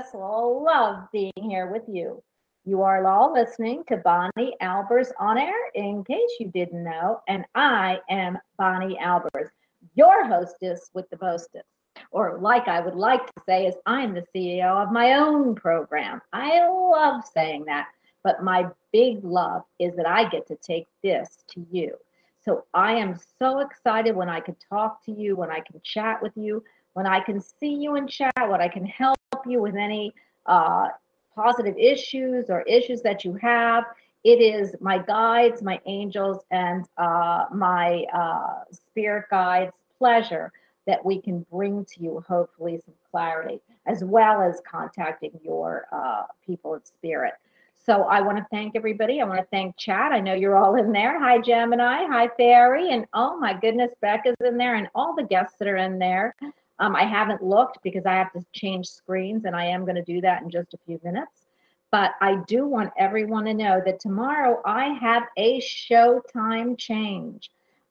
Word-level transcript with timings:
just 0.00 0.14
love 0.14 1.10
being 1.12 1.32
here 1.36 1.70
with 1.70 1.82
you. 1.86 2.22
You 2.64 2.82
are 2.82 3.06
all 3.06 3.34
listening 3.34 3.84
to 3.88 3.98
Bonnie 3.98 4.56
Albers 4.62 5.10
on 5.18 5.36
air, 5.36 5.70
in 5.74 6.04
case 6.04 6.30
you 6.38 6.48
didn't 6.48 6.84
know. 6.84 7.20
And 7.28 7.44
I 7.54 7.98
am 8.08 8.38
Bonnie 8.56 8.98
Albers, 9.02 9.50
your 9.94 10.26
hostess 10.26 10.90
with 10.94 11.08
the 11.10 11.18
mostest. 11.20 11.66
Or, 12.12 12.38
like 12.40 12.66
I 12.66 12.80
would 12.80 12.94
like 12.94 13.26
to 13.26 13.42
say, 13.44 13.66
is 13.66 13.74
I'm 13.84 14.14
the 14.14 14.24
CEO 14.34 14.82
of 14.82 14.90
my 14.90 15.14
own 15.14 15.54
program. 15.54 16.22
I 16.32 16.66
love 16.66 17.22
saying 17.34 17.66
that. 17.66 17.88
But 18.24 18.42
my 18.42 18.68
big 18.92 19.22
love 19.22 19.64
is 19.78 19.94
that 19.96 20.06
I 20.06 20.28
get 20.30 20.46
to 20.48 20.56
take 20.56 20.86
this 21.02 21.44
to 21.52 21.66
you. 21.70 21.94
So 22.42 22.64
I 22.72 22.92
am 22.94 23.18
so 23.38 23.58
excited 23.58 24.16
when 24.16 24.30
I 24.30 24.40
can 24.40 24.56
talk 24.70 25.04
to 25.04 25.12
you, 25.12 25.36
when 25.36 25.50
I 25.50 25.60
can 25.60 25.78
chat 25.82 26.22
with 26.22 26.32
you, 26.36 26.64
when 26.94 27.06
I 27.06 27.20
can 27.20 27.40
see 27.40 27.74
you 27.74 27.96
in 27.96 28.06
chat, 28.06 28.32
what 28.36 28.60
I 28.60 28.68
can 28.68 28.84
help 28.84 29.18
you 29.46 29.60
with 29.60 29.76
any 29.76 30.12
uh, 30.46 30.88
positive 31.34 31.76
issues 31.78 32.46
or 32.48 32.62
issues 32.62 33.02
that 33.02 33.24
you 33.24 33.34
have. 33.34 33.84
It 34.22 34.40
is 34.40 34.74
my 34.80 34.98
guides, 34.98 35.62
my 35.62 35.80
angels, 35.86 36.44
and 36.50 36.84
uh, 36.98 37.46
my 37.52 38.04
uh, 38.12 38.64
spirit 38.70 39.26
guides' 39.30 39.72
pleasure 39.96 40.52
that 40.86 41.04
we 41.04 41.20
can 41.20 41.46
bring 41.50 41.84
to 41.86 42.02
you, 42.02 42.24
hopefully, 42.26 42.80
some 42.84 42.94
clarity, 43.10 43.60
as 43.86 44.04
well 44.04 44.42
as 44.42 44.60
contacting 44.70 45.30
your 45.42 45.86
uh, 45.92 46.24
people 46.44 46.74
in 46.74 46.84
spirit. 46.84 47.34
So 47.76 48.02
I 48.02 48.20
want 48.20 48.36
to 48.36 48.46
thank 48.50 48.76
everybody. 48.76 49.20
I 49.20 49.24
want 49.24 49.40
to 49.40 49.46
thank 49.50 49.76
Chad. 49.78 50.12
I 50.12 50.20
know 50.20 50.34
you're 50.34 50.56
all 50.56 50.76
in 50.76 50.92
there. 50.92 51.18
Hi, 51.18 51.38
Gemini. 51.38 52.04
Hi, 52.06 52.28
Fairy. 52.36 52.90
And 52.90 53.06
oh 53.14 53.38
my 53.38 53.58
goodness, 53.58 53.92
Becca's 54.02 54.36
in 54.44 54.58
there, 54.58 54.74
and 54.74 54.88
all 54.94 55.14
the 55.16 55.22
guests 55.22 55.56
that 55.58 55.68
are 55.68 55.78
in 55.78 55.98
there. 55.98 56.34
Um, 56.80 56.96
I 56.96 57.04
haven't 57.04 57.42
looked 57.42 57.78
because 57.82 58.06
I 58.06 58.14
have 58.14 58.32
to 58.32 58.44
change 58.52 58.88
screens 58.88 59.44
and 59.44 59.54
I 59.54 59.66
am 59.66 59.84
going 59.84 59.96
to 59.96 60.02
do 60.02 60.20
that 60.22 60.42
in 60.42 60.50
just 60.50 60.74
a 60.74 60.78
few 60.86 60.98
minutes. 61.04 61.46
But 61.92 62.12
I 62.20 62.36
do 62.46 62.66
want 62.66 62.92
everyone 62.96 63.44
to 63.44 63.54
know 63.54 63.82
that 63.84 64.00
tomorrow 64.00 64.62
I 64.64 64.86
have 65.00 65.24
a 65.36 65.60
showtime 65.60 66.78
change. 66.78 67.50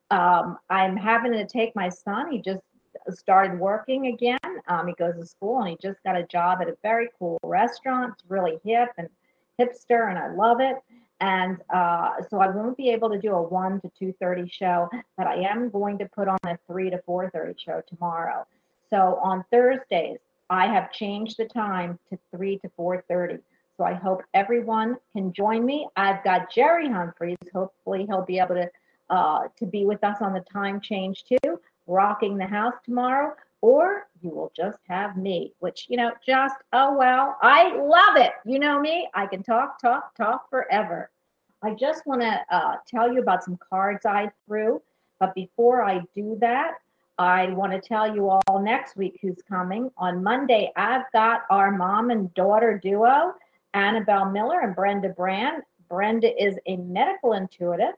Um, 0.09 0.57
I'm 0.69 0.97
having 0.97 1.33
to 1.33 1.45
take 1.45 1.75
my 1.75 1.89
son. 1.89 2.31
He 2.31 2.41
just 2.41 2.61
started 3.09 3.59
working 3.59 4.07
again. 4.07 4.39
Um, 4.67 4.87
he 4.87 4.93
goes 4.93 5.15
to 5.15 5.25
school 5.25 5.59
and 5.59 5.69
he 5.69 5.77
just 5.81 6.01
got 6.03 6.17
a 6.17 6.23
job 6.23 6.59
at 6.61 6.67
a 6.67 6.77
very 6.81 7.09
cool 7.19 7.39
restaurant. 7.43 8.13
It's 8.13 8.29
really 8.29 8.59
hip 8.65 8.89
and 8.97 9.07
hipster, 9.59 10.09
and 10.09 10.17
I 10.17 10.33
love 10.33 10.61
it. 10.61 10.77
And 11.21 11.57
uh, 11.69 12.21
so 12.29 12.39
I 12.39 12.49
won't 12.49 12.77
be 12.77 12.89
able 12.89 13.09
to 13.09 13.19
do 13.19 13.33
a 13.33 13.41
one 13.41 13.81
to 13.81 13.91
two 13.99 14.13
thirty 14.21 14.47
show, 14.49 14.89
but 15.17 15.27
I 15.27 15.41
am 15.41 15.69
going 15.69 15.97
to 15.97 16.05
put 16.05 16.27
on 16.27 16.39
a 16.45 16.57
three 16.65 16.89
to 16.89 16.99
four 17.05 17.29
thirty 17.29 17.55
show 17.57 17.81
tomorrow. 17.87 18.47
So 18.89 19.19
on 19.21 19.45
Thursdays, 19.51 20.19
I 20.49 20.67
have 20.67 20.91
changed 20.91 21.37
the 21.37 21.45
time 21.45 21.99
to 22.09 22.17
three 22.35 22.57
to 22.59 22.69
four 22.75 23.03
thirty. 23.07 23.37
So 23.77 23.83
I 23.85 23.93
hope 23.93 24.23
everyone 24.33 24.97
can 25.13 25.31
join 25.31 25.65
me. 25.65 25.87
I've 25.95 26.23
got 26.23 26.51
Jerry 26.51 26.89
Humphreys. 26.89 27.37
Hopefully 27.53 28.05
he'll 28.07 28.25
be 28.25 28.39
able 28.39 28.55
to 28.55 28.69
uh, 29.09 29.47
to 29.57 29.65
be 29.65 29.85
with 29.85 30.03
us 30.03 30.17
on 30.21 30.33
the 30.33 30.43
time 30.51 30.81
change 30.81 31.23
too, 31.23 31.59
rocking 31.87 32.37
the 32.37 32.45
house 32.45 32.75
tomorrow. 32.83 33.35
Or 33.61 34.07
you 34.21 34.29
will 34.29 34.51
just 34.55 34.79
have 34.87 35.17
me, 35.17 35.53
which 35.59 35.85
you 35.89 35.97
know, 35.97 36.11
just 36.25 36.55
oh 36.73 36.97
well, 36.97 37.37
I 37.41 37.75
love 37.75 38.17
it. 38.17 38.31
You 38.45 38.59
know 38.59 38.79
me, 38.79 39.09
I 39.13 39.27
can 39.27 39.43
talk, 39.43 39.79
talk, 39.81 40.15
talk 40.15 40.49
forever. 40.49 41.09
I 41.61 41.73
just 41.73 42.05
want 42.05 42.21
to 42.21 42.39
uh, 42.49 42.75
tell 42.87 43.11
you 43.11 43.19
about 43.19 43.43
some 43.43 43.57
cards 43.69 44.05
I 44.05 44.31
threw, 44.45 44.81
but 45.19 45.35
before 45.35 45.83
I 45.83 46.01
do 46.15 46.37
that, 46.39 46.75
I 47.19 47.49
want 47.49 47.73
to 47.73 47.81
tell 47.81 48.15
you 48.15 48.29
all 48.29 48.61
next 48.61 48.95
week 48.95 49.19
who's 49.21 49.41
coming. 49.47 49.91
On 49.97 50.23
Monday, 50.23 50.71
I've 50.77 51.03
got 51.11 51.41
our 51.49 51.69
mom 51.69 52.11
and 52.11 52.33
daughter 52.33 52.79
duo 52.81 53.33
Annabelle 53.73 54.31
Miller 54.31 54.61
and 54.61 54.73
Brenda 54.73 55.09
Brand. 55.09 55.63
Brenda 55.89 56.31
is 56.41 56.57
a 56.65 56.77
medical 56.77 57.33
intuitive, 57.33 57.95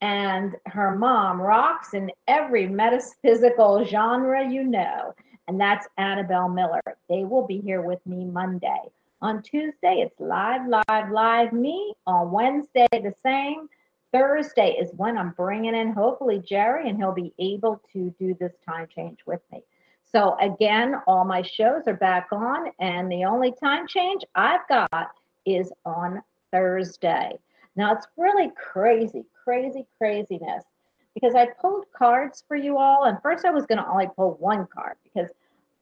and 0.00 0.56
her 0.66 0.96
mom 0.96 1.40
rocks 1.40 1.94
in 1.94 2.10
every 2.26 2.66
metaphysical 2.66 3.84
genre 3.84 4.44
you 4.44 4.64
know, 4.64 5.14
and 5.46 5.60
that's 5.60 5.86
Annabelle 5.96 6.48
Miller. 6.48 6.82
They 7.08 7.22
will 7.22 7.46
be 7.46 7.60
here 7.60 7.82
with 7.82 8.04
me 8.04 8.24
Monday. 8.24 8.82
On 9.22 9.42
Tuesday, 9.42 10.04
it's 10.04 10.18
live, 10.18 10.62
live, 10.66 11.12
live 11.12 11.52
me. 11.52 11.94
On 12.04 12.32
Wednesday, 12.32 12.88
the 12.92 13.14
same. 13.22 13.68
Thursday 14.12 14.76
is 14.80 14.90
when 14.96 15.18
I'm 15.18 15.30
bringing 15.30 15.74
in 15.74 15.92
hopefully 15.92 16.42
Jerry, 16.44 16.88
and 16.88 16.96
he'll 16.96 17.12
be 17.12 17.34
able 17.38 17.80
to 17.92 18.14
do 18.18 18.34
this 18.38 18.52
time 18.66 18.86
change 18.94 19.20
with 19.26 19.40
me. 19.52 19.62
So 20.04 20.36
again, 20.40 20.94
all 21.06 21.24
my 21.24 21.42
shows 21.42 21.82
are 21.86 21.94
back 21.94 22.28
on, 22.32 22.70
and 22.78 23.10
the 23.10 23.24
only 23.24 23.52
time 23.52 23.86
change 23.86 24.22
I've 24.34 24.66
got 24.68 25.10
is 25.44 25.72
on 25.84 26.22
Thursday. 26.52 27.38
Now 27.74 27.92
it's 27.92 28.06
really 28.16 28.50
crazy, 28.56 29.24
crazy, 29.44 29.86
craziness 29.98 30.64
because 31.14 31.34
I 31.34 31.46
pulled 31.60 31.86
cards 31.96 32.44
for 32.46 32.56
you 32.56 32.78
all, 32.78 33.04
and 33.04 33.20
first 33.22 33.44
I 33.44 33.50
was 33.50 33.66
going 33.66 33.78
to 33.78 33.88
only 33.88 34.08
pull 34.14 34.36
one 34.38 34.66
card 34.66 34.96
because 35.02 35.30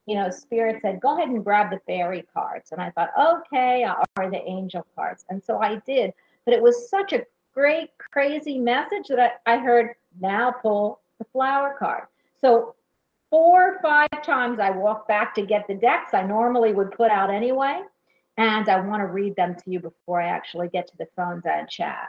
you 0.06 0.15
know 0.15 0.31
Spirit 0.31 0.81
said 0.81 1.00
go 1.00 1.17
ahead 1.17 1.29
and 1.29 1.44
grab 1.44 1.70
the 1.70 1.81
fairy 1.87 2.25
cards, 2.32 2.73
and 2.73 2.81
I 2.81 2.91
thought 2.91 3.11
okay, 3.19 3.85
are 3.85 4.31
the 4.31 4.43
angel 4.47 4.87
cards, 4.97 5.25
and 5.29 5.43
so 5.43 5.59
I 5.59 5.77
did. 5.87 6.12
But 6.44 6.55
it 6.55 6.62
was 6.62 6.88
such 6.88 7.12
a 7.12 7.23
great, 7.55 7.91
crazy 8.12 8.59
message 8.59 9.09
that 9.09 9.41
I, 9.47 9.59
heard 9.59 9.95
now 10.21 10.51
pull 10.51 11.01
the 11.19 11.25
flower 11.33 11.77
card. 11.79 12.05
So 12.41 12.75
four 13.31 13.75
or 13.75 13.79
five 13.81 14.23
times 14.23 14.59
I 14.61 14.71
walked 14.71 15.09
back 15.09 15.35
to 15.37 15.47
get 15.47 15.67
the 15.67 15.75
decks 15.75 16.15
I 16.15 16.23
normally 16.23 16.73
would 16.73 16.93
put 16.93 17.11
out 17.11 17.31
anyway. 17.31 17.83
And 18.37 18.69
I 18.69 18.81
want 18.81 19.01
to 19.01 19.06
read 19.06 19.37
them 19.37 19.55
to 19.55 19.71
you 19.71 19.79
before 19.79 20.21
I 20.21 20.27
actually 20.27 20.69
get 20.69 20.89
to 20.89 20.97
the 20.97 21.06
phones 21.15 21.45
and 21.47 21.69
chat. 21.69 22.09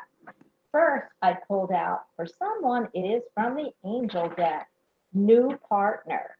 First, 0.71 1.07
I 1.21 1.37
pulled 1.47 1.71
out 1.71 2.05
for 2.15 2.25
someone, 2.25 2.89
it 2.93 3.01
is 3.01 3.23
from 3.33 3.55
the 3.55 3.71
angel 3.85 4.29
deck 4.35 4.67
new 5.13 5.57
partner. 5.69 6.35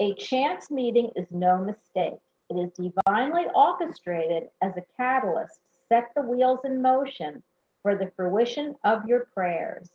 A 0.00 0.14
chance 0.14 0.70
meeting 0.70 1.10
is 1.14 1.26
no 1.30 1.58
mistake. 1.58 2.18
It 2.50 2.54
is 2.54 2.72
divinely 2.72 3.44
orchestrated 3.54 4.48
as 4.62 4.72
a 4.76 4.82
catalyst 4.96 5.60
set 5.88 6.10
the 6.14 6.22
wheels 6.22 6.60
in 6.64 6.82
motion 6.82 7.42
for 7.88 7.96
the 7.96 8.12
fruition 8.16 8.74
of 8.84 9.06
your 9.06 9.20
prayers. 9.32 9.88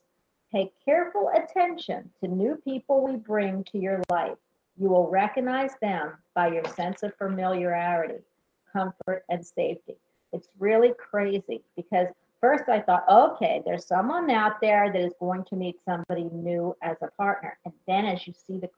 Pay 0.52 0.72
careful 0.84 1.30
attention 1.36 2.10
to 2.20 2.28
new 2.28 2.56
people 2.64 3.06
we 3.06 3.18
bring 3.18 3.64
to 3.66 3.78
your 3.78 4.02
life. 4.10 4.40
You 4.80 4.90
will 4.90 5.12
recognize 5.12 5.74
them 5.80 6.14
by 6.34 6.48
your 6.48 6.66
sense 6.76 7.04
of 7.04 7.14
familiarity, 7.18 8.24
comfort, 8.72 9.26
and 9.30 9.46
safety. 9.46 9.94
It's 10.32 10.48
really 10.58 10.94
crazy 10.98 11.62
because 11.76 12.08
first 12.42 12.64
I 12.68 12.82
thought, 12.82 13.06
okay, 13.08 13.62
there's 13.64 13.86
someone 13.86 14.32
out 14.32 14.60
there 14.60 14.92
that 14.92 15.00
is 15.00 15.14
going 15.20 15.44
to 15.46 15.56
meet 15.56 15.76
somebody 15.86 16.24
new 16.32 16.76
as 16.82 16.98
a 17.04 17.12
partner. 17.12 17.60
And 17.64 17.76
then 17.86 18.06
as 18.06 18.26
you 18.26 18.34
see 18.34 18.58
the 18.58 18.72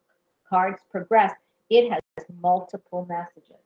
cards 0.49 0.81
progress, 0.91 1.31
it 1.69 1.89
has 1.89 2.01
multiple 2.41 3.05
messages. 3.07 3.63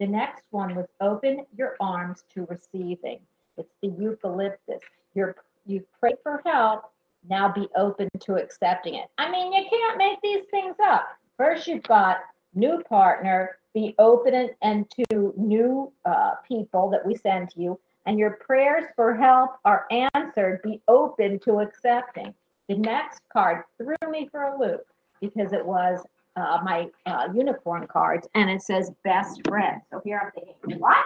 The 0.00 0.08
next 0.08 0.42
one 0.50 0.74
was 0.74 0.86
open 1.00 1.46
your 1.56 1.76
arms 1.78 2.24
to 2.34 2.46
receiving. 2.46 3.20
It's 3.58 3.74
the 3.82 3.88
eucalyptus. 3.88 4.80
You're, 5.14 5.36
you 5.66 5.84
pray 6.00 6.14
for 6.22 6.40
help 6.46 6.84
now 7.28 7.52
be 7.52 7.68
open 7.76 8.08
to 8.20 8.36
accepting 8.36 8.94
it. 8.94 9.06
I 9.18 9.30
mean, 9.30 9.52
you 9.52 9.64
can't 9.68 9.98
make 9.98 10.20
these 10.22 10.44
things 10.50 10.76
up. 10.82 11.08
First, 11.36 11.66
you've 11.66 11.82
got 11.82 12.18
new 12.54 12.82
partner, 12.88 13.58
be 13.74 13.94
open 13.98 14.50
and 14.62 14.86
to 14.90 15.34
new 15.36 15.92
uh, 16.04 16.32
people 16.46 16.90
that 16.90 17.04
we 17.04 17.14
send 17.16 17.50
to 17.50 17.60
you, 17.60 17.80
and 18.06 18.18
your 18.18 18.38
prayers 18.44 18.84
for 18.96 19.14
help 19.14 19.58
are 19.64 19.86
answered. 20.14 20.60
Be 20.62 20.80
open 20.88 21.38
to 21.40 21.60
accepting. 21.60 22.34
The 22.68 22.76
next 22.76 23.20
card 23.32 23.64
threw 23.76 23.96
me 24.10 24.28
for 24.30 24.42
a 24.44 24.58
loop 24.58 24.86
because 25.20 25.52
it 25.52 25.64
was 25.64 26.00
uh, 26.36 26.60
my 26.64 26.88
uh, 27.06 27.28
unicorn 27.34 27.86
cards, 27.86 28.28
and 28.34 28.48
it 28.48 28.62
says 28.62 28.90
best 29.04 29.40
friend. 29.46 29.80
So 29.90 30.00
here 30.04 30.20
I'm 30.24 30.30
thinking, 30.32 30.80
what? 30.80 31.04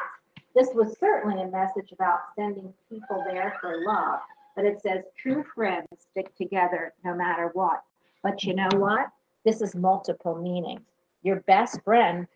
This 0.55 0.69
was 0.75 0.97
certainly 0.99 1.43
a 1.43 1.49
message 1.49 1.93
about 1.93 2.21
sending 2.37 2.73
people 2.91 3.25
there 3.27 3.57
for 3.61 3.85
love 3.85 4.21
but 4.55 4.65
it 4.65 4.81
says 4.81 5.05
true 5.17 5.45
friends 5.55 5.87
stick 6.11 6.35
together 6.37 6.93
no 7.05 7.15
matter 7.15 7.51
what. 7.55 7.83
But 8.23 8.45
you 8.45 8.55
know 8.55 8.69
what? 8.75 9.09
This 9.45 9.61
is 9.61 9.75
multiple 9.75 10.37
meanings. 10.37 10.83
Your 11.23 11.41
best 11.41 11.83
friend 11.83 12.27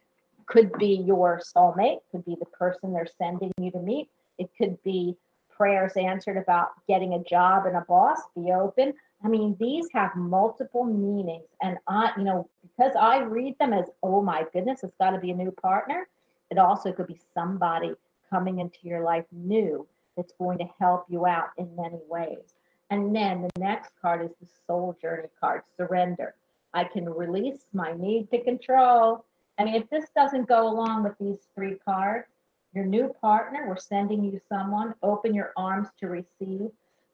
could 0.47 0.73
be 0.79 1.03
your 1.07 1.41
soulmate, 1.57 2.01
could 2.11 2.25
be 2.25 2.37
the 2.39 2.47
person 2.47 2.93
they're 2.93 3.09
sending 3.19 3.53
you 3.61 3.71
to 3.73 3.79
meet. 3.79 4.09
It 4.39 4.51
could 4.59 4.83
be 4.83 5.17
prayers 5.51 5.93
answered 5.97 6.37
about 6.37 6.71
getting 6.87 7.15
a 7.15 7.25
job 7.25 7.67
and 7.67 7.77
a 7.77 7.85
boss, 7.89 8.21
be 8.35 8.53
open. 8.53 8.93
I 9.25 9.29
mean, 9.29 9.57
these 9.59 9.87
have 9.95 10.15
multiple 10.15 10.85
meanings. 10.85 11.49
And 11.63 11.79
I, 11.89 12.13
you 12.17 12.25
know, 12.25 12.49
because 12.63 12.95
I 12.99 13.21
read 13.21 13.59
them 13.59 13.73
as, 13.73 13.87
oh 14.03 14.23
my 14.23 14.45
goodness, 14.53 14.85
it's 14.85 14.95
got 15.01 15.11
to 15.11 15.19
be 15.19 15.31
a 15.31 15.35
new 15.35 15.51
partner. 15.51 16.07
It 16.51 16.59
also 16.59 16.93
could 16.93 17.07
be 17.07 17.19
somebody 17.35 17.95
coming 18.31 18.59
into 18.61 18.79
your 18.83 19.03
life 19.03 19.25
new 19.33 19.87
that's 20.17 20.33
going 20.39 20.59
to 20.59 20.69
help 20.79 21.05
you 21.09 21.27
out 21.27 21.51
in 21.59 21.75
many 21.77 22.01
ways. 22.09 22.55
And 22.91 23.15
then 23.15 23.43
the 23.43 23.61
next 23.61 23.93
card 24.01 24.25
is 24.25 24.31
the 24.41 24.49
soul 24.67 24.97
journey 25.01 25.29
card, 25.41 25.63
surrender. 25.77 26.35
I 26.73 26.85
can 26.85 27.09
release 27.09 27.67
my 27.73 27.93
need 27.93 28.31
to 28.31 28.43
control. 28.43 29.25
I 29.59 29.65
mean, 29.65 29.75
if 29.75 29.89
this 29.91 30.07
doesn't 30.15 30.49
go 30.49 30.69
along 30.69 31.05
with 31.05 31.15
these 31.19 31.49
three 31.55 31.77
cards, 31.85 32.29
your 32.75 32.85
new 32.85 33.15
partner, 33.21 33.67
we're 33.67 33.79
sending 33.79 34.23
you 34.23 34.41
someone, 34.49 34.95
open 35.03 35.35
your 35.35 35.53
arms 35.57 35.89
to 36.01 36.09
receive. 36.09 36.71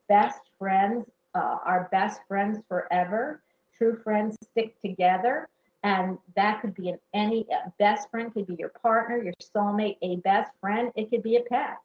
Best 0.08 0.40
friends, 0.58 1.06
uh, 1.34 1.58
our 1.64 1.88
best 1.92 2.20
friends 2.26 2.58
forever. 2.68 3.40
True 3.78 3.96
friends 4.02 4.36
stick 4.50 4.80
together. 4.80 5.48
And 5.82 6.18
that 6.36 6.60
could 6.60 6.74
be 6.74 6.90
an 6.90 6.98
any 7.12 7.46
best 7.78 8.08
friend 8.10 8.32
could 8.32 8.46
be 8.46 8.54
your 8.54 8.68
partner, 8.68 9.20
your 9.20 9.34
soulmate, 9.54 9.96
a 10.02 10.16
best 10.16 10.52
friend. 10.60 10.92
It 10.94 11.10
could 11.10 11.22
be 11.22 11.36
a 11.36 11.42
pet. 11.42 11.78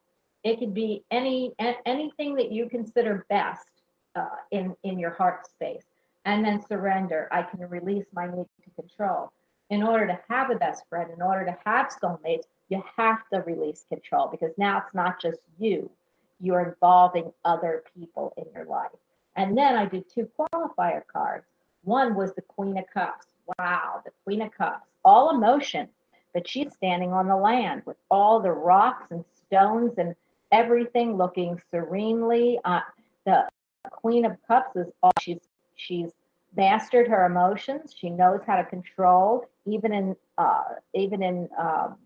It 0.43 0.59
could 0.59 0.73
be 0.73 1.03
any 1.09 1.53
anything 1.85 2.35
that 2.35 2.51
you 2.51 2.69
consider 2.69 3.25
best 3.29 3.67
uh, 4.15 4.27
in 4.51 4.75
in 4.83 4.99
your 4.99 5.11
heart 5.11 5.47
space, 5.47 5.85
and 6.25 6.45
then 6.45 6.63
surrender. 6.67 7.27
I 7.31 7.41
can 7.41 7.67
release 7.67 8.05
my 8.13 8.27
need 8.27 8.45
to 8.63 8.81
control. 8.81 9.31
In 9.69 9.83
order 9.83 10.07
to 10.07 10.19
have 10.29 10.51
a 10.51 10.55
best 10.55 10.83
friend, 10.89 11.09
in 11.11 11.21
order 11.21 11.45
to 11.45 11.57
have 11.65 11.91
soulmates, 12.01 12.45
you 12.69 12.83
have 12.95 13.27
to 13.33 13.41
release 13.41 13.85
control 13.89 14.27
because 14.27 14.51
now 14.57 14.77
it's 14.77 14.93
not 14.93 15.19
just 15.19 15.39
you. 15.57 15.89
You're 16.39 16.61
involving 16.61 17.33
other 17.43 17.83
people 17.95 18.33
in 18.37 18.45
your 18.53 18.65
life. 18.65 18.91
And 19.35 19.57
then 19.57 19.75
I 19.75 19.85
did 19.85 20.05
two 20.09 20.29
qualifier 20.39 21.01
cards. 21.11 21.45
One 21.83 22.15
was 22.15 22.33
the 22.33 22.41
Queen 22.43 22.77
of 22.77 22.85
Cups. 22.93 23.27
Wow, 23.59 24.01
the 24.03 24.11
Queen 24.23 24.41
of 24.41 24.51
Cups, 24.51 24.85
all 25.05 25.35
emotion, 25.35 25.87
but 26.33 26.47
she's 26.47 26.73
standing 26.73 27.13
on 27.13 27.27
the 27.27 27.35
land 27.35 27.83
with 27.85 27.97
all 28.11 28.39
the 28.39 28.51
rocks 28.51 29.11
and 29.11 29.23
stones 29.45 29.93
and 29.97 30.15
everything 30.51 31.17
looking 31.17 31.61
serenely. 31.71 32.59
Uh, 32.65 32.81
the 33.25 33.47
Queen 33.89 34.25
of 34.25 34.37
Cups 34.47 34.75
is 34.75 34.87
all 35.01 35.11
she's 35.19 35.39
she's 35.75 36.11
mastered 36.55 37.07
her 37.07 37.25
emotions. 37.25 37.93
She 37.95 38.09
knows 38.09 38.41
how 38.45 38.57
to 38.57 38.65
control, 38.65 39.49
even 39.65 39.93
in 39.93 40.15
uh, 40.37 40.63
even 40.93 41.23
in 41.23 41.49
um, 41.57 41.97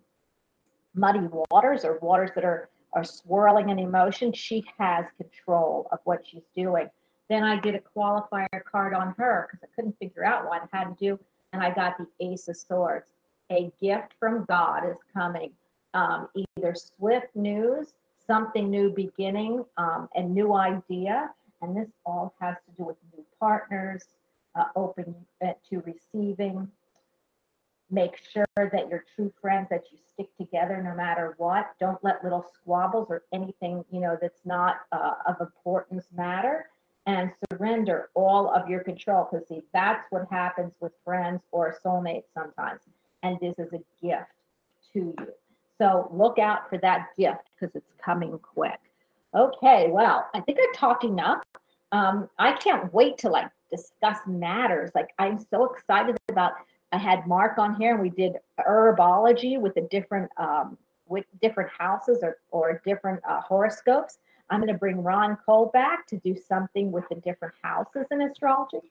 muddy 0.93 1.27
waters 1.49 1.85
or 1.85 1.97
waters 1.99 2.31
that 2.35 2.45
are 2.45 2.69
are 2.93 3.03
swirling 3.03 3.69
in 3.69 3.79
emotion. 3.79 4.33
She 4.33 4.63
has 4.77 5.05
control 5.17 5.87
of 5.91 5.99
what 6.03 6.25
she's 6.25 6.43
doing. 6.55 6.89
Then 7.29 7.43
I 7.43 7.59
did 7.59 7.75
a 7.75 7.81
qualifier 7.95 8.63
card 8.69 8.93
on 8.93 9.15
her 9.17 9.47
because 9.49 9.63
I 9.63 9.73
couldn't 9.73 9.97
figure 9.99 10.25
out 10.25 10.45
what 10.45 10.63
I 10.63 10.77
had 10.77 10.89
to 10.89 10.95
do, 10.99 11.19
and 11.53 11.61
I 11.61 11.73
got 11.73 11.97
the 11.97 12.07
Ace 12.19 12.47
of 12.47 12.57
Swords. 12.57 13.11
A 13.51 13.71
gift 13.81 14.13
from 14.19 14.45
God 14.45 14.89
is 14.89 14.97
coming. 15.13 15.51
Um, 15.93 16.29
either 16.35 16.73
swift 16.73 17.35
news, 17.35 17.93
something 18.25 18.69
new 18.69 18.91
beginning, 18.91 19.65
um, 19.77 20.07
a 20.15 20.21
new 20.21 20.53
idea, 20.53 21.31
and 21.61 21.75
this 21.75 21.89
all 22.05 22.33
has 22.39 22.55
to 22.65 22.71
do 22.77 22.85
with 22.85 22.95
new 23.15 23.25
partners, 23.39 24.03
uh, 24.55 24.65
open 24.75 25.13
uh, 25.45 25.51
to 25.69 25.81
receiving. 25.81 26.69
Make 27.89 28.17
sure 28.31 28.47
that 28.55 28.87
your 28.89 29.03
true 29.15 29.33
friends 29.41 29.67
that 29.69 29.83
you 29.91 29.97
stick 30.13 30.29
together 30.37 30.81
no 30.81 30.95
matter 30.95 31.35
what. 31.37 31.71
Don't 31.77 32.01
let 32.03 32.23
little 32.23 32.45
squabbles 32.53 33.07
or 33.09 33.23
anything 33.33 33.83
you 33.91 33.99
know 33.99 34.17
that's 34.21 34.45
not 34.45 34.77
uh, 34.93 35.15
of 35.27 35.41
importance 35.41 36.05
matter. 36.15 36.67
And 37.07 37.31
surrender 37.51 38.09
all 38.13 38.53
of 38.53 38.69
your 38.69 38.83
control 38.83 39.27
because 39.29 39.47
see 39.47 39.63
that's 39.73 40.05
what 40.11 40.27
happens 40.29 40.73
with 40.79 40.91
friends 41.03 41.41
or 41.51 41.75
soulmates 41.83 42.25
sometimes. 42.33 42.81
And 43.23 43.39
this 43.39 43.57
is 43.57 43.73
a 43.73 43.79
gift 44.05 44.31
to 44.93 45.15
you. 45.17 45.27
So 45.79 46.09
look 46.13 46.37
out 46.37 46.69
for 46.69 46.77
that 46.79 47.07
gift 47.17 47.49
because 47.59 47.75
it's 47.75 47.91
coming 48.03 48.37
quick. 48.37 48.79
Okay, 49.33 49.87
well, 49.89 50.29
I 50.35 50.41
think 50.41 50.59
I 50.61 50.67
talked 50.75 51.03
enough. 51.03 51.41
Um, 51.91 52.29
I 52.37 52.51
can't 52.53 52.93
wait 52.93 53.17
to 53.19 53.29
like 53.29 53.49
discuss 53.71 54.19
matters. 54.27 54.91
Like 54.93 55.09
I'm 55.17 55.39
so 55.49 55.65
excited 55.73 56.17
about. 56.29 56.53
I 56.91 56.97
had 56.97 57.25
Mark 57.25 57.57
on 57.57 57.75
here, 57.75 57.93
and 57.93 58.01
we 58.01 58.09
did 58.09 58.33
herbology 58.59 59.59
with 59.59 59.73
the 59.75 59.87
different 59.89 60.29
um, 60.37 60.77
with 61.07 61.25
different 61.41 61.69
houses 61.71 62.19
or 62.21 62.37
or 62.51 62.81
different 62.85 63.21
uh, 63.27 63.41
horoscopes. 63.41 64.19
I'm 64.51 64.59
going 64.59 64.71
to 64.71 64.77
bring 64.77 65.01
Ron 65.01 65.37
Cole 65.45 65.71
back 65.73 66.05
to 66.07 66.17
do 66.17 66.35
something 66.47 66.91
with 66.91 67.05
the 67.09 67.15
different 67.15 67.55
houses 67.63 68.05
in 68.11 68.21
astrology. 68.21 68.81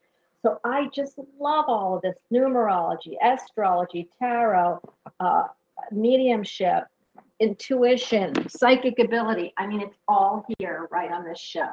So 0.43 0.59
I 0.65 0.89
just 0.93 1.19
love 1.39 1.67
all 1.69 1.97
of 1.97 2.03
this 2.03 2.17
numerology, 2.33 3.17
astrology, 3.23 4.09
tarot, 4.19 4.81
uh, 5.21 5.45
mediumship, 5.93 6.85
intuition, 7.41 8.49
psychic 8.49 8.99
ability. 8.99 9.53
I 9.59 9.67
mean, 9.67 9.83
it's 9.83 9.97
all 10.09 10.47
here 10.59 10.89
right 10.91 11.13
on 11.13 11.25
this 11.25 11.39
show. 11.39 11.69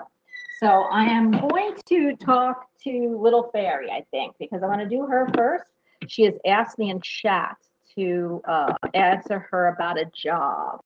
So 0.60 0.67
I 0.67 1.06
am 1.06 1.32
going 1.32 1.75
to 1.88 2.15
talk 2.17 2.67
to 2.84 3.17
Little 3.22 3.50
Fairy, 3.53 3.89
I 3.89 4.03
think, 4.12 4.36
because 4.39 4.63
I'm 4.63 4.70
going 4.70 4.79
to 4.79 4.89
do 4.89 5.06
her 5.06 5.29
first. 5.36 5.65
She 6.08 6.24
has 6.24 6.34
asked 6.46 6.77
me 6.77 6.89
in 6.89 7.00
chat 7.01 7.58
to 7.96 8.41
uh, 8.48 8.74
answer 8.94 9.48
her 9.51 9.67
about 9.67 10.00
a 10.00 10.06
job. 10.06 10.82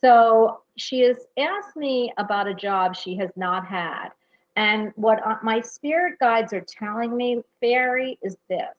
So 0.00 0.60
she 0.76 1.00
has 1.00 1.26
asked 1.38 1.76
me 1.76 2.12
about 2.18 2.48
a 2.48 2.54
job 2.54 2.94
she 2.94 3.16
has 3.16 3.30
not 3.36 3.66
had. 3.66 4.08
And 4.56 4.92
what 4.96 5.26
uh, 5.26 5.36
my 5.42 5.60
spirit 5.60 6.18
guides 6.18 6.52
are 6.52 6.64
telling 6.66 7.16
me, 7.16 7.42
Fairy, 7.60 8.18
is 8.22 8.36
this. 8.48 8.74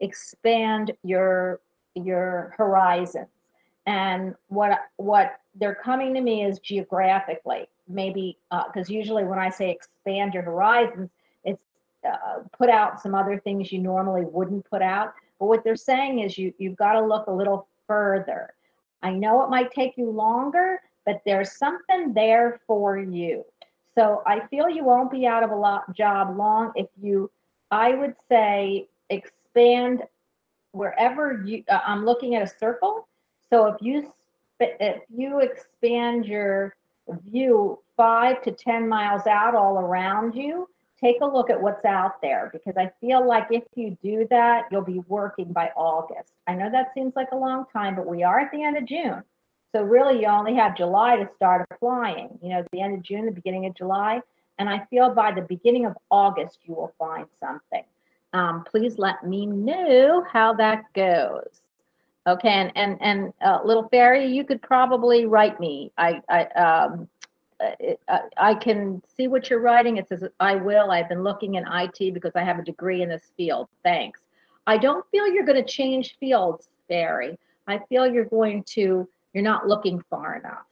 Expand 0.00 0.92
your 1.02 1.60
your 1.94 2.54
horizons. 2.56 3.28
And 3.86 4.34
what 4.48 4.78
what 4.96 5.40
they're 5.54 5.74
coming 5.74 6.14
to 6.14 6.20
me 6.20 6.44
is 6.44 6.58
geographically 6.58 7.68
maybe 7.86 8.38
because 8.50 8.88
uh, 8.90 8.92
usually 8.92 9.24
when 9.24 9.38
i 9.38 9.50
say 9.50 9.70
expand 9.70 10.32
your 10.32 10.42
horizons 10.42 11.10
it's 11.44 11.62
uh, 12.04 12.40
put 12.56 12.68
out 12.68 13.00
some 13.00 13.14
other 13.14 13.38
things 13.38 13.72
you 13.72 13.78
normally 13.78 14.24
wouldn't 14.24 14.68
put 14.68 14.82
out. 14.82 15.14
But 15.38 15.46
what 15.46 15.64
they're 15.64 15.76
saying 15.76 16.20
is 16.20 16.36
you 16.36 16.52
you've 16.58 16.76
got 16.76 16.94
to 16.94 17.04
look 17.04 17.26
a 17.26 17.32
little 17.32 17.68
further 17.86 18.54
i 19.04 19.12
know 19.12 19.42
it 19.44 19.50
might 19.50 19.70
take 19.70 19.96
you 19.96 20.10
longer 20.10 20.80
but 21.06 21.20
there's 21.26 21.52
something 21.52 22.14
there 22.14 22.60
for 22.66 22.98
you. 22.98 23.44
So 23.94 24.22
i 24.26 24.40
feel 24.48 24.68
you 24.68 24.84
won't 24.84 25.10
be 25.10 25.26
out 25.26 25.44
of 25.44 25.50
a 25.50 25.54
lot, 25.54 25.94
job 25.94 26.36
long 26.36 26.72
if 26.74 26.88
you 27.00 27.30
i 27.70 27.94
would 27.94 28.14
say 28.28 28.88
expand 29.10 30.02
wherever 30.72 31.42
you 31.46 31.62
uh, 31.70 31.80
i'm 31.86 32.04
looking 32.04 32.34
at 32.34 32.42
a 32.42 32.58
circle. 32.58 33.06
So 33.50 33.66
if 33.66 33.76
you 33.80 34.12
if 34.60 35.02
you 35.14 35.40
expand 35.40 36.26
your 36.26 36.74
view 37.30 37.78
five 37.96 38.42
to 38.42 38.52
10 38.52 38.88
miles 38.88 39.26
out 39.26 39.54
all 39.54 39.78
around 39.78 40.34
you, 40.34 40.68
take 41.00 41.20
a 41.20 41.26
look 41.26 41.50
at 41.50 41.60
what's 41.60 41.84
out 41.84 42.20
there 42.22 42.50
because 42.52 42.74
I 42.76 42.90
feel 43.00 43.26
like 43.26 43.46
if 43.50 43.64
you 43.74 43.96
do 44.02 44.26
that, 44.30 44.66
you'll 44.70 44.82
be 44.82 45.00
working 45.08 45.52
by 45.52 45.70
August. 45.76 46.32
I 46.46 46.54
know 46.54 46.70
that 46.70 46.92
seems 46.94 47.14
like 47.16 47.28
a 47.32 47.36
long 47.36 47.64
time, 47.72 47.96
but 47.96 48.06
we 48.06 48.22
are 48.22 48.40
at 48.40 48.50
the 48.52 48.62
end 48.62 48.76
of 48.76 48.86
June. 48.86 49.22
So 49.74 49.82
really 49.82 50.20
you 50.20 50.28
only 50.28 50.54
have 50.54 50.76
July 50.76 51.16
to 51.16 51.28
start 51.34 51.66
applying, 51.70 52.38
you 52.42 52.50
know, 52.50 52.64
the 52.72 52.80
end 52.80 52.94
of 52.94 53.02
June, 53.02 53.26
the 53.26 53.32
beginning 53.32 53.66
of 53.66 53.74
July. 53.74 54.20
And 54.58 54.68
I 54.68 54.86
feel 54.88 55.12
by 55.12 55.32
the 55.32 55.42
beginning 55.42 55.84
of 55.84 55.96
August, 56.10 56.60
you 56.62 56.74
will 56.74 56.94
find 56.96 57.26
something. 57.40 57.84
Um, 58.32 58.64
please 58.64 58.98
let 58.98 59.26
me 59.26 59.46
know 59.46 60.24
how 60.30 60.54
that 60.54 60.84
goes. 60.94 61.62
Okay, 62.26 62.48
and 62.48 62.72
and 62.74 62.96
and 63.00 63.32
uh, 63.44 63.60
little 63.64 63.88
fairy, 63.90 64.26
you 64.26 64.44
could 64.44 64.62
probably 64.62 65.26
write 65.26 65.60
me. 65.60 65.92
I 65.98 66.22
I 66.28 66.44
um, 66.46 67.08
I, 68.08 68.20
uh, 68.38 68.58
can 68.58 69.02
see 69.16 69.28
what 69.28 69.50
you're 69.50 69.60
writing. 69.60 69.96
It 69.96 70.08
says 70.08 70.24
I 70.40 70.56
will. 70.56 70.90
I've 70.90 71.08
been 71.08 71.22
looking 71.22 71.54
in 71.54 71.64
IT 71.66 72.14
because 72.14 72.32
I 72.34 72.42
have 72.42 72.58
a 72.58 72.62
degree 72.62 73.02
in 73.02 73.08
this 73.08 73.30
field. 73.36 73.68
Thanks. 73.82 74.20
I 74.66 74.78
don't 74.78 75.04
feel 75.10 75.26
you're 75.28 75.44
going 75.44 75.62
to 75.62 75.70
change 75.70 76.16
fields, 76.18 76.68
fairy. 76.88 77.38
I 77.66 77.80
feel 77.88 78.06
you're 78.06 78.24
going 78.24 78.64
to. 78.74 79.08
You're 79.32 79.42
not 79.42 79.66
looking 79.66 80.02
far 80.10 80.36
enough. 80.36 80.64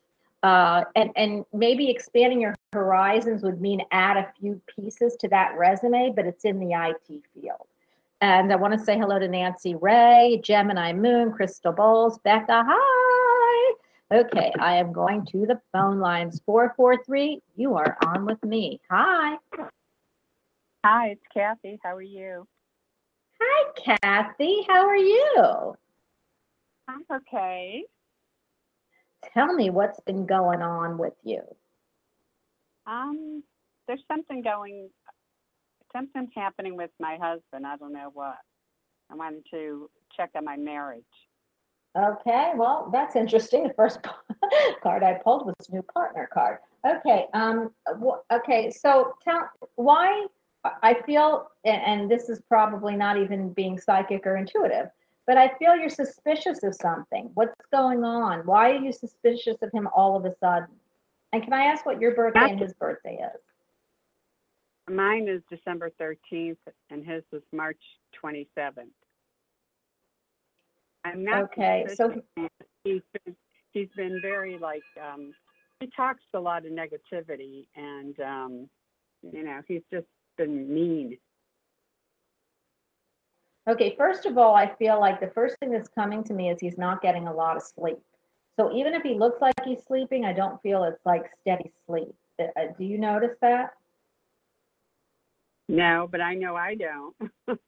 Uh, 0.43 0.85
and 0.97 1.11
and 1.17 1.45
maybe 1.53 1.89
expanding 1.89 2.41
your 2.41 2.55
horizons 2.73 3.43
would 3.43 3.61
mean 3.61 3.81
add 3.93 4.17
a 4.17 4.33
few 4.41 4.61
pieces 4.67 5.17
to 5.17 5.29
that 5.29 5.57
resume, 5.57 6.13
but 6.15 6.27
it's 6.27 6.45
in 6.45 6.59
the 6.59 6.73
IT 6.73 7.23
field. 7.35 7.67
And 8.21 8.53
I 8.53 8.57
want 8.57 8.73
to 8.73 8.79
say 8.79 8.97
hello 8.97 9.19
to 9.19 9.29
Nancy 9.29 9.75
Ray, 9.75 10.41
Gemini 10.45 10.93
Moon, 10.93 11.33
Crystal 11.33 11.73
Bowles, 11.73 12.19
Becca. 12.19 12.65
Hi. 12.67 13.02
Okay, 14.13 14.53
I 14.61 14.75
am 14.75 14.93
going 14.93 15.25
to 15.33 15.47
the 15.47 15.59
phone 15.73 15.99
lines. 15.99 16.43
443, 16.45 17.41
you 17.57 17.77
are 17.77 17.97
on 18.05 18.27
with 18.27 18.43
me. 18.45 18.79
Hi. 18.91 19.39
Hi, 20.85 21.09
it's 21.09 21.23
Kathy. 21.33 21.79
How 21.83 21.97
are 21.97 22.03
you? 22.03 22.47
Hi, 23.41 23.97
Kathy. 24.03 24.67
How 24.69 24.87
are 24.87 24.97
you? 24.97 25.75
I'm 26.89 27.05
okay. 27.11 27.85
Tell 29.33 29.55
me 29.55 29.71
what's 29.71 30.01
been 30.01 30.27
going 30.27 30.61
on 30.61 30.99
with 30.99 31.15
you. 31.25 31.41
Um, 32.87 33.43
there's 33.89 34.05
something 34.09 34.43
going 34.43 34.91
something's 35.91 36.33
happening 36.35 36.77
with 36.77 36.91
my 37.01 37.17
husband. 37.19 37.67
I 37.67 37.79
don't 37.79 37.95
know 37.95 38.11
what. 38.13 38.37
I 39.11 39.15
wanted 39.15 39.45
to 39.53 39.89
check 40.15 40.31
on 40.37 40.45
my 40.45 40.59
marriage. 40.59 41.05
Okay, 41.97 42.53
well, 42.57 42.89
that's 42.93 43.17
interesting. 43.17 43.65
The 43.69 43.75
first 43.75 44.01
card 44.83 45.03
I 45.03 45.15
pulled 45.15 45.47
was 45.47 45.55
new 45.71 45.83
partner 45.83 46.29
card. 46.33 46.59
Okay, 46.87 47.27
um, 47.33 47.71
okay, 48.33 48.71
so 48.71 49.15
tell 49.23 49.49
why 49.77 50.27
I 50.83 50.95
feel, 51.07 51.49
and 51.65 52.11
this 52.11 52.29
is 52.29 52.41
probably 52.49 52.97
not 52.97 53.19
even 53.19 53.53
being 53.53 53.79
psychic 53.79 54.27
or 54.27 54.37
intuitive, 54.37 54.89
but 55.27 55.37
I 55.37 55.53
feel 55.59 55.77
you're 55.77 55.89
suspicious 55.89 56.63
of 56.63 56.75
something. 56.75 57.31
What's 57.35 57.55
going 57.73 58.05
on? 58.05 58.41
Why 58.47 58.73
are 58.73 58.79
you 58.79 58.93
suspicious 58.93 59.57
of 59.63 59.71
him 59.73 59.89
all 59.95 60.17
of 60.17 60.25
a 60.25 60.35
sudden? 60.39 60.75
And 61.33 61.43
can 61.43 61.53
I 61.53 61.65
ask 61.65 61.87
what 61.87 62.01
your 62.01 62.15
birthday 62.15 62.51
and 62.51 62.61
his 62.61 62.75
birthday 62.75 63.19
is? 63.35 63.41
Mine 64.93 65.29
is 65.29 65.43
December 65.49 65.91
13th, 66.01 66.57
and 66.91 67.05
his 67.05 67.23
was 67.33 67.43
March 67.53 67.81
27th. 68.23 68.89
I'm 71.05 71.25
not 71.25 71.45
okay. 71.45 71.87
So 71.95 72.15
he's 72.85 73.03
been, 73.25 73.37
he's 73.73 73.89
been 73.97 74.21
very 74.23 74.59
like 74.59 74.83
um, 75.01 75.33
he 75.81 75.91
talks 75.95 76.23
a 76.35 76.41
lot 76.41 76.65
of 76.65 76.73
negativity, 76.73 77.67
and 77.77 78.19
um, 78.21 78.69
you 79.23 79.43
know 79.45 79.61
he's 79.67 79.83
just 79.93 80.07
been 80.37 80.73
mean. 80.73 81.19
Okay, 83.69 83.95
first 83.97 84.27
of 84.27 84.39
all, 84.39 84.57
I 84.57 84.75
feel 84.75 84.99
like 84.99 85.21
the 85.21 85.31
first 85.35 85.57
thing 85.59 85.71
that's 85.71 85.89
coming 85.89 86.25
to 86.25 86.35
me 86.35 86.51
is 86.51 86.59
he's 86.61 86.79
not 86.79 87.01
getting 87.01 87.29
a 87.29 87.33
lot 87.33 87.57
of 87.57 87.63
sleep. 87.63 87.99
So 88.59 88.73
even 88.77 88.93
if 88.95 89.03
he 89.03 89.15
looks 89.15 89.41
like 89.41 89.55
he's 89.65 89.79
sleeping, 89.87 90.25
I 90.25 90.33
don't 90.33 90.61
feel 90.63 90.83
it's 90.85 91.05
like 91.07 91.31
steady 91.41 91.73
sleep. 91.87 92.15
Uh, 92.41 92.47
do 92.77 92.85
you 92.85 92.99
notice 92.99 93.37
that? 93.41 93.71
No, 95.73 96.07
but 96.13 96.21
I 96.21 96.35
know 96.35 96.55
I 96.55 96.75
don't. 96.75 97.17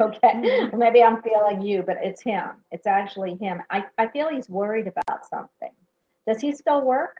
okay. 0.00 0.70
Maybe 0.72 1.02
I'm 1.02 1.20
feeling 1.20 1.60
you, 1.60 1.82
but 1.82 1.96
it's 2.00 2.22
him. 2.22 2.50
It's 2.70 2.86
actually 2.86 3.34
him. 3.34 3.60
I, 3.70 3.86
I 3.98 4.06
feel 4.06 4.28
he's 4.28 4.48
worried 4.48 4.86
about 4.86 5.28
something. 5.28 5.72
Does 6.28 6.40
he 6.40 6.52
still 6.52 6.82
work? 6.82 7.16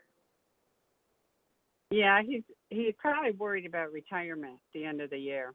Yeah, 1.91 2.21
he's 2.21 2.43
he's 2.69 2.93
probably 2.97 3.31
worried 3.31 3.65
about 3.65 3.91
retirement 3.91 4.53
at 4.53 4.73
the 4.73 4.85
end 4.85 5.01
of 5.01 5.09
the 5.09 5.17
year. 5.17 5.53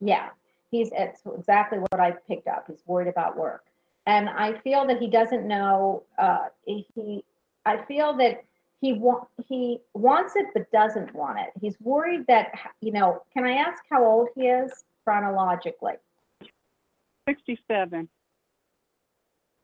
Yeah, 0.00 0.28
he's 0.70 0.90
it's 0.92 1.22
exactly 1.26 1.78
what 1.78 1.98
I 1.98 2.12
picked 2.28 2.46
up. 2.46 2.66
He's 2.68 2.84
worried 2.86 3.08
about 3.08 3.36
work, 3.36 3.64
and 4.06 4.28
I 4.28 4.60
feel 4.60 4.86
that 4.86 5.00
he 5.00 5.08
doesn't 5.08 5.48
know. 5.48 6.04
Uh, 6.16 6.50
he, 6.66 7.24
I 7.66 7.84
feel 7.86 8.16
that 8.18 8.44
he 8.80 8.92
want 8.92 9.24
he 9.48 9.80
wants 9.94 10.34
it 10.36 10.46
but 10.54 10.70
doesn't 10.70 11.14
want 11.14 11.38
it. 11.38 11.48
He's 11.60 11.76
worried 11.80 12.26
that 12.28 12.52
you 12.80 12.92
know. 12.92 13.22
Can 13.32 13.44
I 13.44 13.52
ask 13.52 13.82
how 13.90 14.04
old 14.04 14.28
he 14.34 14.42
is 14.42 14.70
chronologically? 15.04 15.94
Sixty-seven. 17.28 18.08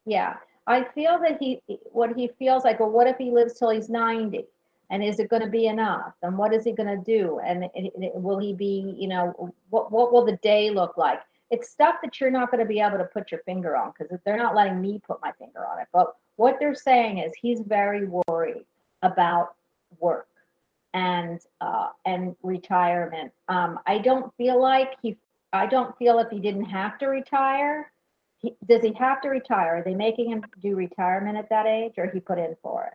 Yeah, 0.04 0.34
I 0.66 0.84
feel 0.94 1.18
that 1.20 1.38
he 1.40 1.60
what 1.92 2.16
he 2.16 2.30
feels 2.38 2.64
like. 2.64 2.80
Well, 2.80 2.90
what 2.90 3.06
if 3.06 3.16
he 3.16 3.30
lives 3.30 3.58
till 3.58 3.70
he's 3.70 3.88
ninety? 3.88 4.46
And 4.90 5.02
is 5.02 5.18
it 5.18 5.30
going 5.30 5.42
to 5.42 5.48
be 5.48 5.66
enough? 5.66 6.12
And 6.22 6.36
what 6.36 6.52
is 6.52 6.62
he 6.62 6.72
going 6.72 6.94
to 6.94 7.02
do? 7.02 7.40
And 7.44 7.64
it, 7.64 7.70
it, 7.74 8.12
will 8.14 8.38
he 8.38 8.52
be? 8.52 8.94
You 8.98 9.08
know, 9.08 9.54
what 9.70 9.92
what 9.92 10.12
will 10.12 10.26
the 10.26 10.38
day 10.42 10.70
look 10.70 10.98
like? 10.98 11.20
It's 11.50 11.70
stuff 11.70 11.96
that 12.02 12.20
you're 12.20 12.30
not 12.30 12.50
going 12.50 12.60
to 12.60 12.66
be 12.66 12.80
able 12.80 12.98
to 12.98 13.04
put 13.04 13.30
your 13.30 13.40
finger 13.42 13.76
on 13.76 13.92
because 13.96 14.18
they're 14.24 14.36
not 14.36 14.56
letting 14.56 14.80
me 14.80 15.00
put 15.06 15.22
my 15.22 15.30
finger 15.38 15.66
on 15.66 15.78
it. 15.78 15.86
But 15.92 16.14
what 16.36 16.56
they're 16.58 16.74
saying 16.74 17.18
is 17.18 17.32
he's 17.40 17.60
very 17.60 18.08
worried 18.26 18.64
about 19.04 19.54
work 20.00 20.26
and 20.92 21.40
uh, 21.60 21.88
and 22.04 22.34
retirement. 22.42 23.32
Um, 23.48 23.78
I 23.86 23.98
don't 23.98 24.34
feel 24.36 24.60
like 24.60 24.94
he. 25.02 25.16
I 25.52 25.66
don't 25.66 25.96
feel 25.98 26.18
if 26.18 26.30
he 26.30 26.40
didn't 26.40 26.64
have 26.64 26.98
to 26.98 27.06
retire. 27.06 27.92
He, 28.38 28.56
does 28.68 28.82
he 28.82 28.92
have 28.94 29.20
to 29.22 29.28
retire? 29.28 29.76
Are 29.76 29.84
they 29.84 29.94
making 29.94 30.30
him 30.30 30.44
do 30.60 30.74
retirement 30.74 31.38
at 31.38 31.48
that 31.50 31.66
age, 31.66 31.92
or 31.96 32.10
he 32.10 32.18
put 32.18 32.38
in 32.38 32.56
for 32.62 32.86
it? 32.86 32.94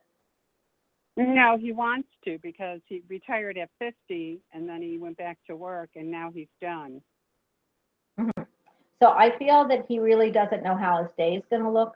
No, 1.21 1.57
he 1.57 1.71
wants 1.71 2.07
to 2.25 2.37
because 2.41 2.79
he 2.85 3.03
retired 3.09 3.57
at 3.57 3.69
50 3.79 4.39
and 4.53 4.69
then 4.69 4.81
he 4.81 4.97
went 4.97 5.17
back 5.17 5.37
to 5.47 5.55
work 5.55 5.89
and 5.95 6.09
now 6.09 6.31
he's 6.33 6.47
done. 6.61 7.01
So 9.01 9.09
I 9.09 9.37
feel 9.37 9.67
that 9.67 9.85
he 9.87 9.99
really 9.99 10.31
doesn't 10.31 10.63
know 10.63 10.77
how 10.77 11.03
his 11.03 11.11
day 11.17 11.35
is 11.35 11.43
going 11.49 11.63
to 11.63 11.69
look, 11.69 11.95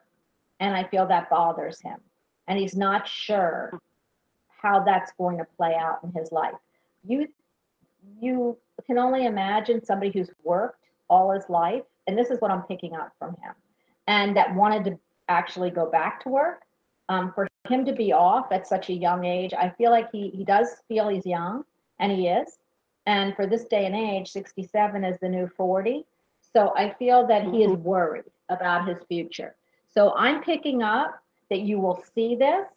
and 0.60 0.76
I 0.76 0.86
feel 0.86 1.06
that 1.08 1.30
bothers 1.30 1.80
him, 1.82 2.00
and 2.48 2.58
he's 2.58 2.76
not 2.76 3.08
sure 3.08 3.80
how 4.64 4.84
that's 4.84 5.12
going 5.18 5.38
to 5.38 5.46
play 5.58 5.76
out 5.76 6.00
in 6.04 6.12
his 6.12 6.32
life. 6.32 6.56
You 7.06 7.28
you 8.20 8.58
can 8.86 8.98
only 8.98 9.26
imagine 9.26 9.84
somebody 9.84 10.12
who's 10.12 10.30
worked 10.44 10.86
all 11.10 11.32
his 11.32 11.50
life, 11.50 11.84
and 12.08 12.18
this 12.18 12.30
is 12.30 12.40
what 12.42 12.52
I'm 12.52 12.64
picking 12.64 12.96
up 12.96 13.14
from 13.20 13.32
him, 13.42 13.54
and 14.08 14.36
that 14.36 14.54
wanted 14.56 14.84
to 14.86 15.00
actually 15.30 15.70
go 15.70 15.90
back 15.90 16.24
to 16.24 16.30
work. 16.30 16.62
Um, 17.10 17.34
for 17.34 17.48
him 17.70 17.86
to 17.86 17.94
be 17.94 18.14
off 18.14 18.52
at 18.52 18.68
such 18.68 18.90
a 18.90 18.94
young 18.94 19.26
age, 19.26 19.54
I 19.54 19.70
feel 19.70 19.92
like 19.92 20.10
he 20.12 20.30
he 20.30 20.44
does 20.44 20.68
feel 20.88 21.10
he's 21.10 21.26
young, 21.26 21.64
and 22.00 22.12
he 22.12 22.28
is. 22.28 22.58
And 23.06 23.36
for 23.36 23.46
this 23.46 23.66
day 23.66 23.86
and 23.86 23.96
age, 23.96 24.32
67 24.32 25.04
is 25.04 25.18
the 25.20 25.28
new 25.28 25.48
40. 25.58 26.06
So 26.54 26.74
I 26.78 26.94
feel 26.98 27.28
that 27.28 27.44
he 27.44 27.64
is 27.64 27.72
worried 27.72 28.24
about 28.50 28.88
his 28.88 28.98
future. 29.10 29.56
So 29.94 30.14
I'm 30.16 30.42
picking 30.42 30.84
up 30.84 31.20
that 31.50 31.62
you 31.62 31.80
will 31.80 32.02
see 32.16 32.36
this 32.36 32.68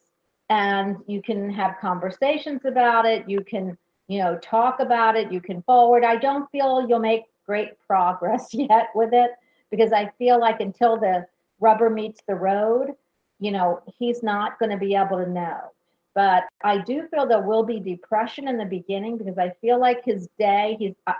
and 0.49 0.97
you 1.07 1.23
can 1.23 1.51
have 1.51 1.77
conversations 1.81 2.65
about 2.65 3.07
it. 3.07 3.29
You 3.29 3.43
can, 3.43 3.77
you 4.09 4.19
know, 4.19 4.39
talk 4.39 4.81
about 4.81 5.17
it. 5.17 5.33
You 5.33 5.41
can 5.41 5.63
forward. 5.63 6.05
I 6.05 6.17
don't 6.17 6.51
feel 6.51 6.87
you'll 6.89 6.99
make 6.99 7.25
great 7.47 7.79
progress 7.87 8.49
yet 8.53 8.89
with 8.95 9.13
it 9.13 9.33
because 9.71 9.93
I 9.93 10.11
feel 10.19 10.41
like 10.41 10.61
until 10.61 10.99
the 10.99 11.27
rubber 11.61 11.91
meets 11.91 12.23
the 12.27 12.35
road, 12.35 12.93
you 13.41 13.51
know, 13.51 13.83
he's 13.99 14.23
not 14.23 14.59
going 14.59 14.71
to 14.71 14.77
be 14.77 14.95
able 14.95 15.19
to 15.19 15.29
know. 15.29 15.59
But 16.15 16.45
I 16.65 16.79
do 16.79 17.07
feel 17.09 17.27
there 17.27 17.43
will 17.43 17.63
be 17.63 17.79
depression 17.79 18.49
in 18.49 18.57
the 18.57 18.65
beginning 18.65 19.19
because 19.19 19.37
I 19.37 19.51
feel 19.61 19.79
like 19.79 20.03
his 20.03 20.29
day, 20.39 20.77
he's, 20.79 20.95
I, 21.07 21.15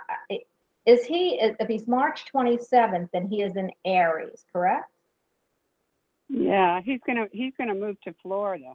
is 0.87 1.05
he, 1.05 1.39
if 1.41 1.69
he's 1.69 1.87
March 1.87 2.25
27th, 2.33 3.11
then 3.13 3.29
he 3.29 3.43
is 3.43 3.57
in 3.57 3.71
Aries, 3.85 4.47
correct? 4.53 4.91
Yeah, 6.29 6.81
he's 6.81 7.01
gonna 7.07 7.27
he's 7.31 7.53
gonna 7.57 7.75
move 7.75 8.01
to 8.03 8.15
Florida. 8.23 8.73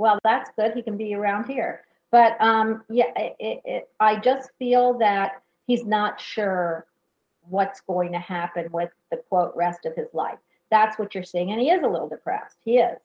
Well, 0.00 0.18
that's 0.24 0.50
good. 0.56 0.72
He 0.72 0.80
can 0.80 0.96
be 0.96 1.14
around 1.14 1.44
here. 1.44 1.82
But 2.10 2.40
um, 2.40 2.84
yeah, 2.88 3.12
it, 3.16 3.36
it, 3.38 3.60
it, 3.66 3.88
I 4.00 4.16
just 4.16 4.48
feel 4.58 4.98
that 4.98 5.42
he's 5.66 5.84
not 5.84 6.18
sure 6.18 6.86
what's 7.42 7.82
going 7.82 8.12
to 8.12 8.18
happen 8.18 8.72
with 8.72 8.88
the 9.10 9.18
quote 9.18 9.52
rest 9.54 9.84
of 9.84 9.94
his 9.94 10.08
life. 10.14 10.38
That's 10.70 10.98
what 10.98 11.14
you're 11.14 11.22
seeing. 11.22 11.52
And 11.52 11.60
he 11.60 11.68
is 11.70 11.82
a 11.82 11.86
little 11.86 12.08
depressed. 12.08 12.56
He 12.64 12.78
is. 12.78 12.98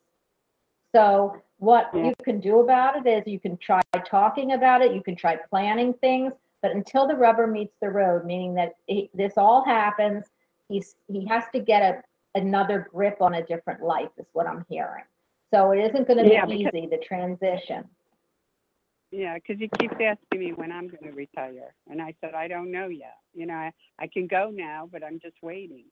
So, 0.94 1.42
what 1.58 1.90
Yeah. 1.94 2.06
you 2.06 2.16
can 2.24 2.40
do 2.40 2.62
about 2.62 2.96
it 2.96 3.06
is 3.06 3.28
you 3.28 3.42
can 3.42 3.58
try 3.58 3.82
talking 4.06 4.54
about 4.54 4.82
it, 4.82 4.94
you 4.94 5.02
can 5.02 5.18
try 5.18 5.36
planning 5.36 5.94
things, 5.96 6.32
but 6.62 6.72
until 6.72 7.08
the 7.08 7.16
rubber 7.16 7.46
meets 7.46 7.76
the 7.82 7.90
road, 7.90 8.24
meaning 8.26 8.54
that 8.56 8.76
he, 8.88 9.10
this 9.14 9.38
all 9.38 9.66
happens, 9.66 10.26
he's 10.70 10.96
he 11.08 11.26
has 11.26 11.44
to 11.54 11.60
get 11.60 11.82
a 11.82 12.40
another 12.40 12.88
grip 12.92 13.22
on 13.22 13.36
a 13.36 13.44
different 13.44 13.82
life, 13.82 14.12
is 14.18 14.28
what 14.32 14.48
I'm 14.48 14.66
hearing. 14.70 15.04
So 15.54 15.72
it 15.72 15.80
isn't 15.90 16.08
going 16.08 16.24
to 16.24 16.32
Yeah, 16.32 16.46
be 16.46 16.58
because- 16.60 16.74
easy 16.74 16.88
the 16.88 16.98
transition. 16.98 17.88
Yeah, 19.12 19.36
because 19.36 19.60
he 19.60 19.70
keeps 19.80 19.94
asking 20.02 20.40
me 20.40 20.52
when 20.54 20.72
I'm 20.72 20.88
going 20.90 21.04
to 21.04 21.12
retire, 21.12 21.74
and 21.90 22.02
I 22.02 22.14
said 22.20 22.34
I 22.34 22.48
don't 22.50 22.72
know 22.72 22.88
yet. 22.88 23.16
You 23.34 23.46
know, 23.46 23.54
I, 23.54 23.72
I 23.98 24.08
can 24.08 24.28
go 24.28 24.50
now, 24.52 24.90
but 24.92 25.04
I'm 25.04 25.20
just 25.20 25.38
waiting. 25.42 25.86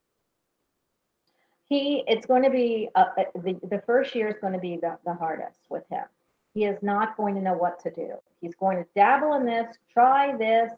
He, 1.66 2.04
it's 2.06 2.26
going 2.26 2.42
to 2.42 2.50
be, 2.50 2.90
uh, 2.94 3.06
uh, 3.16 3.22
the, 3.36 3.58
the 3.70 3.82
first 3.86 4.14
year 4.14 4.28
is 4.28 4.34
going 4.40 4.52
to 4.52 4.58
be 4.58 4.76
the, 4.76 4.98
the 5.06 5.14
hardest 5.14 5.60
with 5.70 5.84
him. 5.88 6.04
He 6.52 6.64
is 6.66 6.76
not 6.82 7.16
going 7.16 7.34
to 7.36 7.40
know 7.40 7.54
what 7.54 7.80
to 7.84 7.90
do. 7.90 8.12
He's 8.42 8.54
going 8.56 8.76
to 8.76 8.86
dabble 8.94 9.34
in 9.34 9.46
this, 9.46 9.74
try 9.90 10.36
this, 10.36 10.70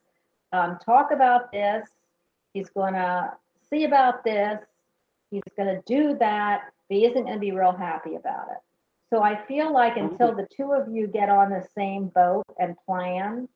um, 0.53 0.79
talk 0.85 1.11
about 1.11 1.51
this. 1.51 1.89
He's 2.55 2.69
going 2.71 2.95
to 2.95 3.33
see 3.69 3.85
about 3.85 4.23
this. 4.23 4.61
He's 5.33 5.43
going 5.57 5.75
to 5.75 5.83
do 5.87 6.17
that, 6.19 6.71
but 6.89 6.97
he 6.97 7.07
isn't 7.07 7.25
going 7.25 7.35
to 7.35 7.41
be 7.41 7.51
real 7.51 7.73
happy 7.73 8.15
about 8.15 8.47
it. 8.53 8.59
So 9.13 9.23
I 9.23 9.45
feel 9.47 9.73
like 9.73 9.97
until 9.97 10.35
the 10.35 10.47
two 10.55 10.73
of 10.73 10.89
you 10.89 11.07
get 11.07 11.29
on 11.29 11.51
the 11.51 11.67
same 11.77 12.09
boat 12.09 12.45
and 12.59 12.75
plan 12.87 13.49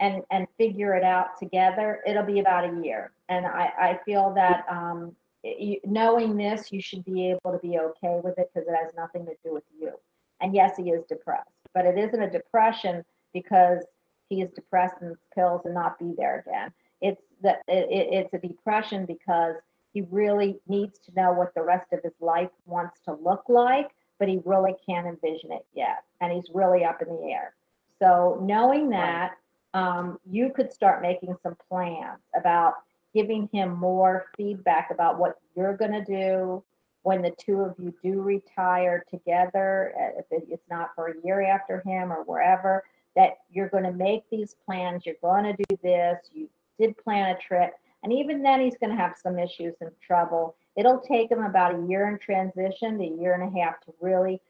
and, 0.00 0.22
and 0.30 0.46
figure 0.58 0.94
it 0.94 1.04
out 1.04 1.38
together, 1.38 2.00
it'll 2.06 2.22
be 2.24 2.40
about 2.40 2.64
a 2.64 2.82
year. 2.82 3.12
And 3.28 3.46
I, 3.46 3.72
I 3.78 4.00
feel 4.04 4.32
that, 4.34 4.64
um, 4.70 5.14
you, 5.44 5.78
knowing 5.84 6.36
this, 6.36 6.70
you 6.70 6.80
should 6.80 7.04
be 7.04 7.30
able 7.30 7.52
to 7.52 7.58
be 7.58 7.78
okay 7.78 8.20
with 8.22 8.38
it 8.38 8.50
because 8.54 8.68
it 8.68 8.76
has 8.80 8.92
nothing 8.96 9.26
to 9.26 9.32
do 9.44 9.52
with 9.52 9.64
you. 9.76 9.92
And 10.40 10.54
yes, 10.54 10.76
he 10.76 10.90
is 10.90 11.04
depressed, 11.08 11.50
but 11.74 11.84
it 11.84 11.98
isn't 11.98 12.22
a 12.22 12.30
depression 12.30 13.04
because 13.34 13.84
he 14.28 14.40
is 14.42 14.50
depressed 14.52 14.96
and 15.00 15.16
pills 15.34 15.62
and 15.64 15.74
not 15.74 15.98
be 15.98 16.14
there 16.16 16.44
again. 16.46 16.72
It's 17.00 17.22
that 17.42 17.62
it, 17.66 17.88
it- 17.90 18.12
it's 18.12 18.34
a 18.34 18.46
depression 18.46 19.04
because 19.04 19.56
he 19.92 20.02
really 20.10 20.58
needs 20.68 20.98
to 21.00 21.12
know 21.14 21.32
what 21.32 21.52
the 21.54 21.62
rest 21.62 21.92
of 21.92 22.00
his 22.02 22.14
life 22.20 22.48
wants 22.66 23.00
to 23.04 23.14
look 23.14 23.44
like, 23.48 23.90
but 24.22 24.28
he 24.28 24.38
really 24.44 24.76
can't 24.88 25.04
envision 25.04 25.50
it 25.50 25.66
yet, 25.74 26.04
and 26.20 26.30
he's 26.32 26.48
really 26.54 26.84
up 26.84 27.02
in 27.02 27.08
the 27.08 27.32
air. 27.32 27.54
So 27.98 28.38
knowing 28.40 28.88
that, 28.90 29.32
um, 29.74 30.20
you 30.30 30.52
could 30.54 30.72
start 30.72 31.02
making 31.02 31.34
some 31.42 31.56
plans 31.68 32.20
about 32.38 32.74
giving 33.12 33.48
him 33.52 33.76
more 33.76 34.26
feedback 34.36 34.92
about 34.92 35.18
what 35.18 35.40
you're 35.56 35.76
going 35.76 35.90
to 35.90 36.04
do 36.04 36.62
when 37.02 37.20
the 37.20 37.32
two 37.36 37.62
of 37.62 37.74
you 37.80 37.92
do 38.00 38.22
retire 38.22 39.04
together, 39.10 39.92
uh, 40.00 40.20
if 40.20 40.44
it's 40.48 40.70
not 40.70 40.90
for 40.94 41.08
a 41.08 41.14
year 41.24 41.42
after 41.42 41.82
him 41.84 42.12
or 42.12 42.22
wherever, 42.22 42.84
that 43.16 43.38
you're 43.50 43.70
going 43.70 43.82
to 43.82 43.92
make 43.92 44.22
these 44.30 44.54
plans, 44.64 45.04
you're 45.04 45.16
going 45.20 45.42
to 45.42 45.64
do 45.68 45.76
this, 45.82 46.16
you 46.32 46.48
did 46.78 46.96
plan 46.96 47.34
a 47.34 47.38
trip, 47.40 47.72
and 48.04 48.12
even 48.12 48.40
then 48.40 48.60
he's 48.60 48.76
going 48.76 48.90
to 48.90 49.02
have 49.02 49.16
some 49.20 49.36
issues 49.36 49.74
and 49.80 49.90
trouble. 50.00 50.54
It'll 50.76 51.00
take 51.00 51.30
him 51.30 51.42
about 51.42 51.74
a 51.74 51.86
year 51.86 52.08
in 52.08 52.18
transition, 52.18 52.98
to 52.98 53.04
a 53.04 53.20
year 53.20 53.34
and 53.34 53.42
a 53.56 53.60
half 53.60 53.80
to 53.82 53.94
really 54.00 54.40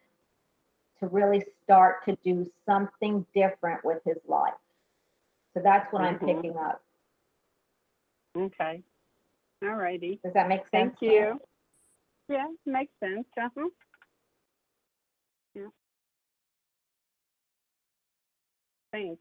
to 1.01 1.09
really 1.09 1.45
start 1.65 2.05
to 2.05 2.17
do 2.23 2.49
something 2.65 3.27
different 3.35 3.85
with 3.85 3.99
his 4.05 4.19
life. 4.29 4.55
So 5.53 5.61
that's 5.61 5.93
what 5.93 6.03
I'm 6.03 6.19
Mhm. 6.19 6.37
picking 6.37 6.57
up. 6.57 6.81
Okay. 8.37 8.85
All 9.63 9.75
righty. 9.75 10.21
Does 10.23 10.33
that 10.35 10.49
make 10.49 10.61
sense? 10.69 10.97
Thank 10.99 11.03
you. 11.03 11.41
Yeah, 12.29 12.47
makes 12.65 12.97
sense. 13.01 13.27
Uh-huh. 13.37 13.69
Yeah. 15.55 15.69
Thanks. 18.93 19.21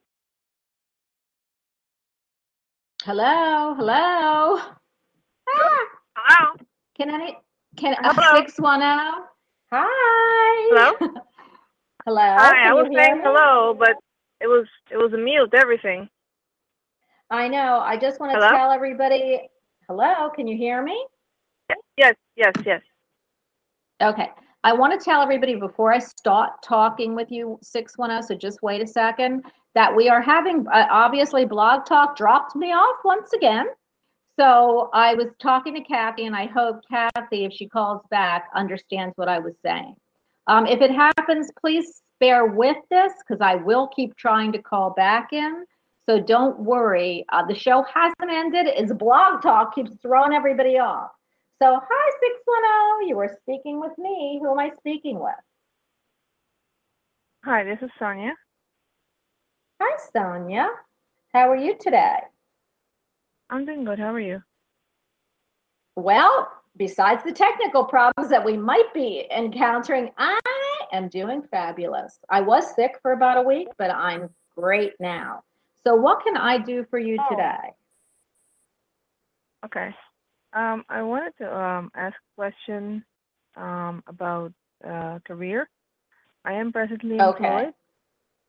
Hello, 3.03 3.73
hello. 3.73 4.59
Ah, 5.49 5.87
Hello. 6.15 6.65
Can 6.97 7.09
I 7.09 7.37
can, 7.77 7.95
Hello. 8.01 8.35
six 8.35 8.59
one 8.59 8.81
oh? 8.81 9.23
Hi. 9.71 10.95
Hello? 10.99 11.11
Hello. 12.05 12.21
Hi, 12.21 12.69
I 12.69 12.73
was 12.73 12.87
saying 12.93 13.17
me? 13.17 13.23
hello, 13.23 13.75
but 13.77 13.95
it 14.39 14.47
was 14.47 14.65
it 14.89 14.97
was 14.97 15.13
a 15.13 15.17
mute 15.17 15.53
everything. 15.53 16.09
I 17.29 17.47
know, 17.47 17.79
I 17.79 17.95
just 17.95 18.19
want 18.19 18.33
to 18.33 18.39
Hello? 18.39 18.49
tell 18.49 18.71
everybody, 18.71 19.39
hello, 19.87 20.29
can 20.35 20.47
you 20.47 20.57
hear 20.57 20.83
me? 20.83 21.05
Yes, 21.95 22.15
yes, 22.35 22.51
yes. 22.65 22.81
Okay, 24.01 24.29
I 24.65 24.73
want 24.73 24.99
to 24.99 25.03
tell 25.03 25.21
everybody 25.21 25.55
before 25.55 25.93
I 25.93 25.99
start 25.99 26.61
talking 26.61 27.15
with 27.15 27.31
you, 27.31 27.57
610, 27.61 28.23
so 28.27 28.35
just 28.35 28.61
wait 28.61 28.81
a 28.81 28.87
second, 28.87 29.45
that 29.75 29.95
we 29.95 30.09
are 30.09 30.21
having, 30.21 30.67
uh, 30.67 30.87
obviously, 30.91 31.45
Blog 31.45 31.85
Talk 31.85 32.17
dropped 32.17 32.55
me 32.55 32.73
off 32.73 32.97
once 33.05 33.31
again. 33.31 33.67
So 34.39 34.89
I 34.93 35.13
was 35.13 35.27
talking 35.41 35.75
to 35.75 35.81
Kathy, 35.81 36.25
and 36.25 36.35
I 36.35 36.47
hope 36.47 36.81
Kathy, 36.89 37.45
if 37.45 37.53
she 37.53 37.67
calls 37.67 38.01
back, 38.09 38.49
understands 38.55 39.13
what 39.17 39.27
I 39.27 39.39
was 39.39 39.53
saying. 39.63 39.95
Um, 40.47 40.65
if 40.65 40.81
it 40.81 40.91
happens, 40.91 41.49
please 41.59 42.01
bear 42.19 42.45
with 42.45 42.77
this 42.89 43.11
because 43.19 43.41
I 43.41 43.55
will 43.55 43.87
keep 43.87 44.15
trying 44.15 44.51
to 44.53 44.61
call 44.61 44.91
back 44.91 45.33
in. 45.33 45.65
So 46.09 46.19
don't 46.19 46.59
worry. 46.59 47.25
Uh, 47.31 47.45
the 47.45 47.55
show 47.55 47.83
hasn't 47.93 48.31
ended. 48.31 48.67
It's 48.67 48.93
Blog 48.93 49.41
Talk 49.41 49.75
keeps 49.75 49.91
throwing 50.01 50.33
everybody 50.33 50.79
off. 50.79 51.11
So, 51.61 51.79
hi, 51.79 52.11
610. 52.19 53.07
You 53.07 53.17
were 53.17 53.37
speaking 53.43 53.79
with 53.79 53.95
me. 53.99 54.39
Who 54.41 54.51
am 54.51 54.59
I 54.59 54.71
speaking 54.79 55.19
with? 55.19 55.33
Hi, 57.45 57.63
this 57.63 57.77
is 57.83 57.91
Sonia. 57.99 58.33
Hi, 59.79 59.97
Sonia. 60.11 60.69
How 61.33 61.51
are 61.51 61.55
you 61.55 61.75
today? 61.79 62.17
I'm 63.51 63.65
doing 63.65 63.83
good. 63.83 63.99
How 63.99 64.13
are 64.13 64.19
you? 64.19 64.41
Well, 65.97 66.49
besides 66.77 67.23
the 67.23 67.33
technical 67.33 67.83
problems 67.83 68.29
that 68.29 68.43
we 68.43 68.57
might 68.57 68.93
be 68.93 69.27
encountering, 69.35 70.11
I 70.17 70.39
am 70.93 71.09
doing 71.09 71.43
fabulous. 71.51 72.17
I 72.29 72.41
was 72.41 72.73
sick 72.75 72.97
for 73.01 73.11
about 73.11 73.37
a 73.37 73.41
week, 73.41 73.67
but 73.77 73.91
I'm 73.91 74.29
great 74.57 74.93
now. 74.99 75.43
So, 75.85 75.95
what 75.95 76.23
can 76.23 76.37
I 76.37 76.57
do 76.57 76.85
for 76.89 76.97
you 76.99 77.19
Oh. 77.19 77.27
today? 77.29 77.73
Okay. 79.65 79.89
Um, 80.53 80.83
I 80.89 81.01
wanted 81.01 81.33
to 81.39 81.55
um, 81.55 81.91
ask 81.95 82.15
a 82.15 82.35
question 82.35 83.03
um, 83.57 84.03
about 84.07 84.53
uh, 84.87 85.19
career. 85.25 85.69
I 86.45 86.53
am 86.53 86.71
presently 86.71 87.17
Okay. 87.19 87.45
employed, 87.45 87.73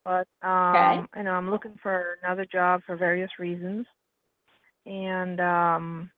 but 0.04 0.26
um, 0.46 1.08
you 1.16 1.22
know 1.24 1.32
I'm 1.32 1.50
looking 1.50 1.78
for 1.82 2.18
another 2.22 2.46
job 2.50 2.82
for 2.86 2.96
various 2.96 3.30
reasons, 3.38 3.86
and 4.86 5.40
um, 5.40 6.10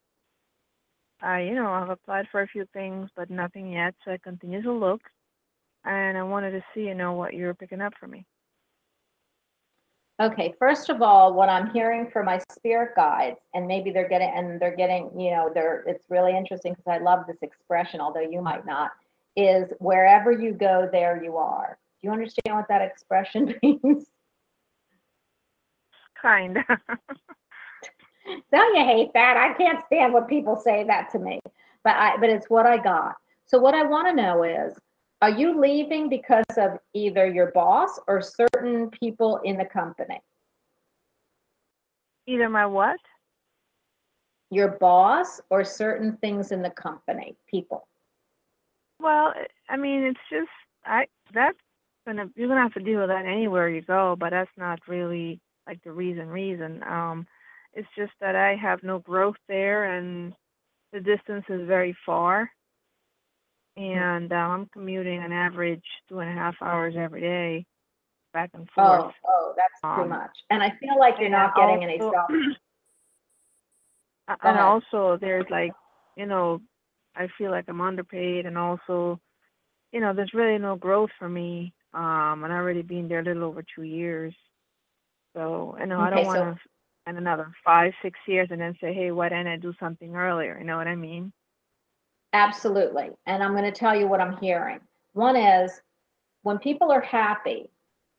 I 1.23 1.43
you 1.43 1.55
know 1.55 1.71
I've 1.71 1.91
applied 1.91 2.27
for 2.31 2.43
a 2.43 2.49
few 2.49 2.67
things, 2.73 3.11
but 3.17 3.31
nothing 3.31 3.73
yet. 3.73 3.95
So 4.05 4.13
I 4.13 4.19
continue 4.19 4.63
to 4.63 4.73
look, 4.73 5.01
and 5.85 6.17
I 6.19 6.23
wanted 6.23 6.53
to 6.53 6.65
see 6.75 6.83
you 6.83 6.95
know 6.95 7.13
what 7.13 7.35
you're 7.35 7.55
picking 7.55 7.81
up 7.81 7.95
for 7.99 8.07
me. 8.07 8.27
Okay, 10.23 10.55
first 10.61 10.91
of 10.91 11.03
all, 11.03 11.35
what 11.35 11.49
I'm 11.49 11.71
hearing 11.71 12.09
from 12.09 12.27
my 12.27 12.41
spirit 12.53 12.95
guides, 12.95 13.41
and 13.53 13.67
maybe 13.67 13.91
they're 13.91 14.09
getting, 14.09 14.31
and 14.33 14.61
they're 14.61 14.77
getting, 14.77 15.11
you 15.19 15.33
know, 15.33 15.51
they're, 15.53 15.83
it's 15.89 16.05
really 16.09 16.37
interesting 16.37 16.73
because 16.73 16.87
I 16.87 17.03
love 17.03 17.27
this 17.27 17.43
expression, 17.43 18.01
although 18.01 18.21
you 18.21 18.41
might 18.41 18.65
not, 18.65 18.93
is 19.35 19.73
wherever 19.81 20.31
you 20.31 20.53
go, 20.53 20.89
there 20.93 21.23
you 21.23 21.37
are. 21.37 21.77
Do 22.01 22.07
you 22.07 22.13
understand 22.13 22.55
what 22.55 22.69
that 22.69 22.81
expression 22.81 23.57
means? 23.63 24.07
Kind. 26.23 26.59
Don't 28.53 28.77
you 28.77 28.85
hate 28.85 29.13
that? 29.15 29.37
I 29.37 29.53
can't 29.55 29.85
stand 29.87 30.13
when 30.15 30.25
people 30.25 30.57
say 30.57 30.85
that 30.85 31.11
to 31.13 31.19
me, 31.19 31.41
but 31.83 31.97
I, 31.97 32.17
but 32.19 32.31
it's 32.31 32.49
what 32.49 32.67
I 32.67 32.79
got. 32.79 33.17
So 33.47 33.59
what 33.59 33.75
I 33.75 33.85
want 33.85 34.09
to 34.09 34.15
know 34.15 34.43
is, 34.43 34.75
are 35.23 35.31
you 35.31 35.59
leaving 35.59 36.09
because 36.09 36.45
of 36.57 36.79
either 36.93 37.27
your 37.27 37.51
boss 37.53 37.99
or 38.07 38.21
certain 38.21 38.91
people 38.91 39.41
in 39.45 39.57
the 39.57 39.65
company? 39.65 40.21
Either 42.27 42.49
my 42.49 42.67
what? 42.67 42.99
Your 44.51 44.69
boss 44.69 45.41
or 45.51 45.65
certain 45.65 46.17
things 46.19 46.53
in 46.53 46.63
the 46.63 46.71
company, 46.71 47.37
people? 47.51 47.89
Well, 49.01 49.35
I 49.69 49.77
mean, 49.77 50.05
it's 50.05 50.21
just 50.31 50.51
I 50.87 51.07
that's 51.33 51.59
gonna 52.07 52.29
you're 52.35 52.49
gonna 52.49 52.63
have 52.63 52.75
to 52.75 52.81
deal 52.81 53.01
with 53.01 53.09
that 53.09 53.27
anywhere 53.27 53.69
you 53.69 53.83
go, 53.83 54.17
but 54.19 54.31
that's 54.31 54.51
not 54.57 54.79
really 54.89 55.41
like 55.67 55.83
the 55.83 55.93
reason. 55.93 56.29
Reason. 56.29 56.83
Um, 56.83 57.27
it's 57.75 57.89
just 57.97 58.13
that 58.21 58.37
I 58.37 58.55
have 58.57 58.83
no 58.83 58.99
growth 59.01 59.37
there, 59.49 59.85
and 59.97 60.33
the 60.93 61.01
distance 61.01 61.45
is 61.49 61.67
very 61.67 61.97
far, 62.07 62.51
and 63.77 64.33
uh, 64.33 64.37
I'm 64.37 64.67
commuting 64.73 65.23
an 65.23 65.33
average 65.33 65.85
two 66.09 66.21
and 66.21 66.31
a 66.31 66.35
half 66.35 66.55
hours 66.63 66.95
every 66.97 67.21
day, 67.21 67.67
back 68.33 68.51
and 68.55 68.69
Oh, 68.79 68.83
forth. 69.01 69.15
oh, 69.27 69.29
oh 69.29 69.55
that's 69.57 69.81
too 69.97 70.03
Um, 70.03 70.09
much. 70.11 70.31
And 70.51 70.63
I 70.63 70.71
feel 70.81 70.99
like 70.99 71.15
you're 71.19 71.29
not 71.31 71.55
getting 71.57 71.83
any 71.83 72.01
also- 72.01 72.13
self. 72.13 72.31
A- 74.29 74.37
and 74.49 74.59
also 74.59 75.19
there's 75.21 75.45
like 75.51 75.73
you 76.17 76.25
know 76.25 76.59
i 77.15 77.29
feel 77.37 77.51
like 77.51 77.67
i'm 77.69 77.83
underpaid 77.83 78.47
and 78.47 78.57
also 78.57 79.21
you 79.93 80.01
know 80.01 80.15
there's 80.15 80.33
really 80.33 80.57
no 80.57 80.77
growth 80.77 81.11
for 81.19 81.29
me 81.29 81.75
um 81.93 82.43
and 82.43 82.47
i've 82.51 82.63
already 82.63 82.81
been 82.81 83.07
there 83.07 83.19
a 83.21 83.23
little 83.23 83.45
over 83.45 83.63
two 83.75 83.83
years 83.83 84.35
so 85.37 85.77
you 85.79 85.85
know 85.85 86.01
i 86.01 86.09
don't 86.09 86.25
want 86.25 86.39
to 86.57 86.59
spend 87.05 87.19
another 87.19 87.53
five 87.65 87.93
six 88.03 88.19
years 88.27 88.49
and 88.51 88.61
then 88.61 88.75
say 88.81 88.93
hey 88.93 89.11
why 89.11 89.29
didn't 89.29 89.47
i 89.47 89.57
do 89.57 89.73
something 89.79 90.17
earlier 90.17 90.59
you 90.59 90.65
know 90.65 90.77
what 90.77 90.89
i 90.89 90.95
mean 90.95 91.33
Absolutely. 92.35 93.11
And 93.27 93.43
I'm 93.43 93.53
going 93.53 93.63
to 93.65 93.71
tell 93.73 93.97
you 93.97 94.09
what 94.09 94.21
I'm 94.21 94.37
hearing. 94.39 94.81
One 95.13 95.37
is 95.37 95.81
when 96.43 96.59
people 96.59 96.91
are 96.91 97.01
happy, 97.01 97.71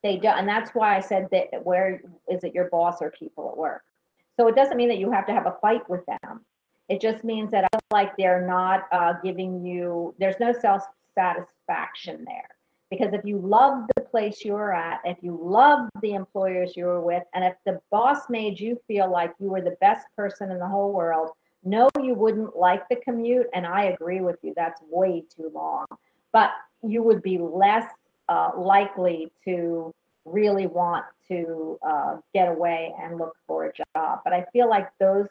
they 0.03 0.17
don't. 0.17 0.39
and 0.39 0.47
that's 0.47 0.71
why 0.71 0.95
I 0.95 1.01
said 1.01 1.27
that 1.31 1.49
where 1.63 2.01
is 2.29 2.43
it 2.45 2.55
your 2.55 2.69
boss 2.69 3.01
or 3.01 3.11
people 3.11 3.49
at 3.51 3.57
work? 3.57 3.81
So 4.39 4.47
it 4.47 4.55
doesn't 4.55 4.77
mean 4.77 4.87
that 4.87 4.99
you 4.99 5.11
have 5.11 5.27
to 5.27 5.33
have 5.33 5.47
a 5.47 5.57
fight 5.61 5.87
with 5.89 6.05
them. 6.05 6.45
It 6.87 7.01
just 7.01 7.25
means 7.25 7.51
that 7.51 7.65
I 7.73 7.79
like 7.91 8.15
they're 8.17 8.47
not 8.47 8.83
uh, 8.93 9.13
giving 9.21 9.65
you, 9.65 10.15
there's 10.17 10.39
no 10.39 10.53
self 10.53 10.83
satisfaction 11.13 12.23
there. 12.25 12.54
Because 12.91 13.13
if 13.13 13.25
you 13.25 13.39
love 13.39 13.85
the 13.95 14.01
place 14.01 14.45
you're 14.45 14.73
at, 14.73 15.01
if 15.05 15.17
you 15.21 15.39
love 15.41 15.89
the 16.01 16.13
employers 16.13 16.77
you 16.77 16.85
were 16.85 17.01
with, 17.01 17.23
and 17.33 17.43
if 17.43 17.55
the 17.65 17.81
boss 17.91 18.29
made 18.29 18.59
you 18.59 18.79
feel 18.87 19.11
like 19.11 19.33
you 19.39 19.49
were 19.49 19.61
the 19.61 19.77
best 19.81 20.05
person 20.15 20.51
in 20.51 20.59
the 20.59 20.67
whole 20.67 20.93
world, 20.93 21.31
no, 21.63 21.89
you 22.01 22.13
wouldn't 22.13 22.55
like 22.55 22.87
the 22.89 22.97
commute, 22.97 23.47
and 23.53 23.65
I 23.65 23.85
agree 23.85 24.21
with 24.21 24.37
you. 24.43 24.53
That's 24.55 24.79
way 24.89 25.23
too 25.35 25.51
long. 25.53 25.85
But 26.31 26.51
you 26.83 27.01
would 27.01 27.23
be 27.23 27.39
less 27.39 27.91
uh, 28.29 28.51
likely 28.55 29.31
to 29.45 29.91
really 30.25 30.67
want 30.67 31.05
to 31.27 31.79
uh, 31.85 32.17
get 32.33 32.49
away 32.49 32.93
and 33.01 33.17
look 33.17 33.35
for 33.47 33.65
a 33.65 33.73
job. 33.73 34.19
But 34.23 34.33
I 34.33 34.45
feel 34.53 34.69
like 34.69 34.89
those 34.99 35.27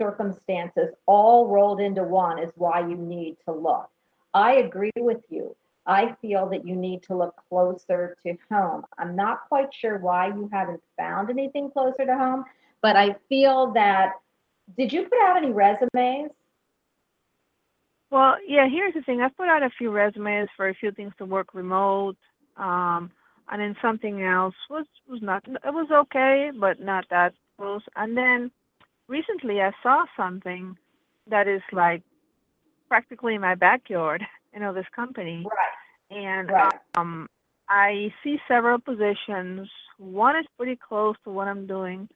circumstances 0.00 0.90
all 1.06 1.48
rolled 1.48 1.80
into 1.80 2.02
one 2.02 2.38
is 2.38 2.50
why 2.56 2.80
you 2.80 2.96
need 2.96 3.36
to 3.46 3.52
look. 3.52 3.88
I 4.32 4.56
agree 4.56 4.90
with 4.98 5.22
you. 5.30 5.56
I 5.86 6.14
feel 6.22 6.48
that 6.50 6.66
you 6.66 6.74
need 6.74 7.02
to 7.04 7.16
look 7.16 7.34
closer 7.48 8.16
to 8.24 8.36
home. 8.50 8.84
I'm 8.98 9.14
not 9.14 9.48
quite 9.48 9.68
sure 9.72 9.98
why 9.98 10.28
you 10.28 10.48
haven't 10.52 10.82
found 10.96 11.30
anything 11.30 11.70
closer 11.70 12.06
to 12.06 12.16
home, 12.16 12.44
but 12.80 12.96
I 12.96 13.16
feel 13.28 13.72
that 13.72 14.12
did 14.76 14.92
you 14.92 15.02
put 15.02 15.18
out 15.22 15.36
any 15.36 15.52
resumes? 15.52 16.30
well 18.14 18.36
yeah 18.46 18.68
here's 18.68 18.94
the 18.94 19.02
thing 19.02 19.20
i've 19.20 19.36
put 19.36 19.48
out 19.48 19.62
a 19.62 19.70
few 19.76 19.90
resumes 19.90 20.48
for 20.56 20.68
a 20.68 20.74
few 20.74 20.92
things 20.92 21.12
to 21.18 21.24
work 21.24 21.52
remote 21.52 22.16
um 22.56 23.10
and 23.50 23.60
then 23.60 23.74
something 23.82 24.22
else 24.22 24.54
was 24.70 24.86
was 25.08 25.20
not 25.20 25.42
it 25.48 25.74
was 25.74 25.88
okay 25.90 26.50
but 26.58 26.80
not 26.80 27.04
that 27.10 27.34
close 27.58 27.82
and 27.96 28.16
then 28.16 28.50
recently 29.08 29.60
i 29.60 29.72
saw 29.82 30.04
something 30.16 30.76
that 31.28 31.48
is 31.48 31.62
like 31.72 32.02
practically 32.88 33.34
in 33.34 33.40
my 33.40 33.56
backyard 33.56 34.22
you 34.54 34.60
know 34.60 34.72
this 34.72 34.86
company. 34.94 35.44
Right, 35.44 36.16
and 36.16 36.50
right. 36.50 36.72
um 36.96 37.28
i 37.68 38.12
see 38.22 38.38
several 38.48 38.78
positions. 38.78 39.68
One 39.98 40.36
is 40.36 40.46
pretty 40.56 40.76
close 40.76 41.16
to 41.24 41.30
what 41.30 41.48
i'm 41.48 41.66
doing. 41.66 42.08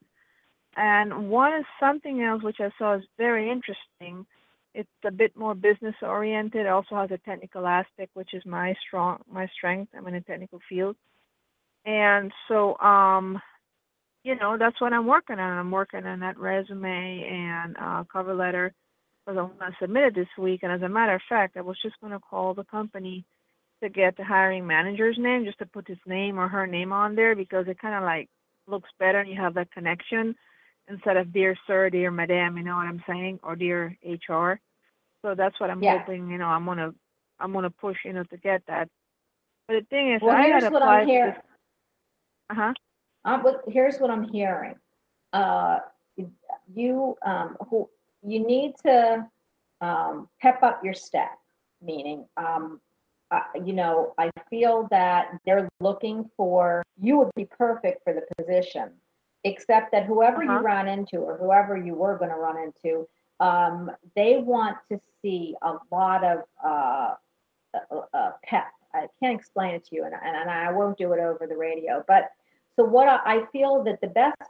And 0.77 1.31
one 1.31 1.55
is 1.55 1.65
something 1.81 2.23
else 2.23 2.43
which 2.43 2.61
i 2.61 2.71
saw 2.79 2.97
is 2.97 3.05
very 3.19 3.51
interesting. 3.51 4.27
It's 4.75 4.89
a 5.05 5.11
bit 5.11 5.37
more 5.37 5.55
business 5.55 5.95
oriented 6.03 6.67
it 6.67 6.69
also 6.69 6.95
has 6.97 7.11
a 7.11 7.19
technical 7.19 7.67
aspect 7.67 8.11
which 8.15 8.35
is 8.35 8.45
my 8.47 8.75
strong 8.87 9.21
my 9.31 9.47
strength. 9.57 9.93
I'm 9.97 10.07
in 10.07 10.15
a 10.15 10.21
technical 10.21 10.61
field. 10.69 10.97
And 11.85 12.33
so 12.47 12.79
um 12.79 13.41
you 14.25 14.35
know 14.37 14.57
that's 14.59 14.81
what 14.81 14.93
i'm 14.93 15.07
working 15.07 15.39
on. 15.39 15.59
I'm 15.59 15.71
working 15.71 16.05
on 16.05 16.21
that 16.21 16.39
resume 16.39 17.25
and 17.25 17.77
uh 17.81 18.05
cover 18.13 18.35
letter 18.35 18.75
because 19.29 19.39
i 19.39 19.43
want 19.43 19.59
to 19.61 19.77
submit 19.81 20.05
it 20.05 20.15
this 20.15 20.29
week 20.39 20.61
and 20.63 20.73
as 20.73 20.83
a 20.83 20.89
matter 20.89 21.15
of 21.15 21.21
fact 21.29 21.57
i 21.57 21.61
was 21.61 21.77
just 21.83 22.01
going 22.01 22.13
to 22.13 22.19
call 22.19 22.55
the 22.55 22.65
company 22.65 23.25
to 23.83 23.89
get 23.89 24.17
the 24.17 24.25
hiring 24.25 24.67
manager's 24.67 25.17
name 25.19 25.45
just 25.45 25.59
to 25.59 25.67
put 25.67 25.87
his 25.87 25.99
name 26.07 26.39
or 26.39 26.49
her 26.49 26.67
name 26.67 26.93
on 26.93 27.15
there 27.15 27.37
because 27.37 27.67
it 27.69 27.79
kind 27.79 27.95
of 27.95 28.03
like 28.03 28.29
looks 28.67 28.89
better 28.99 29.21
and 29.21 29.31
you 29.31 29.37
have 29.37 29.55
that 29.55 29.71
connection 29.71 30.35
instead 30.89 31.17
of 31.17 31.33
dear 31.33 31.55
sir 31.67 31.91
dear 31.91 32.11
madam 32.11 32.57
you 32.57 32.65
know 32.65 32.77
what 32.77 32.87
i'm 32.87 33.03
saying 33.07 33.39
or 33.43 33.55
dear 33.55 33.97
hr 34.29 34.55
so 35.23 35.35
that's 35.37 35.59
what 35.61 35.71
i'm 35.71 35.83
Yeah. 35.83 35.99
hoping 35.99 36.31
you 36.31 36.39
know 36.39 36.47
i'm 36.47 36.65
going 36.65 36.79
to 36.79 36.95
i'm 37.39 37.53
going 37.53 37.65
to 37.65 37.71
push 37.71 37.99
you 38.05 38.13
know 38.13 38.25
to 38.25 38.37
get 38.39 38.63
that 38.67 38.89
but 39.67 39.75
the 39.75 39.87
thing 39.91 40.15
is 40.15 40.23
Well, 40.23 40.37
i 40.37 40.43
here's 40.43 40.63
had 40.63 40.73
what 40.73 40.83
applied 40.83 41.03
I'm 41.03 41.07
hearing. 41.07 41.35
uh-huh 42.51 42.73
Uh, 43.25 43.43
but 43.43 43.63
here's 43.69 43.99
what 43.99 44.11
I'm 44.11 44.29
hearing. 44.31 44.75
Uh, 45.35 45.81
you, 46.75 47.17
um, 47.25 47.57
who, 47.69 47.89
you 48.23 48.41
need 48.41 48.75
to, 48.85 49.27
um, 49.81 50.29
pep 50.41 50.63
up 50.63 50.83
your 50.85 50.95
step, 50.95 51.39
meaning, 51.81 52.27
um, 52.37 52.81
uh, 53.31 53.41
you 53.65 53.73
know, 53.73 54.15
I 54.19 54.31
feel 54.49 54.89
that 54.91 55.39
they're 55.45 55.69
looking 55.81 56.29
for 56.37 56.83
you 57.01 57.19
would 57.19 57.31
be 57.37 57.45
perfect 57.45 58.03
for 58.03 58.13
the 58.13 58.23
position, 58.37 58.91
except 59.45 59.93
that 59.93 60.05
whoever 60.05 60.43
Uh-huh. 60.43 60.55
you 60.55 60.59
run 60.61 60.89
into 60.89 61.19
or 61.19 61.37
whoever 61.37 61.77
you 61.77 61.95
were 61.95 62.17
going 62.19 62.31
to 62.31 62.37
run 62.37 62.57
into, 62.59 63.07
um, 63.41 63.91
they 64.17 64.39
want 64.39 64.77
to 64.91 65.01
see 65.23 65.55
a 65.63 65.75
lot 65.93 66.25
of 66.25 66.43
uh, 66.65 67.15
uh, 67.75 68.01
uh, 68.15 68.33
pep. 68.43 68.67
I 68.95 69.07
can't 69.21 69.39
explain 69.39 69.75
it 69.75 69.85
to 69.87 69.95
you, 69.95 70.05
and, 70.05 70.15
and, 70.15 70.35
and 70.35 70.51
I 70.51 70.73
won't 70.73 70.97
do 70.97 71.13
it 71.13 71.21
over 71.21 71.47
the 71.47 71.57
radio. 71.57 72.03
But 72.09 72.31
so 72.75 72.83
what 72.85 73.07
I, 73.09 73.21
I 73.25 73.47
feel 73.53 73.85
that 73.85 74.01
the 74.01 74.09
best 74.09 74.41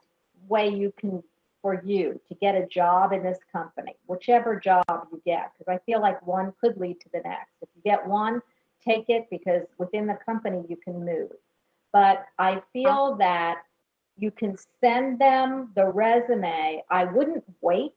way 0.49 0.69
you 0.69 0.93
can 0.97 1.23
for 1.63 1.83
you 1.85 2.21
to 2.29 2.35
get 2.37 2.55
a 2.55 2.67
job 2.67 3.13
in 3.13 3.23
this 3.23 3.39
company, 3.51 3.97
whichever 4.07 4.59
job 4.59 4.85
you 4.89 5.21
get, 5.25 5.53
because 5.59 5.73
I 5.73 5.79
feel 5.85 6.01
like 6.01 6.25
one 6.27 6.53
could 6.61 6.77
lead 6.77 7.01
to 7.01 7.09
the 7.13 7.21
next. 7.25 7.53
If 7.63 7.69
you 7.75 7.83
get 7.85 8.07
one, 8.07 8.41
take 8.85 9.09
it 9.09 9.27
because 9.31 9.63
within 9.79 10.07
the 10.07 10.19
company 10.25 10.65
you 10.69 10.77
can 10.77 11.05
move. 11.05 11.33
But 11.93 12.27
I 12.39 12.63
feel 12.73 13.17
that 13.17 13.63
you 14.17 14.31
can 14.31 14.57
send 14.81 15.19
them 15.19 15.71
the 15.75 15.87
resume. 15.87 16.83
I 16.91 17.05
wouldn't 17.05 17.45
wait. 17.61 17.93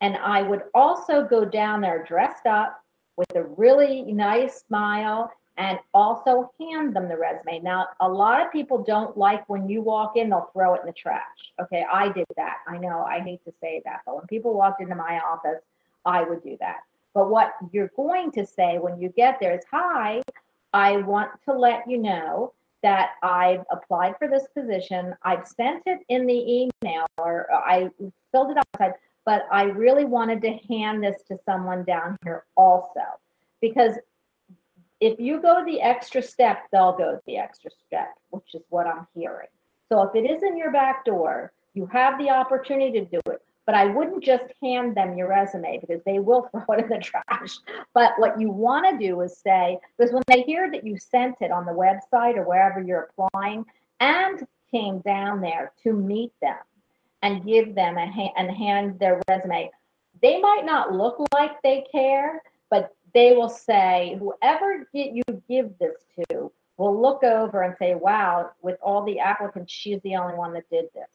And 0.00 0.16
I 0.16 0.42
would 0.42 0.62
also 0.74 1.24
go 1.24 1.44
down 1.44 1.80
there 1.80 2.04
dressed 2.04 2.46
up 2.46 2.82
with 3.16 3.34
a 3.34 3.44
really 3.44 4.02
nice 4.02 4.62
smile 4.66 5.32
and 5.58 5.78
also 5.94 6.52
hand 6.60 6.94
them 6.94 7.08
the 7.08 7.16
resume. 7.16 7.60
Now, 7.60 7.88
a 8.00 8.08
lot 8.08 8.44
of 8.44 8.52
people 8.52 8.82
don't 8.82 9.16
like 9.16 9.48
when 9.48 9.68
you 9.68 9.80
walk 9.80 10.16
in, 10.16 10.28
they'll 10.28 10.50
throw 10.52 10.74
it 10.74 10.80
in 10.82 10.86
the 10.86 10.92
trash. 10.92 11.22
Okay, 11.60 11.84
I 11.90 12.12
did 12.12 12.26
that. 12.36 12.58
I 12.68 12.76
know 12.78 13.00
I 13.00 13.20
hate 13.20 13.42
to 13.44 13.52
say 13.60 13.80
that, 13.84 14.00
but 14.04 14.16
when 14.16 14.26
people 14.26 14.54
walked 14.54 14.82
into 14.82 14.94
my 14.94 15.20
office, 15.20 15.62
I 16.04 16.22
would 16.22 16.42
do 16.42 16.56
that. 16.60 16.80
But 17.14 17.30
what 17.30 17.54
you're 17.72 17.90
going 17.96 18.30
to 18.32 18.46
say 18.46 18.78
when 18.78 19.00
you 19.00 19.08
get 19.08 19.38
there 19.40 19.54
is, 19.54 19.64
Hi, 19.70 20.22
I 20.74 20.98
want 20.98 21.30
to 21.46 21.54
let 21.54 21.88
you 21.88 21.98
know 21.98 22.52
that 22.82 23.12
I've 23.22 23.64
applied 23.70 24.14
for 24.18 24.28
this 24.28 24.46
position. 24.54 25.14
I've 25.22 25.48
sent 25.48 25.82
it 25.86 26.00
in 26.08 26.26
the 26.26 26.68
email 26.84 27.06
or 27.18 27.50
uh, 27.50 27.56
I 27.56 27.90
filled 28.30 28.50
it 28.50 28.58
out, 28.58 28.92
but 29.24 29.46
I 29.50 29.64
really 29.64 30.04
wanted 30.04 30.42
to 30.42 30.52
hand 30.68 31.02
this 31.02 31.22
to 31.28 31.38
someone 31.44 31.84
down 31.84 32.18
here 32.22 32.44
also. 32.56 33.00
Because 33.60 33.94
if 35.00 35.18
you 35.20 35.40
go 35.40 35.64
the 35.64 35.80
extra 35.80 36.22
step, 36.22 36.64
they'll 36.72 36.96
go 36.96 37.20
the 37.26 37.36
extra 37.36 37.70
step, 37.86 38.14
which 38.30 38.54
is 38.54 38.62
what 38.70 38.86
I'm 38.86 39.06
hearing. 39.14 39.48
So 39.88 40.02
if 40.02 40.14
it 40.14 40.28
is 40.28 40.42
in 40.42 40.56
your 40.56 40.72
back 40.72 41.04
door, 41.04 41.52
you 41.74 41.86
have 41.86 42.18
the 42.18 42.30
opportunity 42.30 43.00
to 43.00 43.06
do 43.06 43.20
it. 43.30 43.42
But 43.66 43.74
I 43.74 43.86
wouldn't 43.86 44.22
just 44.22 44.44
hand 44.62 44.96
them 44.96 45.16
your 45.18 45.28
resume 45.28 45.78
because 45.78 46.00
they 46.04 46.20
will 46.20 46.48
throw 46.50 46.76
it 46.76 46.84
in 46.84 46.88
the 46.88 46.98
trash. 46.98 47.58
But 47.94 48.12
what 48.16 48.40
you 48.40 48.48
want 48.50 48.86
to 48.88 49.06
do 49.06 49.20
is 49.20 49.36
say, 49.36 49.78
because 49.96 50.12
when 50.12 50.22
they 50.28 50.42
hear 50.42 50.70
that 50.70 50.84
you 50.84 50.96
sent 50.98 51.36
it 51.40 51.50
on 51.50 51.66
the 51.66 51.72
website 51.72 52.36
or 52.36 52.44
wherever 52.44 52.80
you're 52.80 53.10
applying 53.18 53.64
and 54.00 54.46
came 54.70 55.00
down 55.00 55.40
there 55.40 55.72
to 55.82 55.92
meet 55.92 56.32
them 56.40 56.58
and 57.22 57.44
give 57.44 57.74
them 57.74 57.98
a 57.98 58.06
hand 58.06 58.30
and 58.36 58.50
hand 58.50 58.98
their 58.98 59.20
resume, 59.28 59.70
they 60.22 60.40
might 60.40 60.64
not 60.64 60.92
look 60.92 61.18
like 61.34 61.60
they 61.62 61.84
care, 61.92 62.40
but 62.70 62.95
they 63.16 63.32
will 63.32 63.48
say, 63.48 64.18
whoever 64.18 64.86
you 64.92 65.22
give 65.48 65.70
this 65.78 65.96
to 66.28 66.52
will 66.76 67.00
look 67.00 67.24
over 67.24 67.62
and 67.62 67.74
say, 67.78 67.94
wow, 67.94 68.50
with 68.60 68.76
all 68.82 69.06
the 69.06 69.18
applicants, 69.18 69.72
she's 69.72 70.02
the 70.02 70.14
only 70.16 70.34
one 70.34 70.52
that 70.52 70.68
did 70.68 70.84
this. 70.92 71.08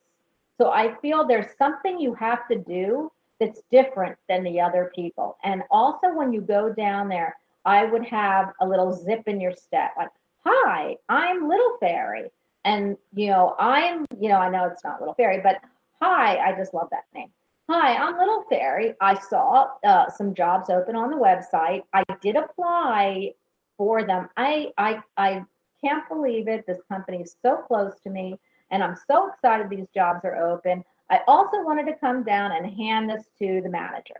So 0.57 0.71
I 0.71 0.95
feel 0.95 1.27
there's 1.27 1.55
something 1.59 1.99
you 1.99 2.15
have 2.15 2.47
to 2.47 2.57
do 2.57 3.11
that's 3.39 3.61
different 3.71 4.17
than 4.27 4.43
the 4.43 4.59
other 4.59 4.91
people. 4.95 5.37
And 5.43 5.61
also 5.69 6.11
when 6.11 6.33
you 6.33 6.41
go 6.41 6.73
down 6.73 7.07
there, 7.07 7.35
I 7.65 7.85
would 7.85 8.05
have 8.05 8.51
a 8.59 8.67
little 8.67 8.91
zip 8.91 9.27
in 9.27 9.39
your 9.39 9.53
step, 9.53 9.91
like, 9.95 10.09
hi, 10.43 10.97
I'm 11.07 11.47
Little 11.47 11.77
Fairy. 11.79 12.31
And, 12.65 12.97
you 13.13 13.27
know, 13.27 13.55
I'm, 13.59 14.07
you 14.19 14.29
know, 14.29 14.37
I 14.37 14.49
know 14.49 14.65
it's 14.65 14.83
not 14.83 14.99
Little 14.99 15.13
Fairy, 15.13 15.39
but 15.43 15.61
hi, 16.01 16.37
I 16.37 16.57
just 16.57 16.73
love 16.73 16.87
that 16.89 17.03
name. 17.13 17.29
Hi, 17.73 17.95
I'm 17.95 18.17
Little 18.17 18.43
Fairy. 18.49 18.95
I 18.99 19.17
saw 19.17 19.69
uh, 19.85 20.09
some 20.09 20.33
jobs 20.33 20.69
open 20.69 20.97
on 20.97 21.09
the 21.09 21.15
website. 21.15 21.83
I 21.93 22.03
did 22.19 22.35
apply 22.35 23.31
for 23.77 24.03
them. 24.03 24.27
I, 24.35 24.73
I, 24.77 24.99
I 25.15 25.45
can't 25.81 26.05
believe 26.09 26.49
it. 26.49 26.65
This 26.67 26.81
company 26.91 27.21
is 27.21 27.37
so 27.41 27.63
close 27.65 27.93
to 28.03 28.09
me, 28.09 28.37
and 28.71 28.83
I'm 28.83 28.97
so 29.09 29.31
excited 29.31 29.69
these 29.69 29.87
jobs 29.95 30.19
are 30.25 30.35
open. 30.35 30.83
I 31.09 31.21
also 31.29 31.63
wanted 31.63 31.85
to 31.85 31.97
come 31.97 32.23
down 32.23 32.51
and 32.51 32.77
hand 32.77 33.09
this 33.09 33.23
to 33.39 33.61
the 33.61 33.69
manager. 33.69 34.15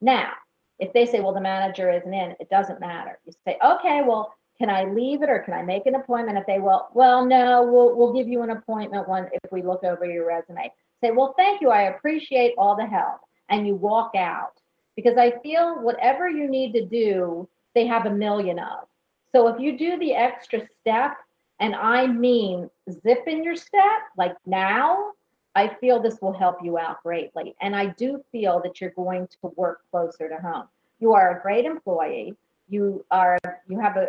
Now, 0.00 0.30
if 0.78 0.90
they 0.94 1.04
say, 1.04 1.20
well, 1.20 1.34
the 1.34 1.42
manager 1.42 1.90
isn't 1.90 2.14
in, 2.14 2.34
it 2.40 2.48
doesn't 2.48 2.80
matter. 2.80 3.18
You 3.26 3.34
say, 3.46 3.58
okay, 3.62 4.00
well, 4.02 4.32
can 4.56 4.70
I 4.70 4.84
leave 4.84 5.22
it 5.22 5.28
or 5.28 5.40
can 5.40 5.52
I 5.52 5.60
make 5.60 5.84
an 5.84 5.96
appointment? 5.96 6.38
If 6.38 6.46
they 6.46 6.58
will, 6.58 6.88
well, 6.94 7.26
no, 7.26 7.64
we'll, 7.64 7.94
we'll 7.94 8.14
give 8.14 8.28
you 8.28 8.40
an 8.40 8.50
appointment 8.50 9.06
when 9.10 9.24
if 9.24 9.52
we 9.52 9.60
look 9.60 9.84
over 9.84 10.06
your 10.06 10.26
resume. 10.26 10.72
Say, 11.04 11.10
well, 11.10 11.34
thank 11.36 11.60
you. 11.60 11.68
I 11.68 11.82
appreciate 11.82 12.54
all 12.56 12.74
the 12.74 12.86
help. 12.86 13.20
And 13.50 13.66
you 13.66 13.74
walk 13.74 14.12
out 14.16 14.54
because 14.96 15.18
I 15.18 15.32
feel 15.42 15.82
whatever 15.82 16.30
you 16.30 16.48
need 16.48 16.72
to 16.72 16.86
do, 16.86 17.46
they 17.74 17.86
have 17.86 18.06
a 18.06 18.10
million 18.10 18.58
of. 18.58 18.88
So 19.32 19.48
if 19.48 19.60
you 19.60 19.76
do 19.76 19.98
the 19.98 20.14
extra 20.14 20.62
step, 20.80 21.18
and 21.60 21.74
I 21.74 22.06
mean 22.06 22.70
zip 22.90 23.24
in 23.26 23.44
your 23.44 23.54
step, 23.54 24.00
like 24.16 24.34
now, 24.46 25.12
I 25.54 25.68
feel 25.78 26.00
this 26.00 26.22
will 26.22 26.32
help 26.32 26.56
you 26.64 26.78
out 26.78 27.02
greatly. 27.02 27.54
And 27.60 27.76
I 27.76 27.86
do 27.86 28.24
feel 28.32 28.62
that 28.64 28.80
you're 28.80 28.90
going 28.90 29.28
to 29.42 29.52
work 29.56 29.82
closer 29.90 30.28
to 30.30 30.36
home. 30.36 30.68
You 31.00 31.12
are 31.12 31.38
a 31.38 31.42
great 31.42 31.66
employee. 31.66 32.34
You 32.70 33.04
are, 33.10 33.38
you 33.68 33.78
have 33.78 33.98
a, 33.98 34.08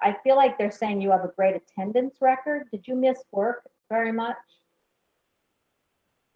I 0.00 0.16
feel 0.22 0.36
like 0.36 0.58
they're 0.58 0.70
saying 0.70 1.00
you 1.00 1.10
have 1.10 1.24
a 1.24 1.32
great 1.36 1.56
attendance 1.56 2.18
record. 2.20 2.70
Did 2.70 2.86
you 2.86 2.94
miss 2.94 3.18
work 3.32 3.68
very 3.88 4.12
much? 4.12 4.36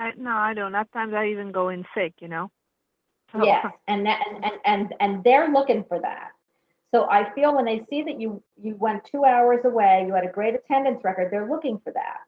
I, 0.00 0.12
no, 0.16 0.30
I 0.30 0.54
don't. 0.54 0.74
At 0.74 0.90
times 0.92 1.14
I 1.14 1.26
even 1.26 1.52
go 1.52 1.68
in 1.68 1.84
sick, 1.94 2.14
you 2.20 2.28
know. 2.28 2.50
So, 3.32 3.44
Yes, 3.44 3.66
and 3.86 4.04
that, 4.06 4.20
and, 4.28 4.44
and, 4.44 4.54
and, 4.64 4.94
and 4.98 5.24
they're 5.24 5.52
looking 5.52 5.84
for 5.84 6.00
that. 6.00 6.30
So 6.92 7.08
I 7.08 7.32
feel 7.34 7.54
when 7.54 7.66
they 7.66 7.84
see 7.88 8.02
that 8.02 8.20
you, 8.20 8.42
you 8.60 8.74
went 8.76 9.04
two 9.04 9.24
hours 9.24 9.64
away, 9.64 10.04
you 10.06 10.14
had 10.14 10.24
a 10.24 10.32
great 10.32 10.54
attendance 10.54 11.04
record, 11.04 11.30
they're 11.30 11.48
looking 11.48 11.78
for 11.84 11.92
that. 11.92 12.18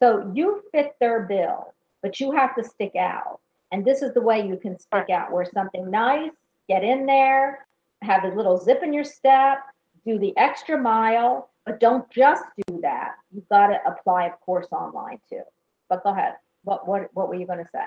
So 0.00 0.32
you 0.34 0.62
fit 0.72 0.94
their 1.00 1.22
bill, 1.24 1.74
but 2.02 2.18
you 2.20 2.32
have 2.32 2.54
to 2.54 2.64
stick 2.64 2.96
out. 2.96 3.40
And 3.72 3.84
this 3.84 4.00
is 4.00 4.14
the 4.14 4.22
way 4.22 4.46
you 4.46 4.56
can 4.56 4.78
stick 4.78 5.10
out, 5.10 5.30
wear 5.30 5.44
something 5.44 5.90
nice, 5.90 6.30
get 6.68 6.82
in 6.82 7.04
there, 7.04 7.66
have 8.00 8.24
a 8.24 8.28
little 8.28 8.56
zip 8.56 8.82
in 8.82 8.94
your 8.94 9.04
step, 9.04 9.58
do 10.06 10.18
the 10.18 10.34
extra 10.38 10.78
mile, 10.78 11.50
but 11.66 11.80
don't 11.80 12.08
just 12.10 12.44
do 12.66 12.80
that. 12.80 13.16
You've 13.34 13.48
got 13.48 13.66
to 13.66 13.78
apply, 13.86 14.26
of 14.26 14.40
course, 14.40 14.68
online 14.72 15.20
too. 15.28 15.42
But 15.90 16.02
go 16.02 16.10
ahead. 16.10 16.36
What, 16.68 16.86
what, 16.86 17.08
what 17.14 17.28
were 17.28 17.34
you 17.34 17.46
going 17.46 17.60
to 17.64 17.70
say? 17.72 17.86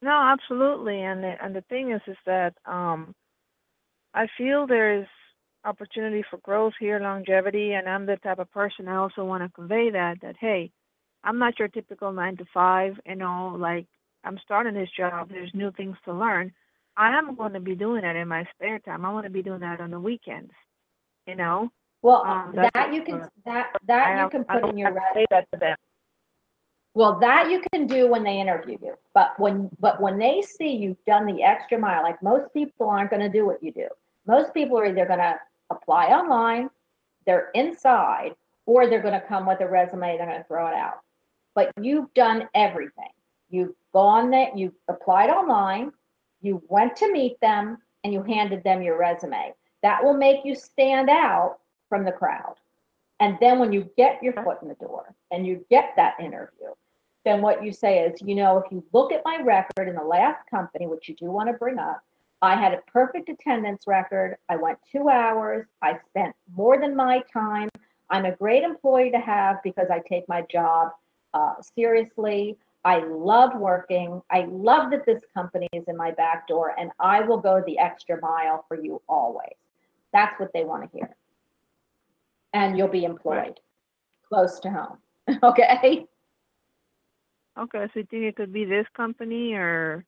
No, 0.00 0.10
absolutely. 0.12 1.02
And 1.02 1.22
the, 1.22 1.34
and 1.42 1.54
the 1.54 1.60
thing 1.68 1.92
is, 1.92 2.00
is 2.06 2.16
that 2.24 2.54
um, 2.64 3.14
I 4.14 4.26
feel 4.38 4.66
there 4.66 4.98
is 5.00 5.06
opportunity 5.66 6.24
for 6.30 6.38
growth 6.38 6.72
here, 6.80 6.98
longevity, 6.98 7.72
and 7.74 7.86
I'm 7.86 8.06
the 8.06 8.16
type 8.16 8.38
of 8.38 8.50
person 8.52 8.88
I 8.88 8.96
also 8.96 9.22
want 9.24 9.42
to 9.42 9.50
convey 9.50 9.90
that 9.90 10.16
that 10.22 10.36
hey, 10.40 10.70
I'm 11.22 11.38
not 11.38 11.58
your 11.58 11.68
typical 11.68 12.10
nine 12.10 12.38
to 12.38 12.46
five. 12.54 12.94
You 13.04 13.16
know, 13.16 13.54
like 13.58 13.84
I'm 14.24 14.38
starting 14.42 14.72
this 14.72 14.88
job. 14.96 15.28
There's 15.28 15.50
new 15.52 15.70
things 15.72 15.98
to 16.06 16.14
learn. 16.14 16.52
I 16.96 17.18
am 17.18 17.34
going 17.36 17.52
to 17.52 17.60
be 17.60 17.74
doing 17.74 18.00
that 18.00 18.16
in 18.16 18.28
my 18.28 18.46
spare 18.54 18.78
time. 18.78 19.04
I 19.04 19.12
want 19.12 19.26
to 19.26 19.30
be 19.30 19.42
doing 19.42 19.60
that 19.60 19.80
on 19.82 19.90
the 19.90 20.00
weekends. 20.00 20.52
You 21.26 21.36
know, 21.36 21.68
Well, 22.00 22.24
Um, 22.24 22.54
that 22.56 22.94
you 22.94 23.02
can, 23.02 23.28
that, 23.44 23.66
I 23.74 23.78
that 23.86 24.10
you 24.12 24.16
have- 24.16 24.30
can 24.30 24.44
I 24.48 24.60
put 24.60 24.70
in 24.70 24.78
your 24.78 24.92
resume. 24.92 25.14
say 25.14 25.26
that 25.30 25.46
to 25.52 25.58
them. 25.58 25.76
Well, 26.94 27.18
that 27.20 27.50
you 27.50 27.62
can 27.72 27.86
do 27.86 28.08
when 28.08 28.24
they 28.24 28.40
interview 28.40 28.76
you, 28.82 28.94
but 29.14 29.38
when, 29.38 29.70
but 29.78 30.00
when 30.00 30.18
they 30.18 30.42
see 30.42 30.74
you've 30.74 31.04
done 31.06 31.24
the 31.24 31.42
extra 31.42 31.78
mile, 31.78 32.02
like 32.02 32.20
most 32.22 32.52
people 32.52 32.88
aren't 32.88 33.10
gonna 33.10 33.28
do 33.28 33.46
what 33.46 33.62
you 33.62 33.72
do. 33.72 33.88
Most 34.26 34.52
people 34.52 34.78
are 34.78 34.86
either 34.86 35.06
gonna 35.06 35.38
apply 35.70 36.06
online, 36.06 36.68
they're 37.26 37.50
inside, 37.54 38.34
or 38.66 38.88
they're 38.88 39.02
gonna 39.02 39.22
come 39.28 39.46
with 39.46 39.60
a 39.60 39.68
resume, 39.68 40.16
they're 40.16 40.26
gonna 40.26 40.44
throw 40.48 40.66
it 40.66 40.74
out. 40.74 41.00
But 41.54 41.72
you've 41.80 42.12
done 42.14 42.48
everything. 42.54 43.10
You've 43.50 43.74
gone 43.92 44.30
there, 44.30 44.50
you 44.54 44.74
applied 44.88 45.30
online, 45.30 45.92
you 46.40 46.62
went 46.68 46.96
to 46.96 47.12
meet 47.12 47.40
them, 47.40 47.78
and 48.02 48.12
you 48.12 48.22
handed 48.22 48.64
them 48.64 48.82
your 48.82 48.98
resume. 48.98 49.54
That 49.82 50.02
will 50.02 50.14
make 50.14 50.44
you 50.44 50.54
stand 50.54 51.08
out 51.08 51.58
from 51.88 52.04
the 52.04 52.12
crowd. 52.12 52.54
And 53.20 53.36
then 53.40 53.58
when 53.58 53.72
you 53.72 53.90
get 53.96 54.22
your 54.22 54.32
foot 54.32 54.58
in 54.62 54.68
the 54.68 54.74
door 54.74 55.14
and 55.30 55.46
you 55.46 55.64
get 55.70 55.92
that 55.96 56.18
interview, 56.18 56.68
then 57.24 57.42
what 57.42 57.62
you 57.62 57.72
say 57.72 57.98
is, 58.00 58.20
you 58.22 58.34
know, 58.34 58.58
if 58.58 58.72
you 58.72 58.82
look 58.92 59.12
at 59.12 59.22
my 59.24 59.40
record 59.42 59.88
in 59.88 59.94
the 59.94 60.02
last 60.02 60.48
company, 60.48 60.86
which 60.86 61.08
you 61.08 61.14
do 61.14 61.26
want 61.26 61.48
to 61.48 61.52
bring 61.52 61.78
up, 61.78 62.02
I 62.42 62.56
had 62.56 62.72
a 62.72 62.80
perfect 62.90 63.28
attendance 63.28 63.86
record. 63.86 64.38
I 64.48 64.56
went 64.56 64.78
two 64.90 65.10
hours. 65.10 65.66
I 65.82 65.98
spent 66.08 66.34
more 66.56 66.80
than 66.80 66.96
my 66.96 67.22
time. 67.30 67.68
I'm 68.08 68.24
a 68.24 68.34
great 68.34 68.62
employee 68.62 69.10
to 69.10 69.18
have 69.18 69.62
because 69.62 69.88
I 69.90 70.00
take 70.08 70.26
my 70.26 70.42
job 70.50 70.92
uh, 71.34 71.54
seriously. 71.76 72.56
I 72.84 73.00
love 73.00 73.54
working. 73.54 74.22
I 74.30 74.46
love 74.50 74.90
that 74.92 75.04
this 75.04 75.22
company 75.34 75.68
is 75.74 75.84
in 75.86 75.96
my 75.98 76.12
back 76.12 76.48
door, 76.48 76.74
and 76.78 76.90
I 76.98 77.20
will 77.20 77.36
go 77.36 77.62
the 77.66 77.78
extra 77.78 78.18
mile 78.22 78.64
for 78.66 78.82
you 78.82 79.02
always. 79.06 79.54
That's 80.14 80.40
what 80.40 80.50
they 80.54 80.64
want 80.64 80.90
to 80.90 80.96
hear. 80.96 81.14
And 82.52 82.76
you'll 82.76 82.88
be 82.88 83.04
employed 83.04 83.58
close 84.28 84.60
to 84.60 84.70
home. 84.70 84.98
Okay. 85.42 86.06
Okay, 87.58 87.86
so 87.92 88.00
you 88.00 88.06
think 88.10 88.24
it 88.24 88.36
could 88.36 88.52
be 88.52 88.64
this 88.64 88.86
company 88.96 89.54
or 89.54 90.04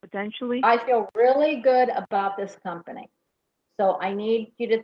potentially? 0.00 0.60
I 0.62 0.78
feel 0.84 1.08
really 1.14 1.56
good 1.56 1.88
about 1.90 2.36
this 2.36 2.56
company. 2.62 3.08
So 3.78 3.98
I 4.00 4.12
need 4.12 4.52
you 4.58 4.68
to 4.68 4.82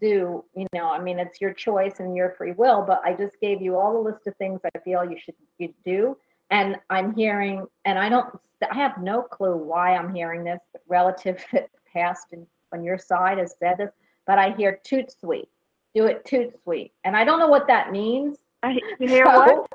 do, 0.00 0.44
you 0.56 0.66
know, 0.72 0.90
I 0.90 1.00
mean, 1.00 1.18
it's 1.18 1.40
your 1.40 1.52
choice 1.52 2.00
and 2.00 2.16
your 2.16 2.34
free 2.36 2.52
will, 2.52 2.82
but 2.86 3.00
I 3.04 3.12
just 3.12 3.38
gave 3.40 3.60
you 3.60 3.76
all 3.76 3.92
the 3.92 4.10
list 4.10 4.26
of 4.26 4.34
things 4.36 4.60
I 4.64 4.78
feel 4.80 5.04
you 5.04 5.18
should 5.22 5.34
you 5.58 5.74
do. 5.84 6.16
And 6.50 6.76
I'm 6.88 7.14
hearing, 7.14 7.66
and 7.84 7.98
I 7.98 8.08
don't, 8.08 8.26
I 8.68 8.74
have 8.74 8.98
no 8.98 9.22
clue 9.22 9.56
why 9.56 9.94
I'm 9.94 10.14
hearing 10.14 10.42
this 10.44 10.60
relative 10.88 11.44
past 11.92 12.28
and 12.32 12.46
on 12.72 12.82
your 12.82 12.98
side 12.98 13.38
has 13.38 13.54
said 13.58 13.78
this, 13.78 13.90
but 14.26 14.38
I 14.38 14.50
hear 14.52 14.80
toot 14.84 15.12
sweet, 15.12 15.48
do 15.94 16.06
it 16.06 16.24
toot 16.24 16.54
sweet. 16.62 16.92
And 17.04 17.16
I 17.16 17.24
don't 17.24 17.38
know 17.38 17.48
what 17.48 17.66
that 17.66 17.90
means. 17.92 18.38
I 18.62 18.78
hear 18.98 19.24
So, 19.26 19.32
what? 19.32 19.66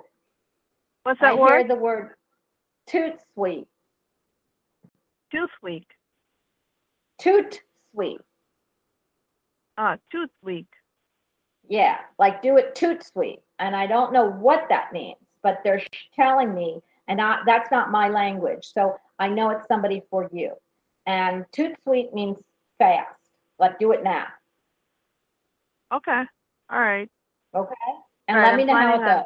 What's 1.04 1.20
that 1.20 1.34
I 1.34 1.36
that 1.36 1.42
hear 1.50 1.68
the 1.68 1.76
word 1.76 2.16
toot 2.88 3.14
sweet, 3.34 3.68
Tooth 5.32 5.50
week. 5.62 5.88
toot 7.20 7.62
sweet. 7.92 8.20
Ah, 9.78 9.98
tooth 10.12 10.30
week. 10.44 10.68
Yeah, 11.68 11.98
like 12.20 12.42
do 12.42 12.58
it 12.58 12.76
toot 12.76 13.04
sweet. 13.04 13.42
And 13.60 13.76
I 13.76 13.88
don't 13.88 14.14
know 14.14 14.30
what 14.30 14.68
that 14.70 14.94
means, 14.94 15.18
but 15.42 15.60
they're 15.64 15.82
telling 16.16 16.54
me, 16.54 16.82
and 17.08 17.22
I, 17.22 17.40
that's 17.46 17.72
not 17.72 17.92
my 17.92 18.08
language. 18.10 18.72
So 18.74 18.98
I 19.20 19.28
know 19.30 19.50
it's 19.50 19.68
somebody 19.68 20.02
for 20.10 20.30
you. 20.32 20.54
And 21.08 21.46
toot 21.52 21.76
sweet 21.84 22.14
means 22.14 22.38
fast, 22.80 23.20
like 23.60 23.78
do 23.80 23.92
it 23.92 24.04
now. 24.04 24.26
Okay. 25.94 26.24
All 26.70 26.80
right. 26.80 27.10
Okay. 27.54 27.74
And 28.28 28.38
All 28.38 28.44
let 28.44 28.56
me 28.56 28.64
I'm 28.64 28.68
know 28.68 28.76
how 28.76 28.96
it 28.96 29.16
goes. 29.16 29.26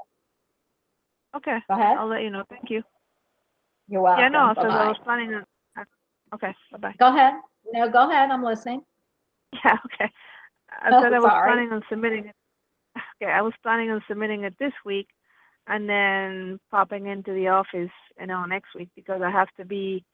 Okay. 1.37 1.57
Go 1.69 1.73
ahead. 1.75 1.97
I'll 1.97 2.07
let 2.07 2.21
you 2.21 2.29
know. 2.29 2.43
Thank 2.49 2.69
you. 2.69 2.83
You're 3.87 4.01
welcome. 4.01 4.21
yeah, 4.21 4.29
no, 4.29 4.53
so 4.55 4.61
I 4.69 4.87
was 4.87 4.97
planning 5.03 5.33
on. 5.33 5.45
Okay, 6.31 6.53
bye 6.71 6.77
bye. 6.77 6.95
Go 6.99 7.07
ahead. 7.07 7.33
No, 7.73 7.89
go 7.89 8.09
ahead. 8.09 8.29
I'm 8.29 8.43
listening. 8.43 8.81
Yeah, 9.65 9.77
okay. 9.85 10.11
I 10.69 10.89
Oh, 10.93 11.01
said 11.01 11.11
I 11.11 11.19
was 11.19 11.31
sorry. 11.31 11.49
planning 11.51 11.71
on 11.71 11.81
submitting 11.89 12.27
it. 12.27 12.35
Okay, 13.21 13.31
I 13.31 13.41
was 13.41 13.53
planning 13.63 13.89
on 13.89 14.01
submitting 14.07 14.43
it 14.43 14.53
this 14.59 14.73
week 14.85 15.07
and 15.67 15.89
then 15.89 16.59
popping 16.71 17.07
into 17.07 17.33
the 17.33 17.47
office, 17.47 17.89
you 18.19 18.27
know, 18.27 18.45
next 18.45 18.75
week 18.75 18.89
because 18.95 19.21
I 19.23 19.31
have 19.31 19.49
to 19.57 19.65
be 19.65 20.05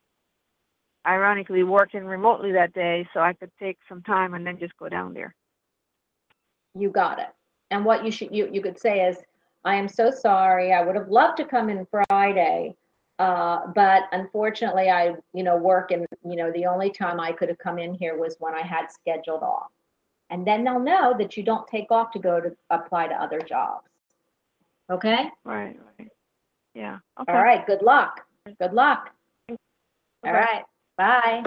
ironically 1.05 1.63
working 1.63 2.05
remotely 2.05 2.53
that 2.53 2.73
day 2.73 3.07
so 3.13 3.19
I 3.19 3.33
could 3.33 3.51
take 3.59 3.77
some 3.89 4.01
time 4.03 4.33
and 4.33 4.47
then 4.47 4.57
just 4.57 4.75
go 4.77 4.87
down 4.89 5.13
there. 5.13 5.35
You 6.77 6.89
got 6.89 7.19
it. 7.19 7.29
And 7.71 7.83
what 7.85 8.05
you 8.05 8.11
should 8.11 8.33
you 8.33 8.49
you 8.51 8.61
could 8.61 8.79
say 8.79 9.07
is, 9.07 9.17
I 9.63 9.75
am 9.75 9.87
so 9.87 10.11
sorry. 10.11 10.73
I 10.73 10.83
would 10.83 10.95
have 10.95 11.09
loved 11.09 11.37
to 11.37 11.45
come 11.45 11.69
in 11.69 11.87
Friday, 12.09 12.75
uh, 13.19 13.67
but 13.73 14.03
unfortunately, 14.11 14.89
I 14.89 15.15
you 15.33 15.43
know 15.43 15.57
work 15.57 15.91
and 15.91 16.05
you 16.23 16.35
know 16.35 16.51
the 16.51 16.65
only 16.65 16.91
time 16.91 17.19
I 17.19 17.31
could 17.31 17.49
have 17.49 17.57
come 17.57 17.79
in 17.79 17.93
here 17.93 18.17
was 18.17 18.35
when 18.39 18.53
I 18.53 18.61
had 18.61 18.91
scheduled 18.91 19.41
off. 19.41 19.71
And 20.29 20.45
then 20.45 20.63
they'll 20.63 20.79
know 20.79 21.15
that 21.17 21.37
you 21.37 21.43
don't 21.43 21.67
take 21.67 21.91
off 21.91 22.11
to 22.11 22.19
go 22.19 22.41
to 22.41 22.55
apply 22.71 23.07
to 23.07 23.13
other 23.13 23.39
jobs. 23.39 23.87
Okay. 24.89 25.29
Right, 25.43 25.77
right. 25.99 26.09
Yeah. 26.73 26.99
Okay. 27.19 27.31
All 27.31 27.41
right. 27.43 27.65
Good 27.65 27.81
luck. 27.81 28.21
Good 28.59 28.73
luck. 28.73 29.11
All 29.49 29.57
Okay. 30.25 30.31
right. 30.31 30.63
Bye. 30.97 31.43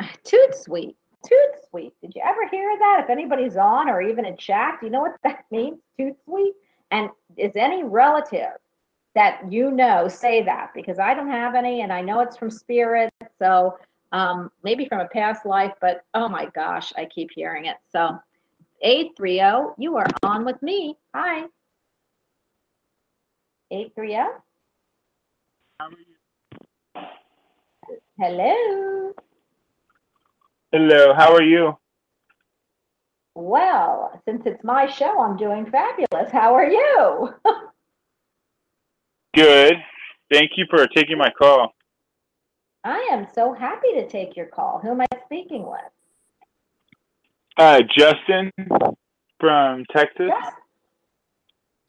Toot 0.24 0.54
sweet. 0.54 0.96
Toot 1.24 1.68
sweet. 1.70 1.94
Did 2.00 2.12
you 2.14 2.22
ever 2.24 2.46
hear 2.48 2.76
that? 2.78 3.00
If 3.04 3.10
anybody's 3.10 3.56
on 3.56 3.88
or 3.88 4.00
even 4.00 4.24
in 4.24 4.36
chat, 4.36 4.78
do 4.80 4.86
you 4.86 4.92
know 4.92 5.00
what 5.00 5.16
that 5.24 5.44
means? 5.50 5.78
Toot 5.98 6.16
sweet. 6.24 6.54
And 6.90 7.10
is 7.36 7.52
any 7.56 7.84
relative 7.84 8.56
that 9.14 9.50
you 9.50 9.70
know 9.70 10.08
say 10.08 10.42
that? 10.44 10.70
Because 10.74 10.98
I 10.98 11.14
don't 11.14 11.30
have 11.30 11.54
any, 11.54 11.82
and 11.82 11.92
I 11.92 12.00
know 12.00 12.20
it's 12.20 12.36
from 12.36 12.50
spirit. 12.50 13.12
So 13.38 13.78
um, 14.12 14.50
maybe 14.62 14.86
from 14.86 15.00
a 15.00 15.08
past 15.08 15.44
life, 15.44 15.72
but 15.80 16.04
oh 16.14 16.28
my 16.28 16.46
gosh, 16.54 16.92
I 16.96 17.04
keep 17.04 17.30
hearing 17.34 17.66
it. 17.66 17.76
So 17.90 18.18
830, 18.82 19.74
you 19.82 19.96
are 19.96 20.06
on 20.22 20.44
with 20.44 20.62
me. 20.62 20.96
Hi. 21.14 21.46
830. 23.70 24.38
Hello. 28.18 29.14
Hello, 30.70 31.14
how 31.14 31.32
are 31.32 31.42
you? 31.42 31.78
Well, 33.34 34.20
since 34.26 34.42
it's 34.44 34.62
my 34.62 34.86
show, 34.86 35.18
I'm 35.18 35.38
doing 35.38 35.64
fabulous. 35.70 36.30
How 36.30 36.54
are 36.54 36.68
you? 36.68 37.34
Good. 39.34 39.76
Thank 40.30 40.52
you 40.56 40.66
for 40.68 40.86
taking 40.88 41.16
my 41.16 41.30
call. 41.30 41.72
I 42.84 43.08
am 43.10 43.26
so 43.34 43.54
happy 43.54 43.94
to 43.94 44.06
take 44.08 44.36
your 44.36 44.46
call. 44.46 44.78
Who 44.82 44.90
am 44.90 45.00
I 45.00 45.06
speaking 45.24 45.64
with? 45.66 45.80
Uh, 47.56 47.80
Justin 47.96 48.52
from 49.40 49.86
Texas. 49.90 50.28
Yes. 50.28 50.52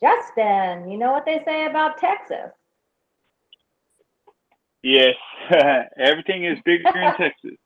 Justin, 0.01 0.89
you 0.89 0.97
know 0.97 1.11
what 1.11 1.25
they 1.25 1.41
say 1.45 1.65
about 1.65 1.97
Texas? 1.97 2.51
Yes, 4.83 5.15
everything 5.97 6.45
is 6.45 6.57
bigger 6.63 6.87
in 6.87 7.13
Texas. 7.17 7.57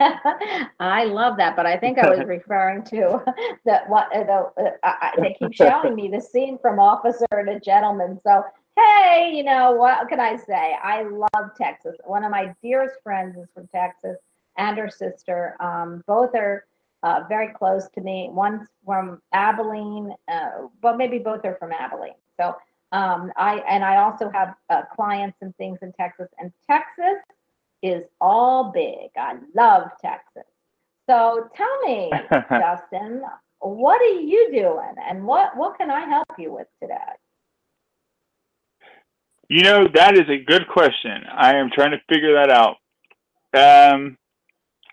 I 0.80 1.04
love 1.04 1.36
that, 1.36 1.56
but 1.56 1.66
I 1.66 1.76
think 1.76 1.98
I 1.98 2.08
was 2.08 2.20
referring 2.26 2.84
to 2.84 3.22
that. 3.64 3.88
What 3.88 4.14
uh, 4.14 4.24
the, 4.24 4.64
uh, 4.64 4.70
I, 4.82 5.12
they 5.18 5.36
keep 5.38 5.52
showing 5.52 5.94
me 5.94 6.08
the 6.08 6.20
scene 6.20 6.58
from 6.58 6.78
Officer 6.78 7.26
and 7.32 7.48
a 7.48 7.60
Gentleman. 7.60 8.18
So 8.22 8.44
hey, 8.76 9.32
you 9.34 9.42
know 9.42 9.72
what 9.72 10.08
can 10.08 10.20
I 10.20 10.36
say? 10.36 10.76
I 10.82 11.02
love 11.02 11.50
Texas. 11.56 11.96
One 12.04 12.24
of 12.24 12.30
my 12.30 12.54
dearest 12.62 12.96
friends 13.02 13.36
is 13.36 13.48
from 13.54 13.68
Texas, 13.68 14.16
and 14.56 14.78
her 14.78 14.88
sister. 14.88 15.56
Um, 15.60 16.02
both 16.06 16.34
are 16.34 16.64
uh, 17.02 17.24
very 17.28 17.52
close 17.52 17.88
to 17.94 18.00
me. 18.00 18.28
One's 18.32 18.68
from 18.84 19.20
Abilene, 19.32 20.14
uh, 20.28 20.68
but 20.80 20.96
maybe 20.96 21.18
both 21.18 21.44
are 21.44 21.56
from 21.56 21.72
Abilene. 21.72 22.14
So 22.38 22.56
um, 22.92 23.32
I 23.36 23.58
and 23.68 23.84
I 23.84 23.96
also 23.98 24.30
have 24.30 24.54
uh, 24.70 24.82
clients 24.94 25.38
and 25.42 25.54
things 25.56 25.78
in 25.82 25.92
Texas, 25.92 26.28
and 26.38 26.52
Texas 26.66 27.22
is 27.82 28.04
all 28.20 28.72
big. 28.72 29.10
I 29.16 29.36
love 29.54 29.88
Texas. 30.00 30.44
So 31.08 31.48
tell 31.56 31.80
me, 31.82 32.10
Justin, 32.50 33.22
what 33.60 34.00
are 34.00 34.20
you 34.20 34.50
doing, 34.52 34.94
and 35.08 35.24
what 35.24 35.56
what 35.56 35.76
can 35.78 35.90
I 35.90 36.06
help 36.08 36.28
you 36.38 36.52
with 36.52 36.68
today? 36.80 36.94
You 39.48 39.62
know, 39.64 39.88
that 39.94 40.16
is 40.16 40.28
a 40.28 40.38
good 40.38 40.68
question. 40.68 41.24
I 41.36 41.56
am 41.56 41.70
trying 41.74 41.90
to 41.90 42.00
figure 42.08 42.34
that 42.34 42.50
out. 42.50 42.76
Um, 43.52 44.16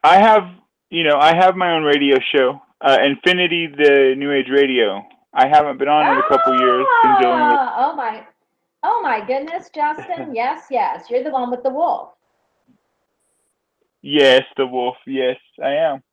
I 0.04 0.16
have, 0.16 0.50
you 0.90 1.04
know, 1.04 1.18
I 1.20 1.36
have 1.36 1.56
my 1.56 1.74
own 1.74 1.84
radio 1.84 2.18
show, 2.34 2.60
uh, 2.82 2.98
Infinity, 3.04 3.68
the 3.68 4.16
New 4.18 4.32
Age 4.32 4.50
Radio. 4.50 5.06
I 5.32 5.48
haven't 5.48 5.78
been 5.78 5.88
on 5.88 6.12
in 6.12 6.18
a 6.18 6.28
couple 6.28 6.60
years. 6.60 6.86
Been 7.04 7.22
dealing 7.22 7.36
with. 7.46 7.54
Ah, 7.54 7.92
Oh 7.92 7.96
my, 7.96 8.26
oh 8.82 9.00
my 9.04 9.24
goodness, 9.28 9.70
Justin. 9.76 10.34
yes, 10.34 10.64
yes, 10.72 11.06
you're 11.08 11.24
the 11.24 11.30
one 11.30 11.52
with 11.52 11.62
the 11.62 11.70
wolf. 11.70 12.17
Yes, 14.10 14.44
the 14.56 14.66
wolf. 14.66 14.96
Yes, 15.06 15.36
I 15.62 15.72
am. 15.74 16.04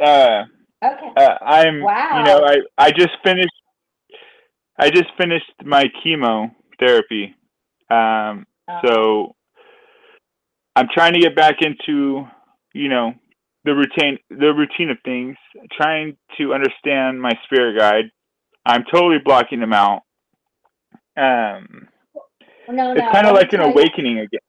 Uh, 0.00 0.44
Okay. 0.82 1.12
uh, 1.16 1.36
I'm. 1.44 1.82
Wow. 1.82 2.18
You 2.18 2.24
know, 2.24 2.44
I 2.46 2.56
I 2.78 2.90
just 2.92 3.10
finished. 3.24 3.50
I 4.78 4.88
just 4.90 5.08
finished 5.18 5.52
my 5.64 5.86
chemotherapy. 6.02 7.34
Um, 7.90 8.46
Uh, 8.68 8.80
so 8.86 9.34
I'm 10.76 10.86
trying 10.94 11.14
to 11.14 11.18
get 11.18 11.34
back 11.34 11.56
into, 11.60 12.24
you 12.72 12.88
know, 12.88 13.14
the 13.64 13.74
routine 13.74 14.18
the 14.30 14.54
routine 14.54 14.90
of 14.90 14.98
things, 15.04 15.36
trying 15.72 16.16
to 16.38 16.54
understand 16.54 17.20
my 17.20 17.32
spirit 17.44 17.76
guide. 17.76 18.12
I'm 18.64 18.84
totally 18.92 19.18
blocking 19.18 19.58
them 19.58 19.72
out. 19.72 20.02
Um, 21.16 21.88
no, 22.68 22.72
no. 22.72 22.92
it's 22.92 23.12
kind 23.12 23.26
of 23.26 23.34
like 23.34 23.52
an 23.52 23.60
awakening 23.60 24.20
again. 24.20 24.40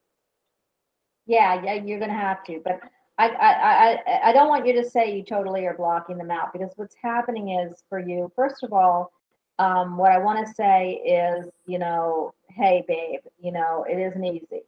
Yeah, 1.26 1.62
yeah, 1.62 1.74
you're 1.74 2.00
gonna 2.00 2.12
have 2.18 2.42
to, 2.44 2.60
but 2.64 2.80
I, 3.18 3.28
I, 3.28 3.50
I, 4.12 4.30
I- 4.30 4.32
don't 4.32 4.48
want 4.48 4.66
you 4.66 4.72
to 4.74 4.88
say 4.88 5.14
you 5.14 5.22
totally 5.22 5.66
are 5.66 5.74
blocking 5.76 6.18
them 6.18 6.30
out 6.30 6.52
because 6.52 6.72
what's 6.76 6.96
happening 7.02 7.50
is 7.50 7.84
for 7.88 7.98
you, 7.98 8.32
first 8.34 8.62
of 8.62 8.72
all, 8.72 9.12
um, 9.58 9.96
what 9.96 10.10
I 10.12 10.18
want 10.18 10.44
to 10.46 10.54
say 10.54 10.94
is, 11.04 11.48
you 11.66 11.78
know, 11.78 12.32
hey, 12.48 12.84
babe, 12.88 13.20
you 13.40 13.52
know, 13.52 13.84
it 13.88 13.98
isn't 13.98 14.24
easy. 14.24 14.62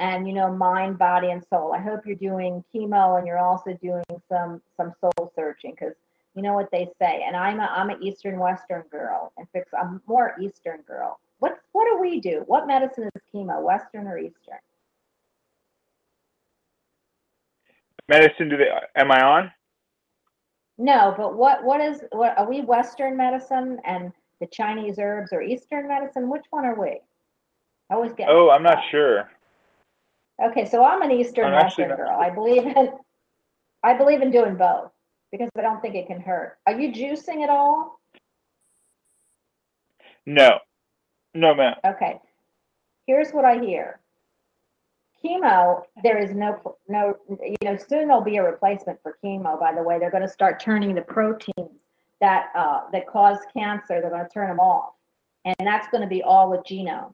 And, 0.00 0.26
you 0.26 0.32
know, 0.34 0.50
mind, 0.50 0.98
body, 0.98 1.30
and 1.30 1.44
soul. 1.50 1.74
I 1.74 1.78
hope 1.80 2.06
you're 2.06 2.16
doing 2.16 2.64
chemo 2.74 3.18
and 3.18 3.26
you're 3.26 3.38
also 3.38 3.74
doing 3.82 4.02
some, 4.30 4.62
some 4.76 4.94
soul 5.00 5.30
searching 5.36 5.72
because 5.72 5.94
you 6.34 6.42
know 6.42 6.54
what 6.54 6.70
they 6.72 6.88
say. 7.00 7.22
And 7.26 7.36
I'm 7.36 7.60
a, 7.60 7.64
I'm 7.64 7.90
an 7.90 8.02
Eastern 8.02 8.38
Western 8.38 8.82
girl. 8.90 9.32
and 9.36 9.46
fact, 9.50 9.68
I'm 9.80 10.00
more 10.06 10.34
Eastern 10.40 10.80
girl. 10.82 11.20
What, 11.38 11.58
what 11.72 11.86
do 11.90 12.00
we 12.00 12.18
do? 12.20 12.42
What 12.46 12.66
medicine 12.66 13.10
is 13.14 13.22
chemo, 13.34 13.62
Western 13.62 14.06
or 14.06 14.18
Eastern? 14.18 14.58
Medicine, 18.10 18.48
do 18.48 18.56
they? 18.56 18.66
Am 18.96 19.12
I 19.12 19.22
on? 19.22 19.52
No, 20.78 21.14
but 21.16 21.36
what 21.36 21.62
what 21.62 21.80
is 21.80 22.02
what 22.10 22.36
are 22.36 22.48
we 22.48 22.60
Western 22.62 23.16
medicine 23.16 23.78
and 23.84 24.12
the 24.40 24.48
Chinese 24.48 24.98
herbs 24.98 25.32
or 25.32 25.42
Eastern 25.42 25.86
medicine? 25.86 26.28
Which 26.28 26.44
one 26.50 26.64
are 26.64 26.74
we? 26.74 26.98
I 27.88 27.94
always 27.94 28.12
get. 28.12 28.28
Oh, 28.28 28.50
I'm 28.50 28.64
not 28.64 28.78
up. 28.78 28.84
sure. 28.90 29.30
Okay, 30.42 30.64
so 30.68 30.82
I'm 30.84 31.02
an 31.02 31.12
Eastern 31.12 31.46
I'm 31.46 31.52
Western 31.64 31.90
not- 31.90 31.98
girl. 31.98 32.18
I 32.18 32.30
believe 32.30 32.66
in 32.66 32.88
I 33.84 33.94
believe 33.96 34.22
in 34.22 34.32
doing 34.32 34.56
both 34.56 34.90
because 35.30 35.48
I 35.56 35.62
don't 35.62 35.80
think 35.80 35.94
it 35.94 36.08
can 36.08 36.20
hurt. 36.20 36.58
Are 36.66 36.72
you 36.78 36.90
juicing 36.92 37.44
at 37.44 37.48
all? 37.50 38.00
No, 40.26 40.58
no, 41.34 41.54
ma'am. 41.54 41.76
Okay. 41.86 42.18
Here's 43.06 43.30
what 43.30 43.44
I 43.44 43.58
hear. 43.60 43.99
Chemo, 45.24 45.82
there 46.02 46.18
is 46.18 46.34
no 46.34 46.76
no 46.88 47.14
you 47.28 47.56
know 47.62 47.76
soon 47.76 48.08
there'll 48.08 48.22
be 48.22 48.36
a 48.36 48.42
replacement 48.42 48.98
for 49.02 49.18
chemo. 49.22 49.58
By 49.60 49.74
the 49.74 49.82
way, 49.82 49.98
they're 49.98 50.10
going 50.10 50.22
to 50.22 50.28
start 50.28 50.60
turning 50.60 50.94
the 50.94 51.02
proteins 51.02 51.70
that 52.20 52.50
uh, 52.54 52.82
that 52.92 53.06
cause 53.06 53.38
cancer. 53.52 54.00
They're 54.00 54.10
going 54.10 54.24
to 54.24 54.32
turn 54.32 54.48
them 54.48 54.60
off, 54.60 54.94
and 55.44 55.54
that's 55.60 55.88
going 55.88 56.02
to 56.02 56.08
be 56.08 56.22
all 56.22 56.50
with 56.50 56.60
genomes. 56.60 57.12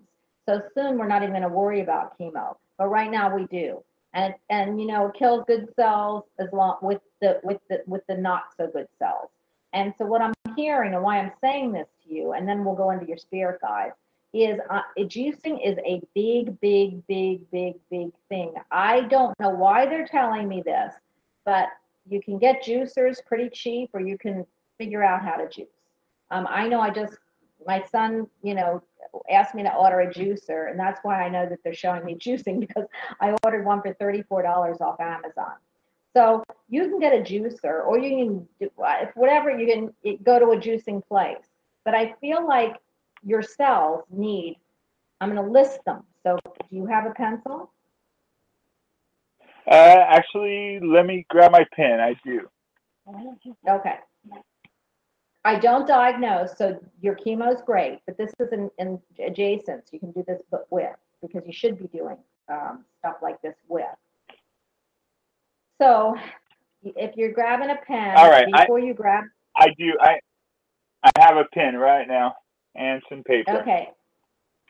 So 0.49 0.63
soon 0.75 0.99
we're 0.99 1.09
not 1.09 1.23
even 1.23 1.33
going 1.33 1.43
to 1.43 1.49
worry 1.49 1.81
about 1.81 2.17
chemo, 2.19 2.57
but 2.79 2.89
right 2.89 3.11
now 3.11 3.35
we 3.35 3.47
do. 3.47 3.83
And 4.15 4.35
and 4.51 4.81
you 4.81 4.87
know 4.87 5.07
it 5.07 5.15
kills 5.15 5.45
good 5.47 5.69
cells 5.75 6.25
as 6.39 6.49
long 6.53 6.77
with 6.83 7.01
the 7.21 7.41
with 7.43 7.59
the 7.69 7.83
with 7.87 8.07
the 8.09 8.17
not 8.17 8.45
so 8.57 8.69
good 8.69 8.87
cells. 8.99 9.31
And 9.73 9.93
so 9.99 10.07
what 10.07 10.23
I'm 10.23 10.33
hearing 10.57 10.95
and 10.95 11.03
why 11.03 11.19
I'm 11.19 11.33
saying 11.41 11.73
this 11.73 11.89
to 12.05 12.15
you, 12.15 12.33
and 12.33 12.49
then 12.49 12.65
we'll 12.65 12.77
go 12.77 12.91
into 12.91 13.07
your 13.07 13.19
spirit 13.19 13.61
guides, 13.61 13.95
is 14.45 14.61
uh, 14.71 14.81
juicing 14.99 15.59
is 15.65 15.79
a 15.85 16.01
big, 16.15 16.59
big, 16.61 17.07
big, 17.07 17.51
big, 17.51 17.75
big 17.91 18.11
thing. 18.29 18.55
I 18.71 19.03
don't 19.03 19.39
know 19.41 19.51
why 19.51 19.87
they're 19.87 20.07
telling 20.07 20.49
me 20.49 20.63
this, 20.63 20.95
but 21.45 21.69
you 22.09 22.21
can 22.23 22.39
get 22.39 22.63
juicers 22.63 23.25
pretty 23.25 23.51
cheap, 23.51 23.91
or 23.93 24.01
you 24.01 24.19
can 24.19 24.47
figure 24.79 25.03
out 25.03 25.23
how 25.23 25.37
to 25.37 25.49
juice. 25.49 25.67
Um, 26.31 26.47
I 26.49 26.69
know 26.69 26.81
I 26.81 26.91
just 26.91 27.17
my 27.67 27.83
son, 27.91 28.27
you 28.43 28.55
know, 28.55 28.83
asked 29.31 29.55
me 29.55 29.63
to 29.63 29.75
order 29.75 30.01
a 30.01 30.13
juicer, 30.13 30.71
and 30.71 30.79
that's 30.79 31.01
why 31.03 31.23
I 31.23 31.29
know 31.29 31.49
that 31.49 31.59
they're 31.65 31.75
showing 31.75 32.05
me 32.05 32.15
juicing 32.21 32.61
because 32.61 32.85
I 33.21 33.35
ordered 33.45 33.65
one 33.65 33.83
for 33.83 33.95
thirty-four 33.95 34.43
dollars 34.43 34.79
off 34.81 35.01
Amazon. 35.01 35.55
So 36.15 36.43
you 36.69 36.89
can 36.89 36.99
get 36.99 37.13
a 37.13 37.21
juicer, 37.21 37.85
or 37.87 37.99
you 37.99 38.17
can 38.17 38.49
do 38.61 38.71
if 38.79 39.15
whatever 39.17 39.51
you 39.51 39.67
can 39.67 40.17
go 40.23 40.39
to 40.39 40.47
a 40.47 40.57
juicing 40.57 41.07
place. 41.07 41.45
But 41.85 41.95
I 41.95 42.15
feel 42.21 42.47
like 42.47 42.77
your 43.27 43.43
cells 43.43 44.05
need. 44.11 44.57
I'm 45.21 45.35
going 45.35 45.45
to 45.45 45.51
list 45.51 45.81
them. 45.85 46.05
So 46.23 46.39
do 46.45 46.77
you 46.77 46.87
have 46.87 47.07
a 47.07 47.11
pencil? 47.11 47.73
Uh, 49.67 50.05
actually, 50.09 50.79
let 50.81 51.07
me 51.07 51.27
grab 51.29 51.51
my 51.51 51.67
pen. 51.75 52.01
I 52.01 52.15
do. 52.25 52.49
Okay. 53.69 53.97
I 55.45 55.57
don't 55.59 55.87
diagnose, 55.87 56.57
so 56.59 56.79
your 57.01 57.15
chemo's 57.15 57.63
great, 57.63 58.01
but 58.07 58.19
this 58.19 58.33
is 58.41 58.51
an, 58.51 58.69
an 58.79 59.01
adjacent. 59.25 59.85
so 59.85 59.91
You 59.93 60.01
can 60.01 60.11
do 60.11 60.25
this 60.27 60.43
but 60.51 60.67
with 60.71 60.91
because 61.23 61.43
you 61.47 61.53
should 61.53 61.79
be 61.79 61.87
doing 61.97 62.17
um, 62.49 62.85
stuff 62.99 63.17
like 63.23 63.41
this 63.43 63.55
with. 63.69 63.85
So 65.81 66.17
if 66.83 67.17
you're 67.17 67.33
grabbing 67.33 67.71
a 67.71 67.77
pen, 67.77 68.17
All 68.17 68.29
right, 68.29 68.47
I- 68.53 68.63
before 68.63 68.81
you 68.81 68.95
grab, 68.95 69.25
I 69.57 69.69
do. 69.79 69.97
I 70.01 70.19
I 71.03 71.11
have 71.19 71.37
a 71.37 71.45
pen 71.55 71.77
right 71.77 72.07
now 72.07 72.35
and 72.77 73.03
some 73.09 73.23
paper. 73.23 73.61
okay, 73.61 73.91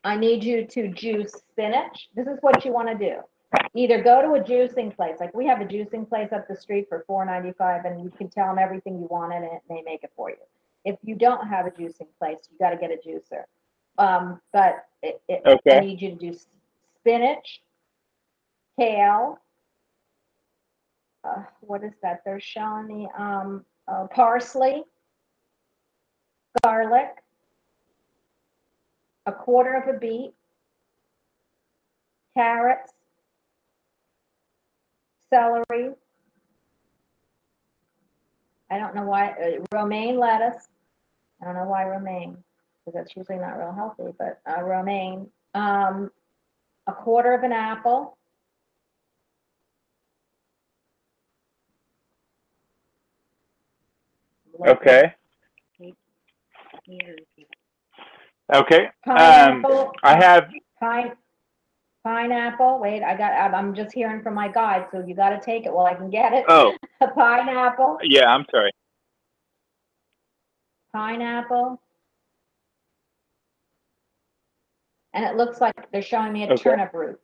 I 0.04 0.16
need 0.16 0.44
you 0.44 0.66
to 0.66 0.88
juice 0.88 1.32
spinach. 1.32 2.09
This 2.14 2.26
is 2.26 2.38
what 2.40 2.64
you 2.64 2.72
want 2.72 2.88
to 2.88 2.94
do. 2.94 3.16
Either 3.74 4.02
go 4.02 4.22
to 4.22 4.34
a 4.34 4.44
juicing 4.44 4.94
place, 4.94 5.16
like 5.20 5.34
we 5.34 5.46
have 5.46 5.61
a 5.61 5.64
juicing 5.64 6.09
place 6.09 6.32
up 6.32 6.46
the 6.48 6.57
street 6.57 6.86
for 6.88 7.04
four 7.07 7.24
ninety 7.24 7.52
five, 7.52 7.84
and 7.84 8.02
you 8.02 8.11
can 8.11 8.28
tell 8.28 8.46
them 8.46 8.59
everything 8.59 8.98
you 8.98 9.07
want 9.11 9.32
in 9.32 9.42
it, 9.42 9.50
and 9.50 9.78
they 9.78 9.82
make 9.82 10.02
it 10.02 10.11
for 10.16 10.30
you. 10.30 10.36
If 10.84 10.96
you 11.02 11.14
don't 11.14 11.46
have 11.46 11.66
a 11.66 11.70
juicing 11.70 12.09
place, 12.18 12.38
you 12.50 12.59
got 12.59 12.70
to 12.70 12.76
get 12.76 12.90
a 12.90 13.09
juicer. 13.09 13.42
Um, 13.98 14.40
but 14.52 14.86
it, 15.02 15.20
it, 15.28 15.61
I 15.68 15.80
need 15.80 16.00
you 16.02 16.11
to 16.11 16.16
do 16.16 16.36
spinach, 17.00 17.62
kale. 18.78 19.38
Uh, 21.24 21.42
what 21.61 21.82
is 21.82 21.92
that? 22.02 22.22
They're 22.24 22.40
showing 22.40 22.86
me 22.86 23.09
um, 23.18 23.64
uh, 23.88 24.07
parsley, 24.09 24.84
garlic, 26.62 27.16
a 29.26 29.32
quarter 29.32 29.74
of 29.74 29.94
a 29.94 29.98
beet, 29.98 30.32
carrots, 32.36 32.92
celery. 35.30 35.90
I 38.70 38.78
don't 38.78 38.94
know 38.94 39.04
why 39.04 39.30
uh, 39.30 39.64
romaine 39.76 40.18
lettuce. 40.18 40.68
I 41.40 41.44
don't 41.44 41.54
know 41.54 41.64
why 41.64 41.84
romaine 41.84 42.36
because 42.84 42.98
that's 42.98 43.16
usually 43.16 43.38
not 43.38 43.58
real 43.58 43.72
healthy, 43.72 44.14
but 44.18 44.40
uh, 44.46 44.62
romaine. 44.62 45.28
Um, 45.54 46.10
a 46.86 46.92
quarter 46.92 47.34
of 47.34 47.42
an 47.42 47.52
apple. 47.52 48.16
Okay. 54.66 55.14
Okay. 58.55 58.86
Um, 59.07 59.16
Pineapple. 59.62 59.92
I 60.03 60.14
have. 60.22 60.49
Pine, 60.78 61.12
pineapple. 62.05 62.78
Wait, 62.78 63.03
I 63.03 63.16
got. 63.16 63.32
I'm- 63.32 63.55
I'm 63.55 63.74
just 63.74 63.92
hearing 63.92 64.22
from 64.22 64.34
my 64.34 64.49
guide, 64.49 64.86
so 64.92 65.01
you 65.05 65.14
got 65.14 65.30
to 65.30 65.40
take 65.40 65.66
it 65.66 65.72
while 65.72 65.86
I 65.86 65.94
can 65.94 66.11
get 66.11 66.32
it. 66.32 66.44
Oh, 66.49 66.74
A 67.01 67.09
pineapple. 67.09 67.99
yeah. 68.03 68.32
I'm 68.32 68.44
sorry. 68.51 68.70
Pineapple. 70.92 71.80
And 75.12 75.24
it 75.24 75.36
looks 75.36 75.61
like 75.61 75.90
they're 75.92 76.03
showing 76.03 76.32
me 76.32 76.44
a 76.44 76.53
Okay. 76.53 76.62
turnip 76.62 76.92
root 76.92 77.18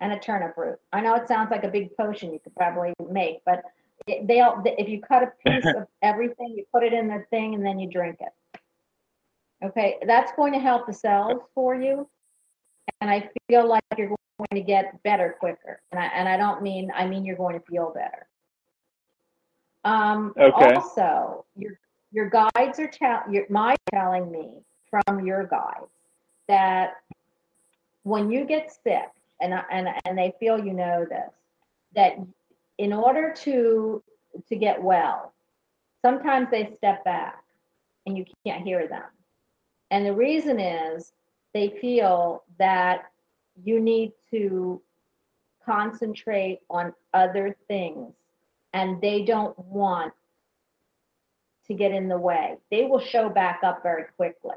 and 0.00 0.12
a 0.12 0.18
turnip 0.18 0.56
root. 0.56 0.78
I 0.92 1.00
know 1.02 1.14
it 1.14 1.28
sounds 1.28 1.50
like 1.50 1.62
a 1.64 1.68
big 1.68 1.94
potion 1.96 2.32
you 2.32 2.38
could 2.38 2.54
probably 2.56 2.94
make, 3.10 3.40
but 3.44 3.62
it, 4.06 4.26
they 4.26 4.40
all, 4.40 4.62
if 4.64 4.88
you 4.88 5.00
cut 5.02 5.22
a 5.22 5.32
piece 5.44 5.66
of 5.76 5.86
everything, 6.02 6.54
you 6.56 6.64
put 6.72 6.82
it 6.84 6.92
in 6.94 7.06
the 7.08 7.24
thing 7.30 7.54
and 7.54 7.64
then 7.64 7.78
you 7.78 7.88
drink 7.90 8.16
it. 8.20 8.32
Okay, 9.62 9.96
that's 10.06 10.32
going 10.32 10.52
to 10.52 10.58
help 10.58 10.86
the 10.86 10.92
cells 10.92 11.42
for 11.54 11.74
you. 11.74 12.08
And 13.00 13.10
I 13.10 13.28
feel 13.48 13.66
like 13.66 13.82
you're 13.96 14.08
going 14.08 14.18
to 14.52 14.60
get 14.60 15.02
better 15.02 15.36
quicker. 15.38 15.80
And 15.90 16.00
I, 16.00 16.06
and 16.06 16.28
I 16.28 16.36
don't 16.36 16.62
mean, 16.62 16.90
I 16.94 17.06
mean 17.06 17.24
you're 17.24 17.36
going 17.36 17.58
to 17.58 17.66
feel 17.66 17.92
better. 17.94 18.26
Um, 19.84 20.32
Okay. 20.38 20.74
Also, 20.74 21.44
your 21.56 21.78
your 22.10 22.30
guides 22.30 22.78
are 22.78 22.88
telling, 22.88 23.34
your 23.34 23.44
my 23.50 23.76
telling 23.92 24.30
me 24.30 24.48
from 24.90 25.26
your 25.26 25.44
guides 25.44 25.90
that 26.46 26.94
when 28.04 28.30
you 28.30 28.44
get 28.44 28.72
sick, 28.72 29.10
and 29.40 29.54
I- 29.54 29.64
and 29.70 29.88
and 30.06 30.16
they 30.16 30.32
feel 30.40 30.58
you 30.64 30.72
know 30.72 31.04
this, 31.04 31.30
that 31.94 32.16
in 32.78 32.92
order 32.92 33.32
to 33.44 34.02
to 34.48 34.56
get 34.56 34.82
well, 34.82 35.32
sometimes 36.04 36.48
they 36.50 36.74
step 36.76 37.04
back, 37.04 37.42
and 38.06 38.16
you 38.16 38.24
can't 38.46 38.64
hear 38.64 38.86
them. 38.88 39.04
And 39.90 40.04
the 40.04 40.12
reason 40.12 40.60
is 40.60 41.12
they 41.54 41.70
feel 41.80 42.44
that 42.58 43.10
you 43.64 43.80
need 43.80 44.12
to 44.30 44.80
concentrate 45.64 46.60
on 46.70 46.92
other 47.14 47.56
things 47.66 48.14
and 48.72 49.00
they 49.00 49.22
don't 49.22 49.58
want 49.58 50.12
to 51.66 51.74
get 51.74 51.92
in 51.92 52.08
the 52.08 52.18
way. 52.18 52.56
They 52.70 52.84
will 52.84 53.00
show 53.00 53.28
back 53.28 53.60
up 53.62 53.82
very 53.82 54.04
quickly. 54.16 54.56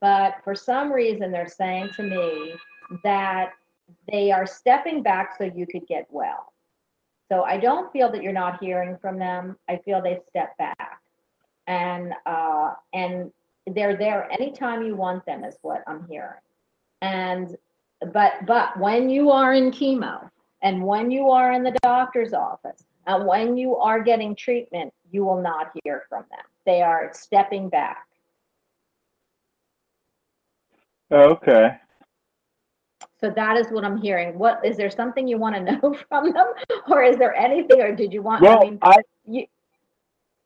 But 0.00 0.36
for 0.44 0.54
some 0.54 0.92
reason, 0.92 1.30
they're 1.30 1.48
saying 1.48 1.90
to 1.96 2.02
me 2.02 2.54
that 3.02 3.52
they 4.10 4.30
are 4.30 4.46
stepping 4.46 5.02
back 5.02 5.34
so 5.36 5.44
you 5.44 5.66
could 5.66 5.86
get 5.86 6.06
well. 6.10 6.52
So 7.30 7.42
I 7.42 7.58
don't 7.58 7.92
feel 7.92 8.10
that 8.12 8.22
you're 8.22 8.32
not 8.32 8.62
hearing 8.62 8.96
from 8.98 9.18
them. 9.18 9.56
I 9.68 9.76
feel 9.84 10.00
they've 10.00 10.22
stepped 10.28 10.56
back. 10.56 11.00
And 11.66 12.14
uh, 12.24 12.72
and 12.94 13.30
they're 13.74 13.96
there 13.96 14.30
anytime 14.32 14.82
you 14.82 14.96
want 14.96 15.24
them 15.26 15.44
is 15.44 15.56
what 15.62 15.82
I'm 15.86 16.06
hearing. 16.08 16.40
And 17.02 17.56
but 18.12 18.46
but 18.46 18.78
when 18.78 19.08
you 19.08 19.30
are 19.30 19.54
in 19.54 19.70
chemo 19.70 20.30
and 20.62 20.82
when 20.84 21.10
you 21.10 21.30
are 21.30 21.52
in 21.52 21.62
the 21.62 21.76
doctor's 21.82 22.32
office 22.32 22.84
and 23.06 23.26
when 23.26 23.56
you 23.56 23.76
are 23.76 24.02
getting 24.02 24.34
treatment, 24.34 24.92
you 25.10 25.24
will 25.24 25.40
not 25.40 25.70
hear 25.84 26.04
from 26.08 26.24
them. 26.30 26.44
They 26.66 26.82
are 26.82 27.10
stepping 27.14 27.68
back. 27.68 28.06
Okay. 31.10 31.76
So 33.20 33.30
that 33.30 33.56
is 33.56 33.68
what 33.70 33.84
I'm 33.84 33.96
hearing. 33.96 34.38
What 34.38 34.64
is 34.64 34.76
there 34.76 34.90
something 34.90 35.26
you 35.26 35.38
want 35.38 35.56
to 35.56 35.62
know 35.82 35.96
from 36.08 36.32
them, 36.32 36.46
or 36.88 37.02
is 37.02 37.16
there 37.16 37.34
anything, 37.34 37.80
or 37.80 37.94
did 37.94 38.12
you 38.12 38.22
want? 38.22 38.44
I 38.44 38.44
Well, 38.44 38.60
mean, 38.60 38.78
I 38.82 38.96
you, 39.24 39.46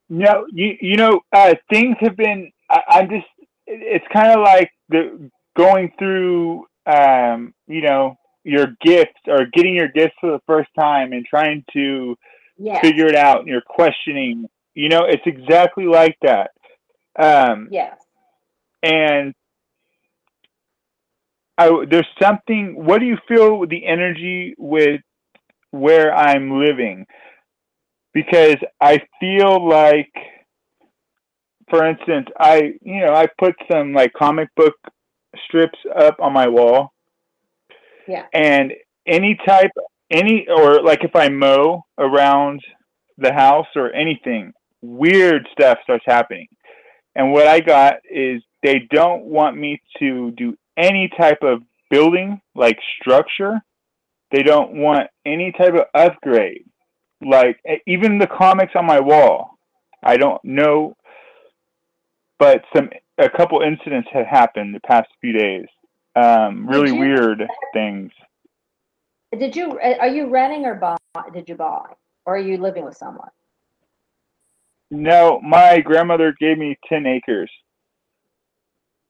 no, 0.09 0.47
you 0.53 0.77
you 0.81 0.97
know, 0.97 1.21
uh, 1.33 1.55
things 1.71 1.97
have 2.01 2.17
been. 2.17 2.51
I, 2.73 2.81
I'm 2.89 3.09
just. 3.11 3.27
It's 3.67 4.05
kind 4.13 4.33
of 4.33 4.41
like 4.41 4.71
the 4.89 5.31
going 5.57 5.93
through, 5.99 6.67
um, 6.87 7.55
you 7.69 7.83
know, 7.83 8.17
your 8.45 8.69
gifts 8.85 9.21
or 9.29 9.47
getting 9.53 9.77
your 9.77 9.89
gifts 9.89 10.17
for 10.21 10.33
the 10.33 10.41
first 10.47 10.71
time 10.79 11.13
and 11.13 11.25
trying 11.25 11.65
to 11.73 12.17
yeah, 12.59 12.81
figure 12.81 13.07
it 13.07 13.15
out. 13.15 13.41
And 13.41 13.49
you're 13.49 13.61
questioning 13.61 14.49
You 14.75 14.89
know, 14.89 15.05
it's 15.05 15.23
exactly 15.27 15.85
like 15.87 16.17
that. 16.23 16.51
Um, 17.19 17.69
Yes. 17.71 17.99
and 18.83 19.35
I, 21.59 21.85
there's 21.89 22.09
something. 22.21 22.75
What 22.75 22.99
do 22.99 23.07
you 23.07 23.19
feel 23.29 23.59
with 23.59 23.71
the 23.71 23.87
energy 23.87 24.55
with 24.59 25.01
where 25.71 26.15
I'm 26.15 26.59
living? 26.59 27.07
Because 28.15 28.57
I 28.81 29.01
feel 29.21 29.69
like, 29.69 30.13
for 31.73 31.87
instance, 31.87 32.29
I 32.39 32.75
you 32.83 33.01
know 33.01 33.15
I 33.15 33.27
put 33.39 33.55
some 33.71 33.95
like 33.95 34.13
comic 34.13 34.51
book 34.57 34.75
strips 35.47 35.79
up 35.99 36.17
on 36.21 36.35
my 36.35 36.47
wall, 36.47 36.93
Yeah. 38.07 38.27
and 38.35 38.75
any 39.07 39.39
type, 39.47 39.71
any 40.11 40.47
or 40.49 40.83
like 40.83 41.03
if 41.03 41.17
I 41.17 41.31
mow 41.31 41.83
around 41.97 42.61
the 43.17 43.33
house 43.33 43.69
or 43.75 43.91
anything, 43.93 44.53
weird 44.83 45.49
stuff 45.51 45.79
starts 45.83 46.05
happening. 46.07 46.49
And 47.15 47.33
what 47.33 47.47
I 47.47 47.61
got 47.61 47.95
is 48.11 48.43
they 48.63 48.87
don't 48.91 49.25
want 49.25 49.57
me 49.57 49.81
to 49.99 50.31
do 50.33 50.55
any 50.77 51.11
type 51.17 51.43
of 51.43 51.63
building, 51.91 52.39
like 52.55 52.79
structure. 53.01 53.61
They 54.31 54.43
don't 54.43 54.75
want 54.75 55.09
any 55.25 55.53
type 55.53 55.73
of 55.75 55.85
upgrade. 55.95 56.67
Like 57.25 57.59
even 57.87 58.19
the 58.19 58.27
comics 58.27 58.73
on 58.75 58.85
my 58.85 59.01
wall. 59.01 59.59
I 60.03 60.17
don't 60.17 60.43
know, 60.45 60.97
but 62.39 62.63
some 62.75 62.91
a 63.19 63.29
couple 63.29 63.61
incidents 63.61 64.09
have 64.13 64.27
happened 64.27 64.75
the 64.75 64.81
past 64.81 65.09
few 65.21 65.33
days. 65.33 65.67
Um, 66.17 66.67
really 66.69 66.93
you- 66.93 66.99
weird 66.99 67.43
things. 67.73 68.11
Did 69.39 69.57
you 69.57 69.79
uh, 69.79 69.95
are 70.01 70.09
you 70.09 70.27
renting 70.29 70.67
or 70.67 70.75
buy? 70.75 70.97
Did 71.33 71.49
you 71.49 71.55
buy, 71.55 71.87
or 72.27 72.37
are 72.37 72.39
you 72.39 72.59
living 72.59 72.85
with 72.85 72.97
someone? 72.97 73.31
No, 74.91 75.41
my 75.41 75.81
grandmother 75.81 76.35
gave 76.39 76.59
me 76.59 76.79
ten 76.87 77.07
acres. 77.07 77.51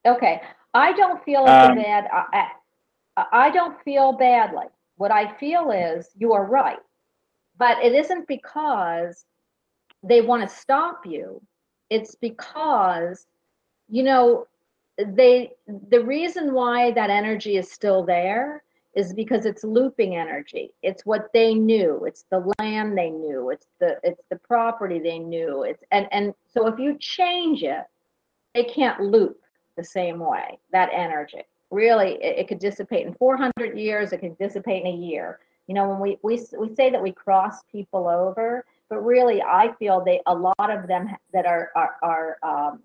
Okay, 0.06 0.40
I 0.74 0.92
don't 0.92 1.22
feel 1.24 1.44
Um, 1.44 1.76
bad. 1.76 2.08
I, 2.12 2.48
I, 3.16 3.26
I 3.32 3.50
don't 3.50 3.80
feel 3.82 4.12
badly. 4.12 4.66
What 4.96 5.10
I 5.10 5.32
feel 5.38 5.70
is 5.72 6.10
you 6.16 6.32
are 6.32 6.44
right, 6.44 6.78
but 7.58 7.82
it 7.84 7.92
isn't 7.92 8.28
because 8.28 9.24
they 10.04 10.20
want 10.20 10.48
to 10.48 10.56
stop 10.56 11.04
you. 11.04 11.40
It's 11.94 12.14
because 12.14 13.26
you 13.88 14.02
know 14.02 14.46
they. 14.98 15.52
The 15.90 16.04
reason 16.04 16.54
why 16.54 16.92
that 16.92 17.10
energy 17.10 17.56
is 17.56 17.70
still 17.70 18.04
there 18.04 18.62
is 18.94 19.14
because 19.14 19.46
it's 19.46 19.64
looping 19.64 20.16
energy. 20.16 20.70
It's 20.82 21.06
what 21.06 21.30
they 21.32 21.54
knew. 21.54 22.04
It's 22.06 22.24
the 22.30 22.52
land 22.58 22.96
they 22.96 23.10
knew. 23.10 23.50
It's 23.50 23.66
the 23.80 23.98
it's 24.02 24.22
the 24.30 24.36
property 24.36 24.98
they 24.98 25.18
knew. 25.18 25.64
It's 25.64 25.82
and 25.90 26.06
and 26.12 26.34
so 26.46 26.66
if 26.66 26.78
you 26.78 26.96
change 26.98 27.62
it, 27.62 27.84
they 28.54 28.64
can't 28.64 29.00
loop 29.00 29.38
the 29.76 29.84
same 29.84 30.18
way, 30.18 30.58
that 30.72 30.90
energy. 30.92 31.42
Really, 31.70 32.14
it, 32.22 32.40
it 32.40 32.48
could 32.48 32.58
dissipate 32.58 33.06
in 33.06 33.14
400 33.14 33.78
years, 33.78 34.12
it 34.12 34.20
could 34.20 34.38
dissipate 34.38 34.84
in 34.84 34.92
a 34.92 34.96
year. 34.96 35.40
You 35.66 35.74
know, 35.74 35.88
when 35.88 36.00
we, 36.00 36.18
we, 36.22 36.44
we 36.58 36.74
say 36.74 36.90
that 36.90 37.02
we 37.02 37.12
cross 37.12 37.62
people 37.70 38.08
over, 38.08 38.64
but 38.92 39.06
really, 39.06 39.40
I 39.40 39.72
feel 39.78 40.04
they, 40.04 40.20
a 40.26 40.34
lot 40.34 40.54
of 40.58 40.86
them 40.86 41.08
that 41.32 41.46
are, 41.46 41.70
are, 41.74 41.96
are, 42.02 42.36
um, 42.42 42.80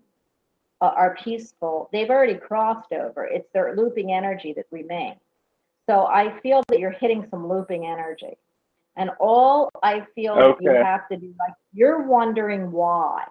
are 0.80 1.14
peaceful, 1.22 1.90
they've 1.92 2.08
already 2.08 2.36
crossed 2.36 2.92
over. 2.92 3.24
It's 3.26 3.46
their 3.52 3.76
looping 3.76 4.10
energy 4.10 4.54
that 4.54 4.64
remains. 4.70 5.20
So 5.86 6.06
I 6.06 6.40
feel 6.40 6.62
that 6.68 6.78
you're 6.78 6.92
hitting 6.92 7.26
some 7.30 7.46
looping 7.46 7.84
energy. 7.84 8.38
And 8.96 9.10
all 9.20 9.70
I 9.82 10.06
feel 10.14 10.34
that 10.36 10.56
you 10.62 10.70
have 10.70 11.06
to 11.10 11.18
do, 11.18 11.26
like, 11.38 11.54
you're 11.74 12.00
wondering 12.06 12.72
why. 12.72 13.24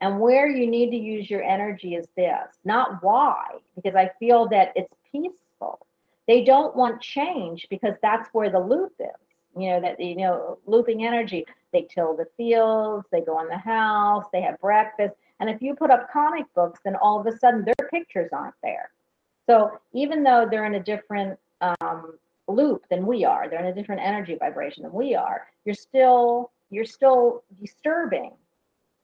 And 0.00 0.18
where 0.18 0.48
you 0.48 0.66
need 0.66 0.90
to 0.90 0.96
use 0.96 1.30
your 1.30 1.44
energy 1.44 1.94
is 1.94 2.08
this, 2.16 2.48
not 2.64 3.04
why, 3.04 3.44
because 3.76 3.94
I 3.94 4.10
feel 4.18 4.48
that 4.48 4.72
it's 4.74 4.92
peaceful. 5.12 5.86
They 6.26 6.42
don't 6.42 6.74
want 6.74 7.00
change 7.00 7.68
because 7.70 7.94
that's 8.02 8.28
where 8.32 8.50
the 8.50 8.58
loop 8.58 8.94
is. 8.98 9.29
You 9.56 9.70
know, 9.70 9.80
that, 9.80 9.98
you 9.98 10.16
know, 10.16 10.58
looping 10.66 11.04
energy, 11.04 11.44
they 11.72 11.88
till 11.92 12.16
the 12.16 12.26
fields, 12.36 13.06
they 13.10 13.20
go 13.20 13.40
in 13.40 13.48
the 13.48 13.58
house, 13.58 14.24
they 14.32 14.42
have 14.42 14.58
breakfast. 14.60 15.14
And 15.40 15.50
if 15.50 15.60
you 15.60 15.74
put 15.74 15.90
up 15.90 16.10
comic 16.12 16.46
books, 16.54 16.80
then 16.84 16.96
all 16.96 17.20
of 17.20 17.26
a 17.26 17.36
sudden 17.36 17.64
their 17.64 17.88
pictures 17.88 18.30
aren't 18.32 18.54
there. 18.62 18.90
So 19.46 19.78
even 19.92 20.22
though 20.22 20.46
they're 20.48 20.66
in 20.66 20.74
a 20.74 20.82
different 20.82 21.38
um, 21.60 22.18
loop 22.46 22.84
than 22.90 23.06
we 23.06 23.24
are, 23.24 23.48
they're 23.48 23.60
in 23.60 23.66
a 23.66 23.74
different 23.74 24.02
energy 24.02 24.36
vibration 24.38 24.84
than 24.84 24.92
we 24.92 25.14
are, 25.14 25.46
you're 25.64 25.74
still, 25.74 26.52
you're 26.70 26.84
still 26.84 27.42
disturbing 27.60 28.32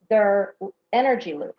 their 0.08 0.54
energy 0.92 1.34
loop. 1.34 1.56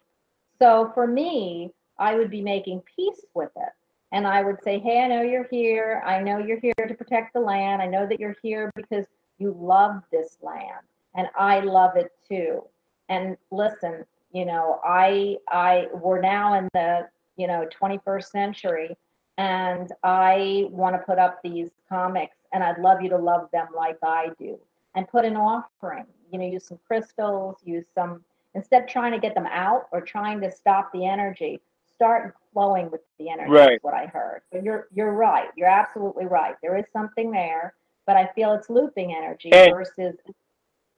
So 0.59 0.91
for 0.93 1.05
me, 1.07 1.73
I 1.99 2.15
would 2.15 2.29
be 2.29 2.41
making 2.41 2.83
peace 2.95 3.25
with 3.33 3.51
it. 3.57 3.73
And 4.11 4.25
I 4.25 4.41
would 4.41 4.63
say, 4.63 4.79
hey, 4.79 5.01
I 5.01 5.07
know 5.07 5.21
you're 5.21 5.47
here. 5.51 6.01
I 6.05 6.21
know 6.21 6.37
you're 6.37 6.59
here 6.59 6.73
to 6.77 6.93
protect 6.93 7.33
the 7.33 7.39
land. 7.39 7.81
I 7.81 7.87
know 7.87 8.07
that 8.07 8.19
you're 8.19 8.37
here 8.41 8.71
because 8.75 9.05
you 9.37 9.55
love 9.59 10.01
this 10.11 10.37
land 10.41 10.85
and 11.15 11.27
I 11.37 11.59
love 11.59 11.95
it 11.97 12.11
too. 12.27 12.63
And 13.09 13.37
listen, 13.51 14.05
you 14.31 14.45
know, 14.45 14.79
I 14.83 15.37
I 15.49 15.87
we're 15.93 16.21
now 16.21 16.53
in 16.55 16.69
the, 16.73 17.07
you 17.35 17.47
know, 17.47 17.67
21st 17.81 18.25
century 18.25 18.97
and 19.37 19.91
I 20.03 20.67
want 20.69 20.95
to 20.95 20.99
put 20.99 21.19
up 21.19 21.41
these 21.43 21.69
comics 21.89 22.37
and 22.53 22.63
I'd 22.63 22.79
love 22.79 23.01
you 23.01 23.09
to 23.09 23.17
love 23.17 23.49
them 23.51 23.67
like 23.75 23.97
I 24.03 24.29
do 24.39 24.57
and 24.95 25.07
put 25.07 25.25
an 25.25 25.37
offering. 25.37 26.05
You 26.31 26.39
know, 26.39 26.45
use 26.45 26.65
some 26.65 26.79
crystals, 26.87 27.57
use 27.63 27.85
some 27.93 28.23
instead 28.55 28.83
of 28.83 28.89
trying 28.89 29.11
to 29.11 29.19
get 29.19 29.35
them 29.35 29.45
out 29.45 29.87
or 29.91 30.01
trying 30.01 30.41
to 30.41 30.51
stop 30.51 30.91
the 30.91 31.05
energy, 31.05 31.61
start 31.97 32.35
flowing 32.53 32.89
with 32.91 33.01
the 33.19 33.29
energy. 33.29 33.51
Right. 33.51 33.73
Is 33.73 33.79
what 33.81 33.93
I 33.93 34.05
heard. 34.07 34.41
But 34.51 34.63
you're 34.63 34.87
you're 34.93 35.11
right. 35.13 35.49
You're 35.57 35.67
absolutely 35.69 36.25
right. 36.25 36.55
There 36.63 36.77
is 36.77 36.85
something 36.93 37.31
there, 37.31 37.73
but 38.05 38.15
I 38.15 38.29
feel 38.35 38.53
it's 38.53 38.69
looping 38.69 39.13
energy 39.13 39.51
And- 39.51 39.73
versus. 39.73 40.15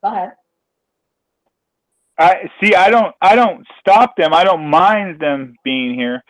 Go 0.04 0.12
ahead. 0.14 0.34
I 2.18 2.50
see. 2.62 2.76
I 2.76 2.90
don't. 2.90 3.16
I 3.22 3.36
don't 3.36 3.66
stop 3.80 4.16
them. 4.18 4.34
I 4.34 4.44
don't 4.44 4.70
mind 4.70 5.20
them 5.20 5.56
being 5.64 5.96
here. 5.96 6.22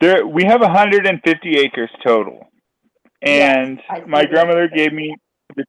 There, 0.00 0.26
we 0.26 0.44
have 0.44 0.60
150 0.60 1.56
acres 1.58 1.90
total, 2.04 2.48
and 3.22 3.80
Yes, 3.90 4.02
my 4.06 4.24
grandmother 4.26 4.64
acres. 4.64 4.76
gave 4.76 4.92
me. 4.92 5.16
The, 5.56 5.64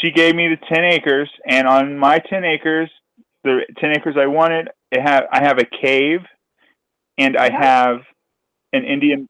she 0.00 0.10
gave 0.10 0.34
me 0.34 0.48
the 0.48 0.74
10 0.74 0.84
acres, 0.84 1.30
and 1.46 1.66
on 1.68 1.96
my 1.96 2.18
10 2.18 2.44
acres, 2.44 2.90
the 3.44 3.60
10 3.78 3.90
acres 3.98 4.16
I 4.18 4.26
wanted, 4.26 4.68
it 4.90 5.00
have 5.00 5.24
I 5.32 5.40
have 5.44 5.58
a 5.58 5.64
cave, 5.64 6.20
and 7.18 7.36
I 7.36 7.50
have 7.52 7.98
an 8.72 8.84
Indian, 8.84 9.28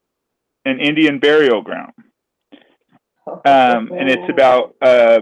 an 0.65 0.79
Indian 0.79 1.19
burial 1.19 1.61
ground. 1.61 1.93
um, 3.27 3.91
and 3.91 4.09
it's 4.09 4.29
about 4.29 4.75
uh, 4.81 5.21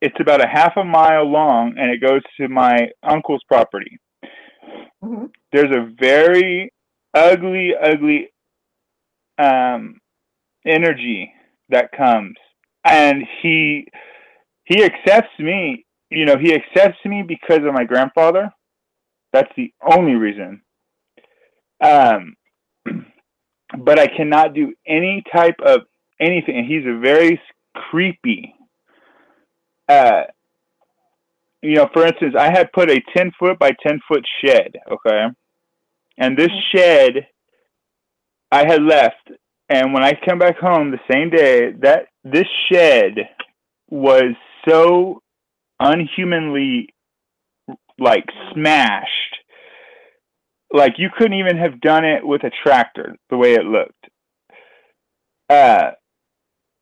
it's 0.00 0.18
about 0.20 0.44
a 0.44 0.48
half 0.48 0.76
a 0.76 0.84
mile 0.84 1.24
long, 1.24 1.74
and 1.78 1.90
it 1.90 2.00
goes 2.00 2.22
to 2.38 2.48
my 2.48 2.88
uncle's 3.02 3.42
property. 3.48 3.98
Mhm. 5.02 5.30
There's 5.52 5.74
a 5.76 5.90
very 5.98 6.72
ugly, 7.14 7.74
ugly 7.76 8.30
um, 9.38 9.98
energy 10.66 11.32
that 11.70 11.92
comes, 11.92 12.36
and 12.84 13.24
he 13.42 13.86
he 14.64 14.84
accepts 14.84 15.38
me. 15.38 15.84
You 16.10 16.24
know, 16.26 16.36
he 16.38 16.54
accepts 16.54 17.04
me 17.04 17.22
because 17.22 17.64
of 17.64 17.74
my 17.74 17.84
grandfather. 17.84 18.50
That's 19.32 19.52
the 19.56 19.72
only 19.82 20.14
reason. 20.14 20.62
Um, 21.80 22.36
but 23.78 23.98
I 23.98 24.06
cannot 24.06 24.54
do 24.54 24.72
any 24.86 25.22
type 25.34 25.56
of 25.64 25.82
anything. 26.20 26.58
And 26.58 26.66
he's 26.66 26.86
a 26.86 26.98
very 26.98 27.40
creepy. 27.74 28.54
Uh, 29.88 30.22
you 31.62 31.74
know, 31.74 31.88
for 31.92 32.06
instance, 32.06 32.34
I 32.38 32.50
had 32.50 32.72
put 32.72 32.90
a 32.90 33.02
ten 33.16 33.32
foot 33.38 33.58
by 33.58 33.72
ten 33.86 34.00
foot 34.08 34.24
shed. 34.44 34.76
Okay, 34.90 35.26
and 36.18 36.36
this 36.36 36.48
Mhm. 36.48 36.62
shed 36.72 37.26
I 38.52 38.66
had 38.66 38.82
left, 38.82 39.30
and 39.68 39.92
when 39.92 40.04
I 40.04 40.12
come 40.26 40.38
back 40.38 40.58
home 40.58 40.90
the 40.90 41.00
same 41.10 41.30
day, 41.30 41.72
that 41.80 42.06
this 42.24 42.46
shed 42.70 43.28
was 43.90 44.34
so 44.68 45.22
unhumanly 45.80 46.94
like 47.98 48.24
smashed 48.52 49.25
like 50.76 50.94
you 50.98 51.08
couldn't 51.16 51.38
even 51.38 51.56
have 51.56 51.80
done 51.80 52.04
it 52.04 52.26
with 52.26 52.44
a 52.44 52.50
tractor 52.62 53.16
the 53.30 53.36
way 53.36 53.54
it 53.54 53.64
looked 53.64 54.06
uh 55.50 55.90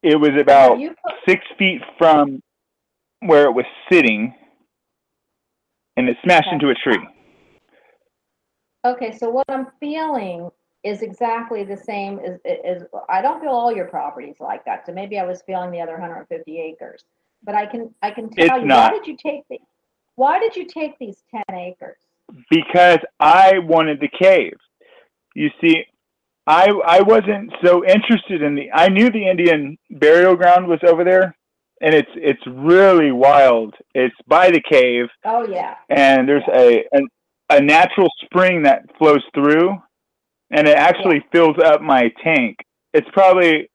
it 0.03 0.17
was 0.17 0.33
about 0.39 0.79
six 1.27 1.43
feet 1.59 1.81
from 1.99 2.41
where 3.21 3.45
it 3.45 3.53
was 3.53 3.65
sitting 3.91 4.35
and 5.97 6.09
it 6.09 6.17
smashed 6.25 6.49
Okay. 6.49 6.57
into 6.57 6.71
a 6.71 6.75
tree 6.75 7.09
okay, 8.85 9.17
so 9.17 9.31
what 9.31 9.47
I'm 9.49 9.69
feeling 9.81 10.51
is 10.83 11.01
exactly 11.01 11.65
the 11.65 11.77
same 11.77 12.19
as, 12.21 12.39
as 12.65 12.85
I 13.09 13.23
don't 13.23 13.41
feel 13.41 13.51
all 13.51 13.75
your 13.75 13.87
properties 13.87 14.37
like 14.39 14.65
that. 14.67 14.85
So 14.87 14.93
maybe 14.93 15.19
I 15.19 15.25
was 15.25 15.43
feeling 15.43 15.71
the 15.71 15.81
other 15.81 15.93
150 15.93 16.61
acres, 16.61 17.05
but 17.43 17.55
I 17.55 17.67
can 17.67 17.95
I 18.03 18.11
can 18.11 18.29
tell 18.29 18.59
It's 18.59 18.63
you 18.63 18.69
not. 18.69 18.93
why 18.93 18.99
did 18.99 19.07
you 19.07 19.17
take 19.17 19.45
the 19.49 19.59
Why 20.17 20.39
did 20.39 20.55
you 20.57 20.67
take 20.67 20.99
these 20.99 21.23
10 21.31 21.43
acres? 21.57 22.04
Because 22.51 22.99
I 23.21 23.59
wanted 23.59 24.01
the 24.01 24.09
cave. 24.09 24.55
You 25.35 25.51
see, 25.61 25.85
I 26.47 26.69
I 26.87 27.03
wasn't 27.03 27.53
so 27.65 27.85
interested 27.85 28.43
in 28.43 28.55
the. 28.55 28.71
I 28.73 28.89
knew 28.89 29.11
the 29.11 29.29
Indian 29.29 29.77
burial 29.91 30.37
ground 30.37 30.67
was 30.69 30.81
over 30.87 31.05
there, 31.05 31.37
and 31.81 31.95
it's 31.95 32.11
it's 32.17 32.43
really 32.47 33.13
wild. 33.13 33.75
It's 33.95 34.15
by 34.27 34.51
the 34.51 34.61
cave, 34.61 35.07
Oh, 35.25 35.47
yeah. 35.49 35.75
and 35.89 36.29
there's 36.29 36.45
a 36.53 36.85
a, 36.95 37.01
a 37.57 37.61
natural 37.61 38.09
spring 38.25 38.63
that 38.63 38.83
flows 38.99 39.23
through, 39.35 39.71
and 40.51 40.69
it 40.69 40.77
actually 40.77 41.25
fills 41.33 41.57
up 41.65 41.81
my 41.81 42.11
tank. 42.23 42.57
It's 42.93 43.09
probably, 43.13 43.69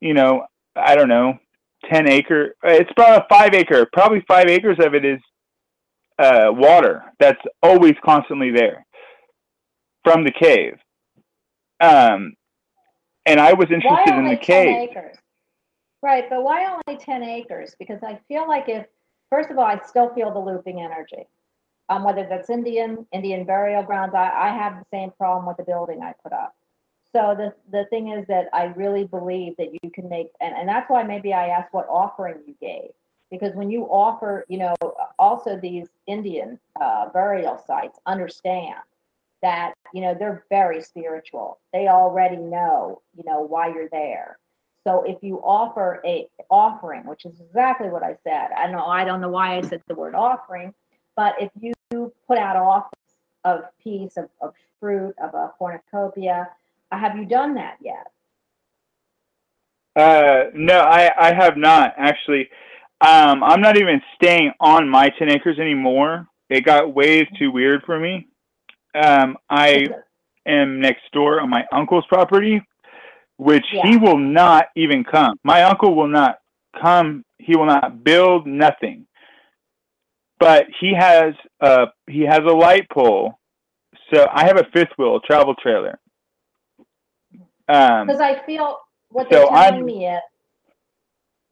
you 0.00 0.14
know, 0.14 0.46
I 0.74 0.94
don't 0.94 1.08
know, 1.08 1.34
ten 1.90 2.08
acre. 2.08 2.54
It's 2.62 2.90
probably 2.96 3.24
five 3.28 3.52
acre. 3.52 3.86
Probably 3.92 4.24
five 4.28 4.46
acres 4.46 4.78
of 4.80 4.94
it 4.94 5.04
is 5.04 5.20
uh, 6.18 6.48
water 6.50 7.04
that's 7.18 7.40
always 7.62 7.94
constantly 8.04 8.50
there 8.50 8.86
from 10.04 10.24
the 10.24 10.30
cave. 10.30 10.78
Um, 11.80 12.34
and 13.26 13.40
I 13.40 13.52
was 13.52 13.70
interested 13.70 14.14
in 14.14 14.24
the 14.24 14.36
10 14.36 14.38
cave. 14.38 14.90
acres? 14.90 15.16
Right, 16.02 16.24
but 16.30 16.42
why 16.44 16.66
only 16.66 16.98
10 16.98 17.22
acres? 17.22 17.74
Because 17.78 18.02
I 18.02 18.20
feel 18.28 18.46
like 18.46 18.68
if, 18.68 18.86
first 19.30 19.50
of 19.50 19.58
all, 19.58 19.64
I 19.64 19.80
still 19.84 20.14
feel 20.14 20.32
the 20.32 20.38
looping 20.38 20.80
energy. 20.80 21.26
Um, 21.88 22.04
whether 22.04 22.26
that's 22.28 22.50
Indian, 22.50 23.06
Indian 23.12 23.44
burial 23.44 23.82
grounds, 23.82 24.14
I, 24.14 24.30
I 24.30 24.48
have 24.48 24.78
the 24.78 24.86
same 24.92 25.10
problem 25.12 25.46
with 25.46 25.56
the 25.56 25.64
building 25.64 26.02
I 26.02 26.14
put 26.22 26.32
up. 26.32 26.54
So 27.14 27.34
the, 27.36 27.54
the 27.70 27.86
thing 27.90 28.08
is 28.08 28.26
that 28.28 28.46
I 28.52 28.64
really 28.64 29.04
believe 29.04 29.54
that 29.58 29.68
you 29.82 29.90
can 29.90 30.08
make, 30.08 30.28
and, 30.40 30.54
and 30.54 30.68
that's 30.68 30.90
why 30.90 31.02
maybe 31.02 31.32
I 31.32 31.48
asked 31.48 31.72
what 31.72 31.86
offering 31.88 32.38
you 32.46 32.54
gave. 32.60 32.90
Because 33.30 33.54
when 33.54 33.70
you 33.70 33.84
offer, 33.84 34.44
you 34.48 34.58
know, 34.58 34.74
also 35.18 35.58
these 35.58 35.88
Indian 36.06 36.58
uh, 36.80 37.08
burial 37.08 37.62
sites 37.66 37.98
understand 38.06 38.76
that, 39.42 39.74
you 39.92 40.00
know, 40.00 40.14
they're 40.14 40.44
very 40.48 40.80
spiritual. 40.82 41.58
They 41.72 41.88
already 41.88 42.36
know, 42.36 43.02
you 43.16 43.24
know, 43.24 43.40
why 43.40 43.68
you're 43.68 43.88
there. 43.88 44.38
So 44.86 45.02
if 45.02 45.22
you 45.22 45.38
offer 45.42 46.00
a 46.06 46.28
offering, 46.48 47.04
which 47.06 47.24
is 47.24 47.40
exactly 47.40 47.88
what 47.88 48.04
I 48.04 48.16
said, 48.22 48.50
I 48.56 48.70
know 48.70 48.84
I 48.86 49.04
don't 49.04 49.20
know 49.20 49.28
why 49.28 49.56
I 49.56 49.62
said 49.62 49.82
the 49.88 49.96
word 49.96 50.14
offering, 50.14 50.72
but 51.16 51.34
if 51.40 51.50
you 51.60 52.12
put 52.28 52.38
out 52.38 52.54
offers 52.56 52.92
of 53.44 53.64
peace, 53.82 54.16
of, 54.16 54.28
of 54.40 54.54
fruit, 54.78 55.14
of 55.20 55.34
a 55.34 55.52
cornucopia, 55.58 56.48
have 56.92 57.16
you 57.16 57.24
done 57.24 57.54
that 57.54 57.78
yet? 57.80 58.06
Uh, 59.96 60.50
no, 60.54 60.80
I, 60.80 61.10
I 61.18 61.32
have 61.32 61.56
not 61.56 61.94
actually. 61.96 62.48
Um, 63.00 63.42
I'm 63.44 63.60
not 63.60 63.76
even 63.76 64.00
staying 64.14 64.52
on 64.60 64.88
my 64.88 65.10
10 65.18 65.30
acres 65.30 65.58
anymore. 65.58 66.26
It 66.48 66.64
got 66.64 66.94
way 66.94 67.24
too 67.38 67.50
weird 67.50 67.82
for 67.84 67.98
me. 68.00 68.26
Um, 68.94 69.36
I 69.50 69.86
am 70.46 70.80
next 70.80 71.02
door 71.12 71.40
on 71.40 71.50
my 71.50 71.66
uncle's 71.72 72.06
property, 72.06 72.62
which 73.36 73.66
he 73.82 73.96
will 73.98 74.16
not 74.18 74.68
even 74.76 75.04
come. 75.04 75.38
My 75.44 75.64
uncle 75.64 75.94
will 75.94 76.08
not 76.08 76.38
come. 76.80 77.24
He 77.38 77.54
will 77.56 77.66
not 77.66 78.02
build 78.02 78.46
nothing. 78.46 79.06
But 80.38 80.66
he 80.80 80.94
has 80.94 81.34
a 81.60 81.86
he 82.08 82.22
has 82.22 82.40
a 82.40 82.54
light 82.54 82.88
pole. 82.90 83.38
So 84.12 84.26
I 84.32 84.44
have 84.46 84.58
a 84.58 84.64
fifth 84.72 84.92
wheel 84.98 85.20
travel 85.20 85.54
trailer. 85.56 85.98
Um, 87.68 88.06
Because 88.06 88.20
I 88.20 88.40
feel 88.46 88.78
what 89.08 89.28
they're 89.28 89.42
So 89.42 89.48
telling 89.48 89.74
I'm- 89.74 89.84
me 89.84 90.06
is, 90.06 90.20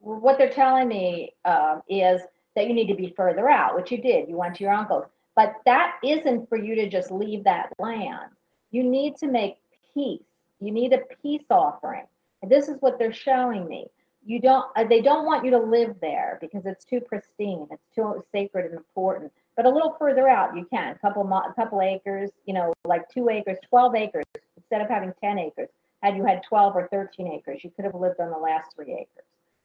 what 0.05 0.39
they're 0.39 0.51
telling 0.51 0.89
me 0.89 1.35
um, 1.45 1.83
is 1.89 2.21
that 2.57 2.67
you 2.69 2.75
need 2.75 2.89
to 2.89 2.95
be 2.95 3.13
further 3.17 3.49
out, 3.49 3.75
which 3.75 3.91
you 3.91 3.99
did. 3.99 4.29
You 4.29 4.37
went 4.37 4.57
to 4.57 4.65
your 4.65 4.73
uncle's, 4.73 5.05
but 5.37 5.55
that 5.67 5.97
isn't 6.05 6.49
for 6.49 6.57
you 6.59 6.75
to 6.77 6.89
just 6.89 7.11
leave 7.11 7.45
that 7.45 7.73
land. 7.79 8.31
You 8.71 8.83
need 8.85 9.17
to 9.17 9.27
make 9.29 9.57
peace. 9.95 10.23
You 10.61 10.71
need 10.73 10.93
a 10.93 10.99
peace 11.23 11.45
offering, 11.51 12.05
and 12.43 12.51
this 12.51 12.69
is 12.69 12.77
what 12.81 12.99
they're 12.99 13.13
showing 13.13 13.67
me. 13.69 13.87
You 14.25 14.41
don't. 14.41 14.67
uh, 14.77 14.85
They 14.85 15.01
don't 15.03 15.27
want 15.27 15.45
you 15.45 15.51
to 15.51 15.59
live 15.59 15.97
there 16.01 16.39
because 16.41 16.65
it's 16.65 16.85
too 16.85 17.01
pristine. 17.01 17.67
It's 17.71 17.87
too 17.95 18.23
sacred 18.33 18.67
and 18.67 18.75
important. 18.75 19.33
But 19.57 19.67
a 19.67 19.71
little 19.71 19.97
further 19.99 20.29
out, 20.29 20.57
you 20.57 20.67
can. 20.73 20.93
A 20.95 20.99
couple, 20.99 21.23
a 21.31 21.53
couple 21.55 21.81
acres. 21.83 22.31
You 22.47 22.55
know, 22.55 22.73
like 22.87 23.09
two 23.11 23.29
acres, 23.29 23.59
twelve 23.69 23.95
acres 23.95 24.25
instead 24.57 24.81
of 24.81 24.89
having 24.89 25.13
ten 25.23 25.39
acres 25.39 25.69
had 26.05 26.17
you 26.17 26.25
had 26.25 26.43
12 26.43 26.77
or 26.77 26.89
13 26.93 27.29
acres, 27.29 27.65
you 27.65 27.71
could 27.71 27.85
have 27.87 27.95
lived 27.95 28.21
on 28.21 28.31
the 28.31 28.37
last 28.37 28.75
three 28.77 28.93
acres. 28.93 29.25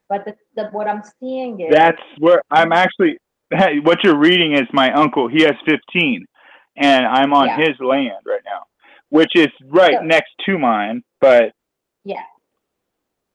But 0.09 0.25
the, 0.25 0.35
the 0.55 0.69
what 0.71 0.87
I'm 0.87 1.03
seeing 1.19 1.61
is 1.61 1.67
That's 1.71 2.01
where 2.17 2.41
I'm 2.51 2.73
actually. 2.73 3.17
What 3.83 4.03
you're 4.03 4.17
reading 4.17 4.53
is 4.53 4.67
my 4.73 4.91
uncle. 4.93 5.27
He 5.27 5.41
has 5.41 5.55
15, 5.67 6.23
and 6.77 7.05
I'm 7.07 7.33
on 7.33 7.47
Yeah. 7.47 7.57
his 7.57 7.79
land 7.79 8.19
right 8.23 8.41
now, 8.45 8.65
which 9.09 9.31
is 9.35 9.47
right 9.65 9.95
So- 9.95 10.03
next 10.03 10.31
to 10.45 10.59
mine. 10.59 11.03
But 11.19 11.53
yeah. 12.03 12.23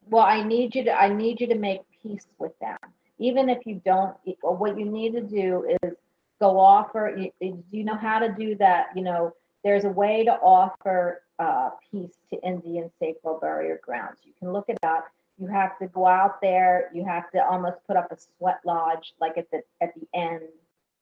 Well, 0.08 0.22
I 0.24 0.42
need 0.42 0.74
you 0.74 0.84
to 0.84 0.92
I 0.92 1.08
need 1.08 1.40
you 1.40 1.46
to 1.48 1.56
make 1.56 1.80
peace 2.02 2.26
with 2.38 2.56
them. 2.60 2.78
Even 3.18 3.48
if 3.48 3.64
you 3.66 3.80
don't, 3.84 4.14
what 4.42 4.78
you 4.78 4.84
need 4.84 5.12
to 5.14 5.20
do 5.20 5.66
is 5.82 5.94
go 6.40 6.58
offer. 6.58 7.16
You, 7.16 7.30
do 7.40 7.62
you 7.70 7.84
know 7.84 7.96
how 7.96 8.18
to 8.18 8.32
do 8.32 8.54
that? 8.56 8.88
You 8.94 9.02
know, 9.02 9.32
there's 9.62 9.84
a 9.84 9.88
way 9.88 10.24
to 10.24 10.32
offer 10.32 11.22
uh, 11.38 11.70
peace 11.90 12.14
to 12.32 12.40
Indian 12.46 12.90
sacred 13.00 13.40
burial 13.40 13.78
grounds. 13.82 14.18
You 14.24 14.32
can 14.38 14.52
look 14.52 14.66
it 14.68 14.78
up. 14.84 15.06
You 15.38 15.48
have 15.48 15.78
to 15.78 15.88
go 15.88 16.06
out 16.06 16.40
there. 16.40 16.90
You 16.94 17.04
have 17.04 17.30
to 17.32 17.44
almost 17.44 17.78
put 17.86 17.96
up 17.96 18.12
a 18.12 18.16
sweat 18.16 18.60
lodge, 18.64 19.14
like 19.20 19.36
at 19.36 19.50
the 19.50 19.62
at 19.80 19.92
the 19.94 20.06
end. 20.14 20.42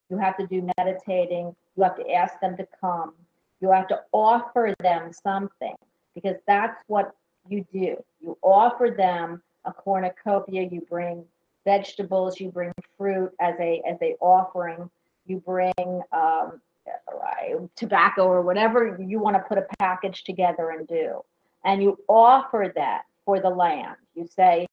You 0.09 0.17
have 0.17 0.37
to 0.37 0.47
do 0.47 0.67
meditating. 0.77 1.55
You 1.75 1.83
have 1.83 1.95
to 1.97 2.11
ask 2.11 2.39
them 2.39 2.57
to 2.57 2.67
come. 2.79 3.13
You 3.61 3.71
have 3.71 3.87
to 3.87 4.01
offer 4.11 4.73
them 4.79 5.11
something 5.13 5.75
because 6.15 6.35
that's 6.47 6.81
what 6.87 7.15
you 7.47 7.65
do. 7.71 8.03
You 8.19 8.37
offer 8.41 8.93
them 8.95 9.41
a 9.65 9.71
cornucopia. 9.71 10.67
You 10.69 10.81
bring 10.81 11.25
vegetables. 11.63 12.39
You 12.39 12.49
bring 12.49 12.73
fruit 12.97 13.31
as 13.39 13.55
a 13.59 13.81
as 13.87 13.97
a 14.01 14.15
offering. 14.19 14.89
You 15.25 15.37
bring 15.45 16.01
um, 16.11 16.59
uh, 16.87 17.67
tobacco 17.75 18.25
or 18.25 18.41
whatever 18.41 18.97
you 18.99 19.19
want 19.19 19.35
to 19.35 19.43
put 19.43 19.57
a 19.57 19.65
package 19.79 20.23
together 20.23 20.71
and 20.71 20.87
do, 20.87 21.21
and 21.63 21.81
you 21.81 21.97
offer 22.09 22.71
that 22.75 23.03
for 23.25 23.39
the 23.39 23.49
land. 23.49 23.95
You 24.15 24.27
say, 24.27 24.67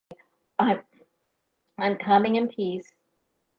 "I'm 0.59 0.81
I'm 1.79 1.97
coming 1.97 2.37
in 2.37 2.49
peace. 2.49 2.89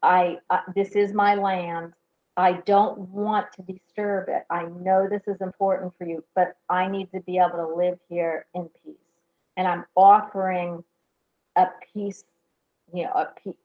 I 0.01 0.37
uh, 0.49 0.61
this 0.75 0.95
is 0.95 1.13
my 1.13 1.35
land. 1.35 1.93
I 2.37 2.53
don't 2.65 2.97
want 3.09 3.47
to 3.53 3.61
disturb 3.61 4.29
it. 4.29 4.43
I 4.49 4.63
know 4.63 5.07
this 5.09 5.23
is 5.27 5.41
important 5.41 5.93
for 5.97 6.05
you, 6.05 6.23
but 6.33 6.55
I 6.69 6.87
need 6.87 7.11
to 7.13 7.19
be 7.21 7.37
able 7.37 7.57
to 7.57 7.75
live 7.75 7.99
here 8.09 8.45
in 8.55 8.69
peace. 8.83 8.95
And 9.57 9.67
I'm 9.67 9.85
offering 9.95 10.83
a 11.57 11.67
peace, 11.93 12.23
you 12.93 13.03
know, 13.03 13.11
a 13.11 13.27
peace, 13.43 13.55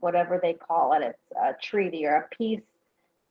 whatever 0.00 0.40
they 0.42 0.54
call 0.54 0.94
it, 0.94 1.02
it's 1.02 1.32
a 1.40 1.54
treaty 1.62 2.06
or 2.06 2.16
a 2.16 2.36
peace. 2.36 2.62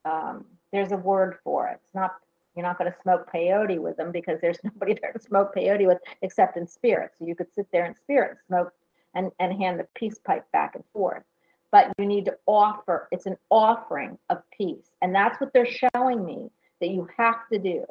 Um, 0.06 0.46
there's 0.72 0.92
a 0.92 0.98
word 0.98 1.38
for 1.44 1.68
it. 1.68 1.80
It's 1.84 1.96
not, 1.96 2.16
you're 2.56 2.66
not 2.66 2.78
going 2.78 2.92
to 2.92 2.98
smoke 3.02 3.32
peyote 3.32 3.80
with 3.80 3.98
them 3.98 4.12
because 4.12 4.40
there's 4.42 4.60
nobody 4.64 4.96
there 5.02 5.12
to 5.12 5.20
smoke 5.20 5.56
peyote 5.56 5.88
with 5.88 6.00
except 6.22 6.58
in 6.58 6.68
spirit. 6.68 7.12
So 7.18 7.26
you 7.26 7.36
could 7.36 7.54
sit 7.54 7.68
there 7.72 7.86
in 7.86 7.96
spirit 7.96 8.32
and 8.32 8.40
smoke 8.48 8.74
and, 9.14 9.32
and 9.40 9.62
hand 9.62 9.80
the 9.80 9.88
peace 9.96 10.18
pipe 10.20 10.46
back 10.52 10.76
and 10.76 10.84
forth. 10.94 11.24
But 11.72 11.92
you 11.98 12.06
need 12.06 12.26
to 12.26 12.38
offer 12.46 13.08
it's 13.12 13.26
an 13.26 13.38
offering 13.50 14.18
of 14.30 14.42
peace. 14.56 14.92
And 15.02 15.14
that's 15.14 15.40
what 15.42 15.52
they're 15.54 15.66
showing 15.66 16.26
me 16.26 16.50
that 16.80 16.90
you 16.90 17.08
have 17.18 17.48
to 17.52 17.60
do 17.60 17.86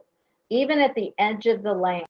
even 0.51 0.79
at 0.79 0.95
the 0.95 1.13
edge 1.19 1.47
of 1.47 1.63
the 1.63 1.73
land 1.73 2.07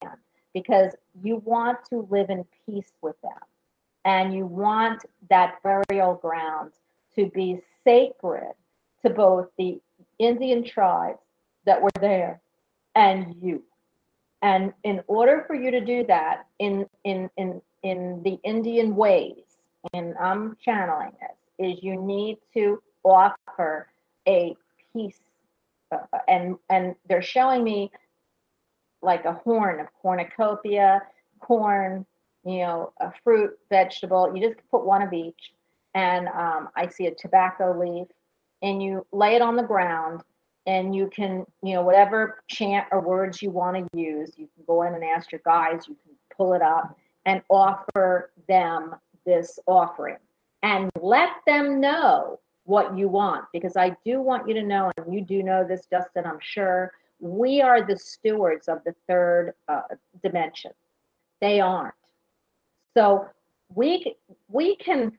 because 0.52 0.92
you 1.22 1.36
want 1.44 1.78
to 1.88 2.06
live 2.10 2.30
in 2.30 2.44
peace 2.66 2.92
with 3.00 3.20
them. 3.22 3.32
And 4.04 4.34
you 4.34 4.44
want 4.44 5.04
that 5.30 5.62
burial 5.62 6.14
ground 6.14 6.72
to 7.16 7.30
be 7.30 7.60
sacred 7.84 8.52
to 9.02 9.10
both 9.10 9.48
the 9.58 9.80
indian 10.18 10.64
tribes 10.64 11.18
that 11.66 11.80
were 11.80 11.90
there 12.00 12.40
and 12.94 13.34
you. 13.40 13.62
And 14.42 14.72
in 14.82 15.00
order 15.06 15.44
for 15.46 15.54
you 15.54 15.70
to 15.70 15.80
do 15.80 16.04
that 16.06 16.46
in 16.58 16.86
in 17.04 17.30
in 17.36 17.62
in 17.82 18.22
the 18.24 18.38
indian 18.42 18.96
ways 18.96 19.58
and 19.92 20.14
i'm 20.18 20.56
channeling 20.64 21.12
this 21.20 21.36
is 21.58 21.82
you 21.82 22.00
need 22.00 22.38
to 22.54 22.82
offer 23.04 23.88
a 24.26 24.56
piece 24.92 25.20
uh, 25.92 25.98
and 26.26 26.56
and 26.70 26.94
they're 27.08 27.22
showing 27.22 27.62
me 27.62 27.90
like 29.02 29.24
a 29.26 29.32
horn 29.32 29.80
of 29.80 29.86
cornucopia 30.00 31.02
corn 31.40 32.04
you 32.44 32.58
know 32.58 32.92
a 33.00 33.10
fruit 33.22 33.58
vegetable. 33.70 34.34
You 34.34 34.48
just 34.48 34.60
put 34.70 34.84
one 34.84 35.02
of 35.02 35.12
each 35.12 35.52
and 35.94 36.28
um, 36.28 36.70
i 36.74 36.88
see 36.88 37.06
a 37.06 37.14
tobacco 37.14 37.78
leaf 37.78 38.08
and 38.62 38.82
you 38.82 39.06
lay 39.12 39.36
it 39.36 39.42
on 39.42 39.56
the 39.56 39.62
ground 39.62 40.22
and 40.66 40.94
you 40.94 41.08
can 41.08 41.44
you 41.62 41.74
know 41.74 41.82
whatever 41.82 42.42
chant 42.48 42.86
or 42.90 43.00
words 43.00 43.42
you 43.42 43.50
want 43.50 43.76
to 43.76 43.98
use 43.98 44.32
you 44.36 44.48
can 44.54 44.64
go 44.66 44.82
in 44.82 44.94
and 44.94 45.04
ask 45.04 45.30
your 45.30 45.40
guides 45.44 45.86
you 45.88 45.96
can 46.04 46.14
pull 46.36 46.54
it 46.54 46.62
up 46.62 46.96
and 47.26 47.42
offer 47.50 48.30
them 48.48 48.94
this 49.26 49.58
offering 49.66 50.16
and 50.62 50.90
let 51.00 51.30
them 51.46 51.80
know 51.80 52.40
what 52.64 52.96
you 52.96 53.08
want 53.08 53.44
because 53.52 53.76
I 53.76 53.94
do 54.04 54.20
want 54.20 54.48
you 54.48 54.54
to 54.54 54.62
know, 54.62 54.90
and 54.96 55.14
you 55.14 55.20
do 55.20 55.42
know 55.42 55.66
this, 55.66 55.86
Justin, 55.90 56.24
I'm 56.26 56.38
sure, 56.40 56.92
we 57.20 57.60
are 57.60 57.86
the 57.86 57.96
stewards 57.96 58.68
of 58.68 58.82
the 58.84 58.94
third 59.06 59.52
uh, 59.68 59.82
dimension. 60.22 60.72
They 61.40 61.60
aren't. 61.60 61.94
So 62.96 63.26
we 63.74 64.16
we 64.48 64.76
can, 64.76 65.12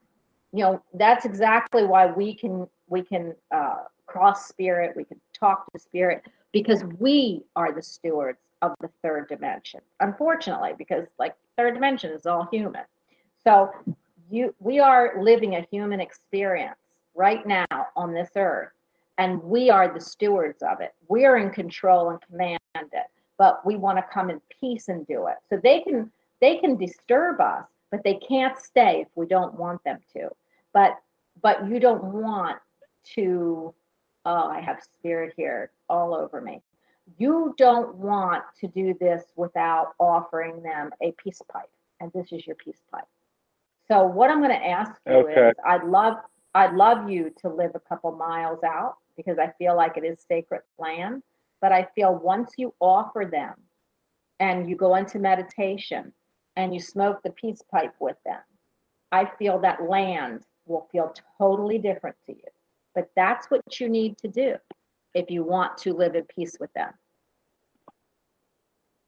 you 0.52 0.64
know, 0.64 0.82
that's 0.94 1.26
exactly 1.26 1.86
why 1.86 2.08
we 2.08 2.34
can 2.34 2.68
we 2.88 3.04
can 3.04 3.36
uh, 3.54 3.84
cross 4.08 4.48
spirit, 4.48 4.96
we 4.96 5.04
can 5.04 5.20
talk 5.38 5.72
to 5.72 5.80
spirit 5.80 6.24
because 6.52 6.84
we 7.00 7.44
are 7.56 7.72
the 7.74 7.82
stewards 7.82 8.40
of 8.62 8.74
the 8.82 8.90
third 9.04 9.28
dimension. 9.28 9.82
Unfortunately, 10.00 10.72
because 10.78 11.06
like 11.20 11.36
third 11.58 11.74
dimension 11.74 12.12
is 12.12 12.26
all 12.26 12.48
human. 12.52 12.84
So 13.44 13.72
you 14.30 14.56
we 14.60 14.80
are 14.80 15.14
living 15.20 15.56
a 15.56 15.68
human 15.72 16.00
experience 16.00 16.78
right 17.14 17.46
now 17.46 17.66
on 17.96 18.14
this 18.14 18.30
earth 18.36 18.70
and 19.18 19.42
we 19.44 19.70
are 19.70 19.94
the 19.94 20.02
stewards 20.02 20.62
of 20.62 20.82
it 20.82 20.94
we 21.08 21.26
are 21.26 21.38
in 21.38 21.50
control 21.50 22.10
and 22.10 22.20
command 22.22 22.60
it 22.74 23.06
but 23.38 23.66
we 23.66 23.76
want 23.76 23.98
to 23.98 24.04
come 24.14 24.30
in 24.30 24.42
peace 24.60 24.90
and 24.90 25.06
do 25.08 25.28
it 25.28 25.36
so 25.50 25.60
they 25.62 25.82
can 25.82 26.12
they 26.42 26.58
can 26.58 26.76
disturb 26.76 27.40
us 27.40 27.66
but 27.92 28.04
they 28.04 28.16
can't 28.16 28.58
stay 28.58 29.02
if 29.02 29.08
we 29.16 29.26
don't 29.26 29.54
want 29.56 29.84
them 29.84 30.00
to 30.12 30.28
but 30.74 30.98
but 31.42 31.68
you 31.68 31.80
don't 31.80 32.04
want 32.04 32.58
to 33.04 33.74
oh 34.26 34.48
i 34.50 34.60
have 34.60 34.82
spirit 34.82 35.34
here 35.38 35.72
all 35.90 36.14
over 36.16 36.42
me. 36.42 36.62
You 37.18 37.54
don't 37.58 37.96
want 37.96 38.44
to 38.62 38.68
do 38.68 38.96
this 39.00 39.24
without 39.36 39.94
offering 40.00 40.64
them 40.64 40.90
a 41.02 41.12
peace 41.14 41.42
pipe 41.52 41.70
and 42.00 42.12
this 42.14 42.32
is 42.32 42.46
your 42.48 42.56
peace 42.56 42.82
pipe. 42.92 43.08
So 43.88 44.06
what 44.06 44.30
i'm 44.30 44.40
going 44.40 44.58
to 44.58 44.66
ask 44.68 44.94
you 45.06 45.14
Okay. 45.14 45.50
is 45.50 45.56
i'd 45.68 45.84
love 45.84 46.16
i'd 46.56 46.74
love 46.74 47.10
you 47.10 47.32
to 47.42 47.50
live 47.50 47.72
a 47.76 47.80
couple 47.80 48.12
miles 48.12 48.64
out 48.64 48.96
because 49.16 49.38
i 49.40 49.52
feel 49.58 49.76
like 49.76 49.98
it 49.98 50.04
is 50.04 50.20
sacred 50.28 50.62
land 50.80 51.22
but 51.62 51.72
i 51.72 51.88
feel 51.96 52.16
once 52.16 52.52
you 52.58 52.74
offer 52.80 53.28
them 53.32 53.54
and 54.40 54.70
you 54.70 54.76
go 54.76 54.96
into 54.96 55.20
meditation 55.20 56.12
and 56.56 56.74
you 56.74 56.80
smoke 56.80 57.22
the 57.24 57.30
peace 57.32 57.62
pipe 57.72 57.94
with 58.00 58.18
them 58.26 58.42
i 59.12 59.26
feel 59.38 59.60
that 59.60 59.88
land 59.88 60.42
will 60.66 60.88
feel 60.92 61.14
totally 61.38 61.78
different 61.78 62.16
to 62.26 62.34
you 62.34 62.42
but 62.96 63.12
that's 63.16 63.52
what 63.52 63.80
you 63.80 63.90
need 63.90 64.18
to 64.20 64.28
do 64.28 64.56
if 65.14 65.30
you 65.30 65.44
want 65.44 65.78
to 65.80 65.94
live 65.94 66.16
in 66.16 66.24
peace 66.24 66.56
with 66.60 66.74
them. 66.74 66.92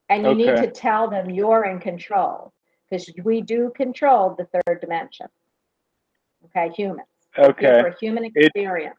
And 0.09 0.25
you 0.25 0.35
need 0.35 0.55
to 0.57 0.71
tell 0.71 1.09
them 1.09 1.29
you're 1.29 1.65
in 1.65 1.79
control 1.79 2.53
because 2.89 3.09
we 3.23 3.41
do 3.41 3.71
control 3.75 4.35
the 4.37 4.45
third 4.45 4.79
dimension. 4.81 5.27
Okay 6.45 6.71
humans. 6.75 7.07
Okay. 7.37 7.81
for 7.81 7.95
human 7.99 8.25
It- 8.25 8.31
experience. 8.35 8.97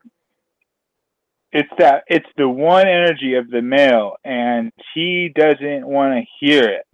It's 1.50 1.70
that 1.78 2.04
it's 2.08 2.28
the 2.36 2.46
one 2.48 2.86
energy 2.86 3.34
of 3.34 3.48
the 3.48 3.62
male 3.62 4.16
and 4.22 4.70
he 4.94 5.30
doesn't 5.34 5.86
want 5.86 6.12
to 6.14 6.26
hear 6.38 6.64
it. 6.64 6.86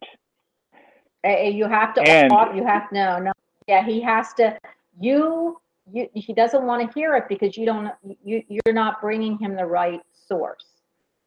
Uh, 1.27 1.49
you 1.49 1.67
have 1.67 1.93
to 1.95 2.03
And- 2.03 2.31
you 2.57 2.65
have 2.65 2.91
no 2.93 3.19
no. 3.19 3.33
Yeah 3.67 3.83
he 3.85 4.01
has 4.01 4.33
to 4.35 4.57
you 5.01 5.61
you 5.93 6.09
he 6.15 6.33
doesn't 6.33 6.65
want 6.65 6.81
to 6.91 6.99
hear 6.99 7.15
it 7.15 7.25
because 7.29 7.57
you 7.57 7.67
don't 7.67 7.91
you 8.25 8.43
you're 8.49 8.75
not 8.75 9.01
bringing 9.01 9.37
him 9.39 9.55
the 9.55 9.65
right 9.67 10.01
source 10.13 10.67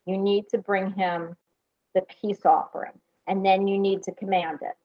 you 0.05 0.17
need 0.17 0.45
to 0.49 0.57
bring 0.57 0.91
him 0.93 1.35
the 1.93 2.01
peace 2.21 2.45
offering 2.45 2.93
and 3.27 3.45
then 3.45 3.67
you 3.67 3.77
need 3.77 4.01
to 4.03 4.11
command 4.13 4.59
it 4.61 4.75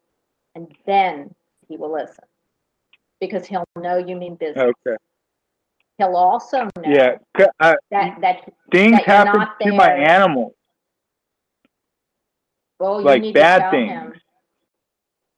and 0.55 0.67
then 0.87 1.35
he 1.69 1.77
will 1.77 1.93
listen 1.93 2.25
because 3.21 3.47
he'll 3.47 3.65
know 3.79 3.97
you 3.97 4.17
mean 4.17 4.35
business 4.35 4.73
Okay. 4.87 4.97
he'll 5.99 6.17
also 6.17 6.65
know 6.77 6.83
Yeah. 6.85 7.17
Uh, 7.61 7.75
that 7.91 8.21
that 8.21 8.53
things 8.71 8.97
that 9.07 9.27
happen 9.27 9.49
to 9.69 9.73
my 9.75 9.91
animals. 9.93 10.53
well 12.79 12.99
you 13.01 13.07
like 13.07 13.23
need 13.23 13.35
bad 13.35 13.57
to 13.57 13.61
tell 13.63 13.71
things. 13.71 13.91
him 13.91 14.21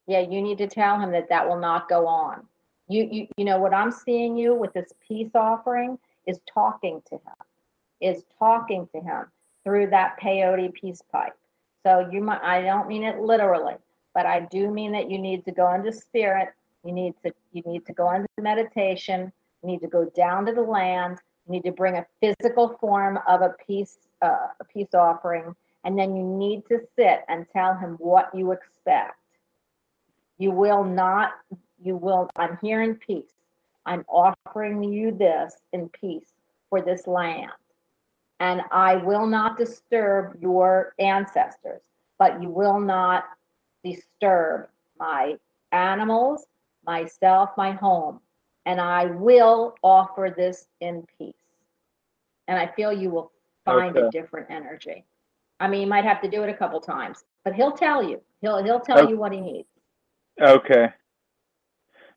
yeah 0.09 0.21
you 0.21 0.43
need 0.43 0.59
to 0.59 0.67
tell 0.67 0.99
him 0.99 1.13
that 1.13 1.29
that 1.29 1.47
will 1.49 1.59
not 1.61 1.89
go 1.89 2.07
on 2.07 2.47
you 2.89 3.09
you 3.11 3.27
you 3.37 3.45
know 3.45 3.59
what 3.59 3.75
i'm 3.75 3.91
seeing 3.91 4.37
you 4.37 4.55
with 4.55 4.73
this 4.73 4.93
peace 5.07 5.31
offering 5.35 5.99
is 6.27 6.39
talking 6.53 7.03
to 7.09 7.15
him 7.15 7.35
is 8.01 8.25
talking 8.39 8.87
to 8.95 9.01
him 9.01 9.25
through 9.63 9.89
that 9.89 10.19
peyote 10.21 10.73
peace 10.75 11.03
pipe. 11.11 11.33
So 11.85 12.07
you 12.11 12.21
might 12.21 12.43
i 12.43 12.61
don't 12.63 12.89
mean 12.89 13.05
it 13.05 13.21
literally 13.21 13.77
but 14.15 14.27
i 14.27 14.41
do 14.41 14.71
mean 14.71 14.93
that 14.93 15.11
you 15.11 15.19
need 15.19 15.45
to 15.45 15.53
go 15.53 15.73
into 15.75 15.93
spirit. 15.93 16.51
You 16.85 16.93
need 16.93 17.15
to 17.25 17.33
you 17.53 17.63
need 17.67 17.87
to 17.87 17.93
go 17.93 18.11
into 18.13 18.29
meditation. 18.39 19.33
You 19.63 19.71
need 19.71 19.81
to 19.81 19.89
go 19.89 20.05
down 20.15 20.45
to 20.47 20.53
the 20.53 20.63
land. 20.63 21.19
You 21.47 21.53
need 21.53 21.65
to 21.65 21.73
bring 21.73 21.97
a 21.97 22.07
physical 22.21 22.77
form 22.81 23.19
of 23.27 23.41
a 23.41 23.55
peace 23.67 23.99
uh, 24.23 24.49
a 24.61 24.65
peace 24.65 24.95
offering. 24.95 25.55
And 25.85 25.99
then 25.99 26.17
you 26.17 26.23
need 26.23 26.63
to 26.69 26.81
sit 26.97 27.21
and 27.29 27.47
tell 27.53 27.75
him 27.75 27.97
what 27.99 28.35
you 28.35 28.53
expect. 28.53 29.19
You 30.39 30.51
will 30.51 30.85
not 30.85 31.33
you 31.85 31.97
will 31.97 32.29
i'm 32.37 32.59
here 32.63 32.83
in 32.83 32.97
peace. 32.97 33.33
I'm 33.87 34.05
offering 34.09 34.83
you 34.83 35.13
this 35.13 35.57
in 35.75 35.91
peace 35.91 36.33
for 36.71 36.81
this 36.81 37.07
land. 37.07 37.53
And 38.41 38.63
i 38.73 38.97
will 38.97 39.27
not 39.27 39.59
disturb 39.59 40.41
your 40.41 40.95
ancestors 40.99 41.83
but 42.19 42.43
you 42.43 42.49
will 42.49 42.81
not 42.81 43.25
disturb 43.85 44.69
my 44.99 45.35
animals 45.73 46.47
myself 46.87 47.51
my 47.57 47.73
home. 47.73 48.21
And 48.67 48.81
i 48.81 49.05
will 49.07 49.75
offer 49.83 50.35
this 50.37 50.67
in 50.81 51.07
peace. 51.19 51.35
And 52.49 52.59
i 52.59 52.67
feel 52.67 52.93
you 52.93 53.11
will 53.11 53.31
find 53.65 53.97
a 53.97 54.11
different 54.11 54.51
energy. 54.51 55.05
I 55.61 55.69
mean 55.69 55.83
you 55.83 55.87
might 55.87 56.05
have 56.05 56.23
to 56.23 56.29
do 56.31 56.43
it 56.43 56.49
a 56.49 56.55
couple 56.55 56.81
times 56.81 57.25
but 57.45 57.55
he'll 57.55 57.73
tell 57.73 58.03
you. 58.03 58.21
He'll 58.41 58.63
he'll 58.65 58.81
tell 58.81 59.01
Okay. 59.01 59.11
you 59.11 59.19
what 59.19 59.33
he 59.33 59.41
needs. 59.41 59.69
Okay. 60.41 60.89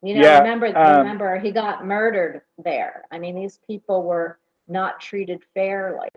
You 0.04 0.14
know, 0.16 0.22
Yeah, 0.22 0.40
remember, 0.40 0.78
um, 0.78 1.00
remember, 1.00 1.40
he 1.40 1.52
got 1.52 1.86
murdered 1.86 2.42
there. 2.64 3.04
I 3.12 3.18
mean, 3.18 3.36
these 3.36 3.60
people 3.68 4.04
were 4.04 4.40
not 4.68 5.00
treated 5.00 5.42
fairly. 5.54 6.10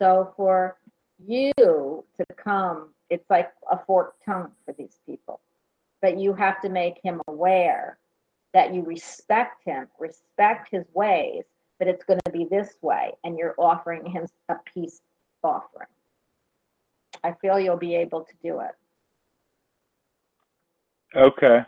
So 0.00 0.32
for 0.36 0.76
you 1.24 1.52
to 1.58 2.26
come, 2.36 2.90
it's 3.10 3.28
like 3.30 3.50
a 3.70 3.78
forked 3.86 4.24
tongue 4.24 4.50
for 4.64 4.74
these 4.74 4.98
people. 5.06 5.40
But 6.02 6.18
you 6.18 6.34
have 6.34 6.60
to 6.62 6.68
make 6.68 6.98
him 7.02 7.20
aware 7.28 7.98
that 8.52 8.74
you 8.74 8.82
respect 8.82 9.64
him, 9.64 9.86
respect 9.98 10.68
his 10.70 10.84
ways, 10.94 11.44
but 11.78 11.88
it's 11.88 12.04
going 12.04 12.20
to 12.24 12.32
be 12.32 12.46
this 12.50 12.74
way, 12.82 13.12
and 13.24 13.38
you're 13.38 13.54
offering 13.58 14.04
him 14.06 14.26
a 14.48 14.56
peace 14.72 15.00
offering. 15.42 15.88
I 17.22 17.32
feel 17.40 17.58
you'll 17.58 17.76
be 17.76 17.94
able 17.94 18.22
to 18.22 18.32
do 18.42 18.60
it. 18.60 18.72
Okay. 21.14 21.64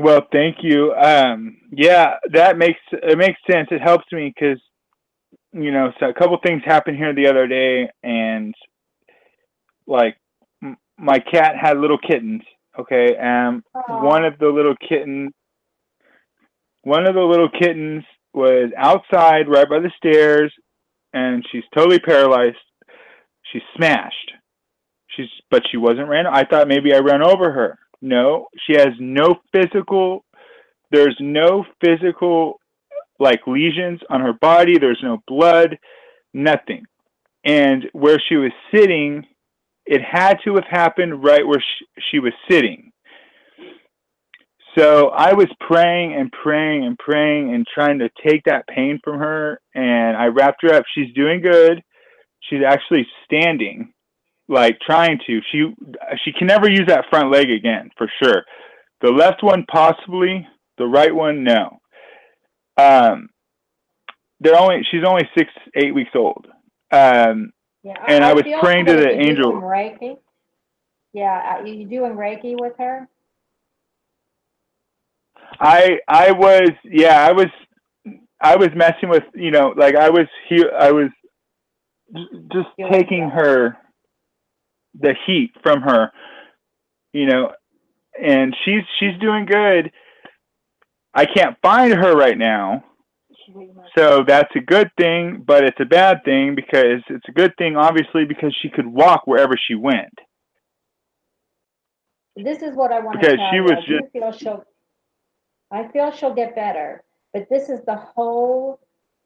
Well, 0.00 0.22
thank 0.32 0.58
you. 0.62 0.94
Um, 0.94 1.58
yeah, 1.72 2.14
that 2.32 2.56
makes 2.56 2.80
it 2.92 3.18
makes 3.18 3.38
sense. 3.50 3.68
It 3.70 3.82
helps 3.82 4.06
me 4.12 4.32
because 4.34 4.58
you 5.52 5.72
know, 5.72 5.92
so 6.00 6.08
a 6.08 6.14
couple 6.14 6.38
things 6.44 6.62
happened 6.64 6.96
here 6.96 7.14
the 7.14 7.28
other 7.28 7.46
day, 7.46 7.90
and 8.02 8.54
like 9.86 10.16
m- 10.62 10.78
my 10.98 11.18
cat 11.18 11.54
had 11.60 11.78
little 11.78 11.98
kittens. 11.98 12.42
Okay, 12.78 13.16
um, 13.18 13.62
one 13.88 14.24
of 14.24 14.38
the 14.38 14.48
little 14.48 14.76
kittens, 14.88 15.32
one 16.82 17.06
of 17.06 17.14
the 17.14 17.20
little 17.20 17.50
kittens 17.50 18.04
was 18.32 18.70
outside 18.78 19.48
right 19.48 19.68
by 19.68 19.80
the 19.80 19.92
stairs, 19.98 20.52
and 21.12 21.44
she's 21.52 21.64
totally 21.76 21.98
paralyzed. 21.98 22.56
She's 23.52 23.62
smashed. 23.76 24.32
She's 25.08 25.28
but 25.50 25.62
she 25.70 25.76
wasn't 25.76 26.08
ran. 26.08 26.26
I 26.26 26.44
thought 26.44 26.68
maybe 26.68 26.94
I 26.94 26.98
ran 27.00 27.22
over 27.22 27.52
her. 27.52 27.78
No, 28.02 28.46
she 28.66 28.74
has 28.74 28.94
no 28.98 29.36
physical. 29.52 30.24
There's 30.90 31.16
no 31.20 31.64
physical 31.84 32.60
like 33.18 33.40
lesions 33.46 34.00
on 34.08 34.20
her 34.22 34.32
body. 34.32 34.78
There's 34.78 35.00
no 35.02 35.18
blood, 35.26 35.78
nothing. 36.32 36.84
And 37.44 37.84
where 37.92 38.20
she 38.28 38.36
was 38.36 38.52
sitting, 38.74 39.24
it 39.86 40.00
had 40.02 40.38
to 40.44 40.54
have 40.54 40.64
happened 40.68 41.22
right 41.22 41.46
where 41.46 41.60
she, 41.60 42.02
she 42.10 42.18
was 42.18 42.32
sitting. 42.50 42.92
So 44.78 45.08
I 45.08 45.34
was 45.34 45.48
praying 45.58 46.14
and 46.14 46.30
praying 46.30 46.84
and 46.84 46.96
praying 46.96 47.54
and 47.54 47.66
trying 47.66 47.98
to 47.98 48.10
take 48.24 48.44
that 48.44 48.68
pain 48.68 49.00
from 49.02 49.18
her. 49.18 49.60
And 49.74 50.16
I 50.16 50.26
wrapped 50.26 50.62
her 50.62 50.72
up. 50.72 50.84
She's 50.94 51.12
doing 51.14 51.42
good. 51.42 51.82
She's 52.48 52.62
actually 52.66 53.06
standing 53.24 53.92
like 54.50 54.78
trying 54.80 55.18
to. 55.26 55.40
She 55.50 55.72
she 56.24 56.32
can 56.32 56.46
never 56.46 56.68
use 56.68 56.86
that 56.88 57.06
front 57.08 57.30
leg 57.30 57.50
again 57.50 57.90
for 57.96 58.10
sure. 58.22 58.44
The 59.00 59.10
left 59.10 59.42
one 59.42 59.64
possibly, 59.70 60.46
the 60.76 60.86
right 60.86 61.14
one 61.14 61.42
no. 61.44 61.78
Um, 62.76 63.28
they're 64.40 64.58
only 64.58 64.82
she's 64.90 65.04
only 65.06 65.28
six 65.36 65.50
eight 65.76 65.94
weeks 65.94 66.10
old. 66.14 66.46
Um, 66.92 67.52
Yeah, 67.82 67.94
And 68.08 68.24
I 68.24 68.34
was 68.34 68.44
praying 68.60 68.86
to 68.86 68.94
the 68.94 69.08
angel. 69.08 69.52
Reiki. 69.52 70.18
Yeah, 71.12 71.58
uh, 71.60 71.64
you 71.64 71.86
doing 71.86 72.12
Reiki 72.12 72.60
with 72.60 72.74
her? 72.78 73.08
I 75.58 75.98
I 76.08 76.32
was 76.32 76.70
yeah 76.84 77.24
I 77.26 77.32
was 77.32 77.48
I 78.40 78.56
was 78.56 78.68
messing 78.74 79.08
with 79.08 79.24
you 79.34 79.50
know 79.50 79.74
like 79.76 79.94
I 79.94 80.10
was 80.10 80.26
here 80.48 80.70
I 80.78 80.90
was 80.92 81.10
just 82.52 82.68
taking 82.90 83.28
her 83.28 83.76
the 84.98 85.14
heat 85.26 85.52
from 85.62 85.82
her 85.82 86.10
you 87.12 87.26
know 87.26 87.52
and 88.22 88.54
she's 88.64 88.82
she's 88.98 89.18
doing 89.20 89.46
good. 89.46 89.90
I 91.14 91.24
can't 91.26 91.56
find 91.62 91.92
her 91.92 92.14
right 92.16 92.36
now. 92.36 92.84
So 93.96 94.24
that's 94.26 94.54
a 94.56 94.60
good 94.60 94.90
thing 94.98 95.42
but 95.46 95.64
it's 95.64 95.80
a 95.80 95.84
bad 95.84 96.24
thing 96.24 96.54
because 96.54 97.02
it's 97.08 97.28
a 97.28 97.32
good 97.32 97.52
thing 97.56 97.76
obviously 97.76 98.24
because 98.24 98.54
she 98.62 98.68
could 98.68 98.86
walk 98.86 99.26
wherever 99.26 99.54
she 99.56 99.74
went. 99.74 100.14
This 102.36 102.62
is 102.62 102.74
what 102.74 102.92
I 102.92 103.00
want 103.00 103.20
to 103.20 103.26
Because 103.26 103.36
tell 103.36 103.50
she 103.50 103.56
you. 103.56 103.64
was 103.64 103.72
I 103.72 103.86
do 103.86 104.00
feel 104.12 104.32
she'll, 104.32 104.64
I 105.70 105.88
feel 105.88 106.10
she'll 106.12 106.34
get 106.34 106.54
better, 106.54 107.02
but 107.32 107.48
this 107.50 107.68
is 107.68 107.80
the 107.86 107.96
whole 107.96 108.80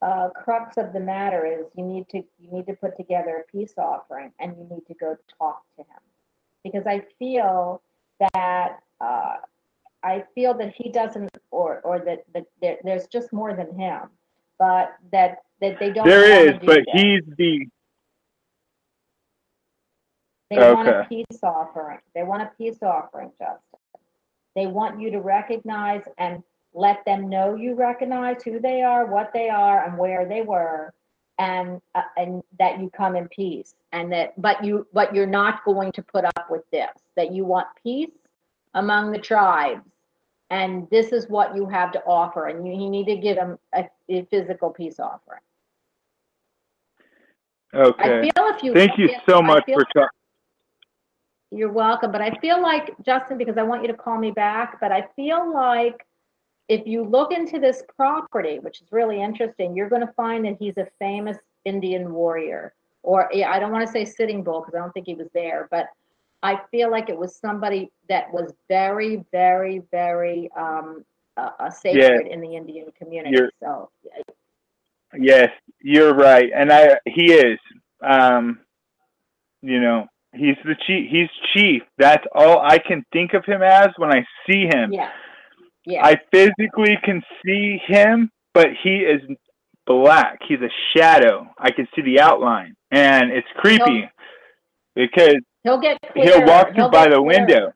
uh, 0.05 0.29
crux 0.29 0.77
of 0.77 0.93
the 0.93 1.01
matter 1.01 1.47
is 1.47 1.65
you 1.77 1.83
need 1.83 2.07
to, 2.11 2.19
you 2.39 2.53
need 2.53 2.67
to 2.67 2.75
put 2.75 2.95
together 2.97 3.43
a 3.43 3.51
peace 3.51 3.73
offering 3.79 4.31
and 4.39 4.55
you 4.59 4.69
need 4.71 4.87
to 4.87 4.95
go 4.95 5.17
talk 5.39 5.63
to 5.77 5.83
him. 5.83 6.03
Because 6.63 6.87
I 6.87 7.03
feel 7.19 7.81
that, 8.35 8.81
uh, 9.01 9.37
I 10.03 10.25
feel 10.35 10.53
that 10.59 10.75
he 10.77 10.91
doesn't, 10.91 11.31
or, 11.51 11.81
or 11.85 12.01
that, 12.01 12.25
that 12.35 12.45
there, 12.61 12.77
there's 12.85 13.07
just 13.07 13.33
more 13.33 13.55
than 13.55 13.75
him, 13.79 14.03
but 14.59 14.95
that, 15.11 15.39
that 15.63 15.79
they 15.81 15.91
don't. 15.91 16.07
there 16.07 16.49
is 16.49 16.53
but 16.63 16.85
that. 16.85 16.87
he's 16.93 17.23
the 17.39 17.67
They 20.51 20.59
want 20.59 20.89
a 20.89 21.07
peace 21.09 21.43
offering. 21.43 21.99
They 22.15 22.25
want 22.25 22.43
a 22.43 22.51
peace 22.59 22.83
offering, 22.83 23.31
Justin. 23.39 23.81
They 24.55 24.67
want 24.67 25.01
you 25.01 25.11
to 25.13 25.21
recognize 25.21 26.03
and 26.19 26.43
let 26.75 27.05
them 27.05 27.29
know 27.29 27.55
you 27.55 27.75
recognize 27.75 28.43
who 28.43 28.59
they 28.59 28.83
are, 28.83 29.07
what 29.07 29.33
they 29.33 29.49
are, 29.49 29.85
and 29.85 29.97
where 29.97 30.27
they 30.27 30.43
were, 30.43 30.93
and 31.39 31.81
uh, 31.95 32.03
and 32.17 32.43
that 32.59 32.81
you 32.81 32.91
come 32.91 33.17
in 33.17 33.29
peace. 33.29 33.75
And 33.93 34.13
that, 34.13 34.41
but 34.41 34.63
you, 34.65 34.87
but 34.93 35.15
you're 35.15 35.27
not 35.27 35.65
going 35.65 35.93
to 35.93 36.03
put 36.03 36.25
up 36.25 36.51
with 36.51 36.69
this. 36.73 36.91
That 37.17 37.33
you 37.33 37.45
want 37.45 37.69
peace 37.83 38.11
among 38.75 39.13
the 39.13 39.19
tribes, 39.19 39.89
and 40.51 40.89
this 40.91 41.13
is 41.13 41.29
what 41.29 41.55
you 41.55 41.67
have 41.67 41.93
to 41.93 42.03
offer. 42.05 42.49
And 42.49 42.67
you, 42.67 42.73
you 42.73 42.91
need 42.91 43.07
to 43.07 43.17
give 43.17 43.37
them 43.37 43.59
a, 43.73 43.89
a 44.09 44.25
physical 44.25 44.71
peace 44.71 44.99
offering. 44.99 45.41
I 47.73 47.79
okay 47.79 48.21
feel 48.23 48.45
if 48.49 48.63
you 48.63 48.73
thank 48.73 48.99
you 48.99 49.11
so 49.29 49.43
much 49.43 49.65
for 49.67 49.85
talking 49.95 50.09
You're 51.51 51.73
welcome, 51.73 52.13
but 52.13 52.21
I 52.21 52.31
feel 52.41 52.61
like, 52.61 52.95
Justin, 53.05 53.39
because 53.39 53.57
I 53.59 53.63
want 53.63 53.83
you 53.83 53.89
to 53.89 53.95
call 53.95 54.19
me 54.19 54.31
back, 54.31 54.81
but 54.81 54.93
I 54.93 55.07
feel 55.17 55.53
like 55.53 56.05
if 56.69 56.87
you 56.87 57.05
look 57.05 57.33
into 57.33 57.59
this 57.59 57.83
property, 57.97 58.59
which 58.59 58.81
is 58.81 58.91
really 58.91 59.23
interesting, 59.23 59.77
you're 59.77 59.89
gonna 59.89 60.13
find 60.17 60.45
that 60.45 60.57
he's 60.59 60.77
a 60.79 60.87
famous 60.99 61.37
Indian 61.65 62.13
warrior. 62.13 62.75
Or, 63.03 63.31
I 63.35 63.59
don't 63.59 63.73
wanna 63.73 63.87
say 63.87 64.05
Sitting 64.05 64.43
Bull, 64.43 64.61
because 64.61 64.75
I 64.75 64.79
don't 64.79 64.93
think 64.93 65.07
he 65.07 65.15
was 65.15 65.29
there, 65.35 65.69
but 65.71 65.89
I 66.43 66.61
feel 66.71 66.91
like 66.91 67.09
it 67.09 67.17
was 67.17 67.37
somebody 67.37 67.91
that 68.09 68.33
was 68.33 68.53
very, 68.69 69.25
very, 69.33 69.79
very, 69.91 70.51
um, 70.53 71.05
uh, 71.37 71.69
sacred 71.71 72.29
in 72.29 72.41
the 72.41 72.55
Indian 72.55 72.93
community, 72.93 73.37
You're- 73.37 73.51
so. 73.61 73.91
Yes, 75.17 75.51
you're 75.81 76.15
right, 76.15 76.51
and 76.55 76.73
I 76.73 76.99
he 77.07 77.33
is. 77.33 77.59
Um, 78.01 78.61
you 79.63 79.81
know, 79.81 80.07
he's 80.33 80.57
the 80.65 80.75
chief. 80.87 81.09
He's 81.11 81.31
chief. 81.53 81.83
That's 81.99 82.25
all 82.35 82.61
I 82.61 82.79
can 82.79 83.05
think 83.13 83.33
of 83.35 83.45
him 83.45 83.63
as 83.63 83.89
when 83.97 84.13
I 84.13 84.27
see 84.47 84.67
him. 84.67 84.93
Yeah, 84.93 85.11
yeah, 85.87 86.05
I 86.05 86.17
physically 86.33 86.97
can 87.05 87.23
see 87.45 87.79
him, 87.87 88.31
but 88.53 88.69
he 88.83 88.97
is 88.99 89.21
black. 89.87 90.39
He's 90.49 90.61
a 90.61 90.71
shadow. 90.97 91.47
I 91.59 91.71
can 91.71 91.87
see 91.95 92.03
the 92.03 92.21
outline, 92.21 92.75
and 92.91 93.31
it's 93.31 93.47
creepy 93.57 94.09
because 94.95 95.37
he'll 95.63 95.81
get 95.81 95.99
clearer. 96.13 96.29
he'll 96.39 96.47
walk 96.47 96.67
through 96.69 96.75
he'll 96.77 96.91
by 96.91 97.05
the 97.05 97.17
clearer. 97.17 97.23
window, 97.23 97.73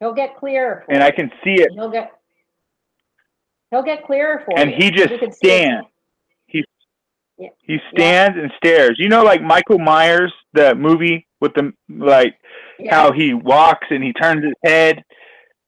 He'll 0.00 0.12
get 0.14 0.36
clearer. 0.36 0.82
for 0.86 0.92
and. 0.92 1.02
I 1.02 1.10
can 1.10 1.30
see 1.42 1.54
it. 1.54 1.70
He'll 1.74 1.90
get, 1.90 2.12
he'll 3.70 3.82
get 3.82 4.04
clearer 4.04 4.42
for 4.44 4.54
me. 4.56 4.62
And 4.62 4.70
you. 4.70 4.76
he 4.78 4.90
just 4.90 5.10
You 5.10 5.18
can 5.18 5.32
see 5.32 5.48
stands. 5.48 5.86
He 6.46 6.64
Yeah. 7.38 7.48
he 7.62 7.78
stands 7.92 8.36
and 8.38 8.50
stares. 8.56 8.96
You 8.98 9.08
know, 9.08 9.22
like 9.24 9.42
Michael 9.42 9.78
Myers, 9.78 10.32
the 10.52 10.74
movie 10.74 11.26
with 11.40 11.54
the 11.54 11.72
like 11.88 12.36
Yeah. 12.78 12.94
how 12.94 13.12
he 13.12 13.34
walks 13.34 13.86
and 13.90 14.04
he 14.04 14.12
turns 14.12 14.44
his 14.44 14.54
head. 14.64 15.02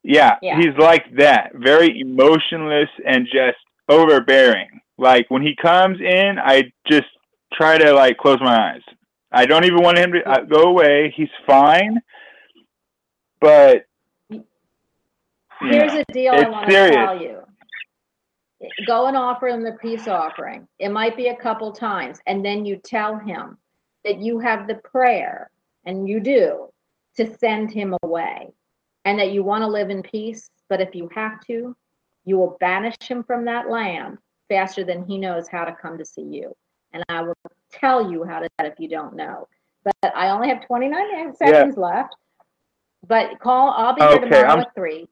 Yeah, 0.07 0.37
Yeah. 0.41 0.57
he's 0.57 0.77
like 0.79 1.05
that. 1.17 1.51
Very 1.55 2.01
emotionless 2.01 2.89
and 3.05 3.27
just 3.27 3.59
overbearing. 3.89 4.69
Like 4.99 5.27
when 5.31 5.43
he 5.43 5.57
comes 5.57 6.01
in, 6.01 6.39
I 6.39 6.73
just 6.87 7.09
try 7.53 7.77
to 7.77 7.93
like 7.93 8.17
close 8.17 8.39
my 8.41 8.73
eyes. 8.73 8.83
I 9.33 9.47
don't 9.47 9.65
even 9.65 9.83
want 9.83 9.99
him 9.99 10.13
to 10.13 10.23
uh, 10.29 10.43
go 10.43 10.63
away. 10.63 11.13
He's 11.17 11.29
fine, 11.47 12.01
but 13.41 13.87
Here's 15.61 15.93
yeah. 15.93 16.05
the 16.07 16.13
deal 16.13 16.33
I 16.35 16.49
want 16.49 16.71
to 16.71 16.91
tell 16.91 17.21
you. 17.21 17.41
Go 18.87 19.07
and 19.07 19.17
offer 19.17 19.49
him 19.49 19.63
the 19.63 19.77
peace 19.83 20.07
offering. 20.07 20.69
It 20.79 20.91
might 20.91 21.17
be 21.17 21.29
a 21.29 21.37
couple 21.37 21.73
times, 21.73 22.21
and 22.27 22.45
then 22.45 22.65
you 22.65 22.77
tell 22.77 23.19
him 23.19 23.59
that 24.05 24.19
you 24.19 24.39
have 24.39 24.67
the 24.67 24.77
prayer, 24.77 25.51
and 25.85 26.09
you 26.09 26.21
do, 26.21 26.69
to 27.17 27.37
send 27.39 27.73
him 27.73 27.97
away, 28.03 28.53
and 29.07 29.19
that 29.21 29.31
you 29.31 29.43
want 29.43 29.63
to 29.63 29.69
live 29.69 29.89
in 29.89 30.03
peace. 30.03 30.51
But 30.69 30.83
if 30.83 30.95
you 30.95 31.09
have 31.15 31.41
to, 31.47 31.75
you 32.25 32.37
will 32.37 32.57
banish 32.61 32.97
him 33.01 33.23
from 33.23 33.45
that 33.47 33.71
land 33.71 34.19
faster 34.51 34.85
than 34.85 35.07
he 35.07 35.17
knows 35.17 35.49
how 35.49 35.65
to 35.65 35.73
come 35.73 35.97
to 35.97 36.05
see 36.05 36.23
you. 36.23 36.53
And 36.93 37.05
I 37.09 37.23
will 37.23 37.37
tell 37.73 38.11
you 38.11 38.25
how 38.25 38.41
to 38.41 38.47
do 38.47 38.55
that 38.59 38.67
if 38.67 38.75
you 38.79 38.89
don't 38.89 39.15
know. 39.15 39.49
But 39.85 40.17
I 40.17 40.31
only 40.31 40.49
have 40.49 40.67
29 40.67 41.35
seconds 41.37 41.77
left. 41.77 42.17
But 43.07 43.39
call, 43.39 43.71
I'll 43.71 43.95
be 43.95 44.03
here 44.03 44.11
Okay, 44.11 44.25
tomorrow 44.25 44.49
I'm- 44.49 44.61
at 44.61 44.75
three. 44.75 45.09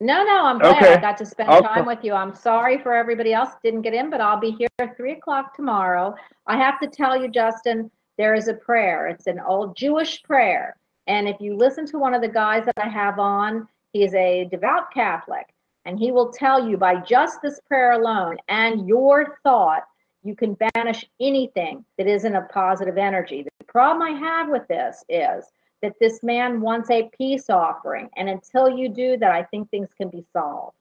No, 0.00 0.22
no, 0.22 0.46
I'm 0.46 0.58
glad 0.58 0.84
I 0.84 1.00
got 1.00 1.18
to 1.18 1.26
spend 1.26 1.50
I'll 1.50 1.60
time 1.60 1.84
with 1.84 2.04
you. 2.04 2.12
I'm 2.12 2.32
sorry 2.32 2.78
for 2.78 2.94
everybody 2.94 3.32
else 3.32 3.50
didn't 3.64 3.82
get 3.82 3.94
in, 3.94 4.10
but 4.10 4.20
I'll 4.20 4.38
be 4.38 4.52
here 4.52 4.68
at 4.78 4.96
three 4.96 5.14
o'clock 5.14 5.56
tomorrow. 5.56 6.14
I 6.46 6.56
have 6.56 6.78
to 6.78 6.86
tell 6.86 7.20
you, 7.20 7.28
Justin, 7.28 7.90
there 8.16 8.36
is 8.36 8.46
a 8.46 8.54
prayer. 8.54 9.08
It's 9.08 9.26
an 9.26 9.40
old 9.40 9.76
Jewish 9.76 10.22
prayer. 10.22 10.76
And 11.08 11.26
if 11.26 11.40
you 11.40 11.56
listen 11.56 11.86
to 11.86 11.98
one 11.98 12.14
of 12.14 12.22
the 12.22 12.28
guys 12.28 12.64
that 12.66 12.78
I 12.78 12.88
have 12.88 13.18
on, 13.18 13.66
he 13.92 14.04
is 14.04 14.14
a 14.14 14.46
devout 14.50 14.92
Catholic. 14.92 15.46
And 15.86 15.98
he 15.98 16.12
will 16.12 16.30
tell 16.30 16.68
you 16.68 16.76
by 16.76 16.96
just 16.96 17.40
this 17.42 17.60
prayer 17.66 17.92
alone 17.92 18.36
and 18.48 18.86
your 18.86 19.38
thought, 19.42 19.84
you 20.22 20.36
can 20.36 20.56
banish 20.74 21.06
anything 21.18 21.84
that 21.96 22.06
isn't 22.06 22.34
a 22.34 22.42
positive 22.52 22.98
energy. 22.98 23.42
The 23.42 23.64
problem 23.64 24.02
I 24.02 24.18
have 24.18 24.50
with 24.50 24.68
this 24.68 25.02
is 25.08 25.46
that 25.80 25.94
this 25.98 26.22
man 26.22 26.60
wants 26.60 26.90
a 26.90 27.08
peace 27.16 27.48
offering. 27.48 28.10
And 28.16 28.28
until 28.28 28.68
you 28.68 28.90
do 28.90 29.16
that, 29.16 29.32
I 29.32 29.44
think 29.44 29.70
things 29.70 29.88
can 29.96 30.10
be 30.10 30.24
solved. 30.32 30.76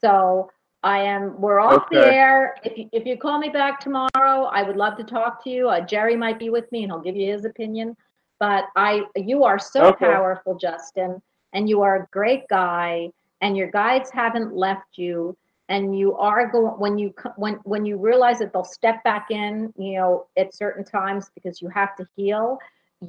So 0.00 0.50
I 0.82 0.98
am, 0.98 1.40
we're 1.40 1.60
off 1.60 1.84
the 1.90 2.00
air. 2.00 2.56
If 2.64 2.76
you, 2.76 2.88
if 2.92 3.06
you 3.06 3.16
call 3.16 3.38
me 3.38 3.50
back 3.50 3.78
tomorrow, 3.78 4.10
I 4.16 4.64
would 4.64 4.76
love 4.76 4.96
to 4.96 5.04
talk 5.04 5.44
to 5.44 5.50
you. 5.50 5.68
Uh, 5.68 5.82
Jerry 5.82 6.16
might 6.16 6.40
be 6.40 6.50
with 6.50 6.70
me 6.72 6.82
and 6.82 6.90
he'll 6.90 7.00
give 7.00 7.14
you 7.14 7.30
his 7.30 7.44
opinion. 7.44 7.96
But 8.42 8.64
I, 8.74 9.04
you 9.14 9.44
are 9.44 9.60
so 9.60 9.90
Okay. 9.90 10.06
powerful, 10.06 10.56
Justin, 10.56 11.22
and 11.52 11.68
you 11.68 11.80
are 11.82 11.94
a 12.02 12.06
great 12.10 12.48
guy, 12.48 13.12
and 13.40 13.56
your 13.56 13.70
guides 13.70 14.10
haven't 14.10 14.56
left 14.56 14.98
you. 14.98 15.36
And 15.68 15.96
you 15.96 16.16
are 16.16 16.48
going 16.50 16.74
when 16.80 16.98
you 16.98 17.14
when 17.36 17.54
when 17.62 17.86
you 17.86 17.98
realize 17.98 18.40
that 18.40 18.52
they'll 18.52 18.64
step 18.64 19.04
back 19.04 19.30
in, 19.30 19.72
you 19.78 19.94
know, 19.94 20.26
at 20.36 20.52
certain 20.56 20.84
times 20.84 21.30
because 21.36 21.62
you 21.62 21.68
have 21.68 21.94
to 21.98 22.06
heal. 22.16 22.58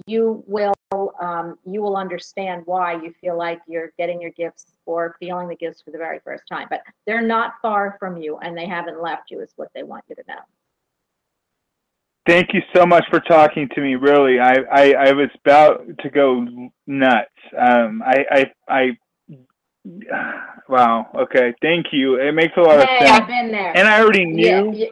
You 0.06 0.44
will 0.46 0.76
um, 1.20 1.58
you 1.66 1.82
will 1.82 1.98
understand 1.98 2.62
why 2.68 2.94
you 2.94 3.12
feel 3.20 3.36
like 3.36 3.60
you're 3.68 3.92
getting 3.98 4.22
your 4.22 4.32
gifts 4.44 4.68
or 4.86 5.16
feeling 5.20 5.48
the 5.48 5.56
gifts 5.56 5.82
for 5.82 5.90
the 5.90 5.98
very 5.98 6.20
first 6.20 6.44
time. 6.48 6.68
But 6.70 6.84
they're 7.08 7.26
not 7.26 7.56
far 7.60 7.98
from 8.00 8.18
you, 8.18 8.38
and 8.38 8.56
they 8.56 8.68
haven't 8.68 9.02
left 9.02 9.32
you. 9.32 9.42
Is 9.42 9.54
what 9.56 9.70
they 9.74 9.82
want 9.82 10.04
you 10.08 10.16
to 10.16 10.24
know. 10.28 10.44
Thank 12.26 12.54
you 12.54 12.62
so 12.76 12.86
much 12.86 13.04
for 13.10 13.20
talking 13.20 13.68
to 13.76 13.82
me. 13.82 13.96
Really, 13.96 14.40
I 14.40 14.56
I, 14.72 14.94
I 14.94 15.12
was 15.12 15.30
about 15.46 15.86
to 16.00 16.10
go 16.10 16.46
nuts. 16.88 17.30
Um, 17.58 18.02
I 18.06 18.26
I 18.32 18.52
I. 18.68 18.98
Wow. 20.70 21.08
Okay. 21.14 21.54
Thank 21.62 21.88
you. 21.92 22.16
It 22.16 22.34
makes 22.34 22.54
a 22.56 22.62
lot 22.62 22.80
of 22.80 22.88
sense. 23.00 23.12
I've 23.12 23.28
been 23.28 23.52
there. 23.52 23.76
And 23.76 23.86
I 23.86 24.00
already 24.02 24.26
knew. 24.26 24.72
yeah, 24.74 24.88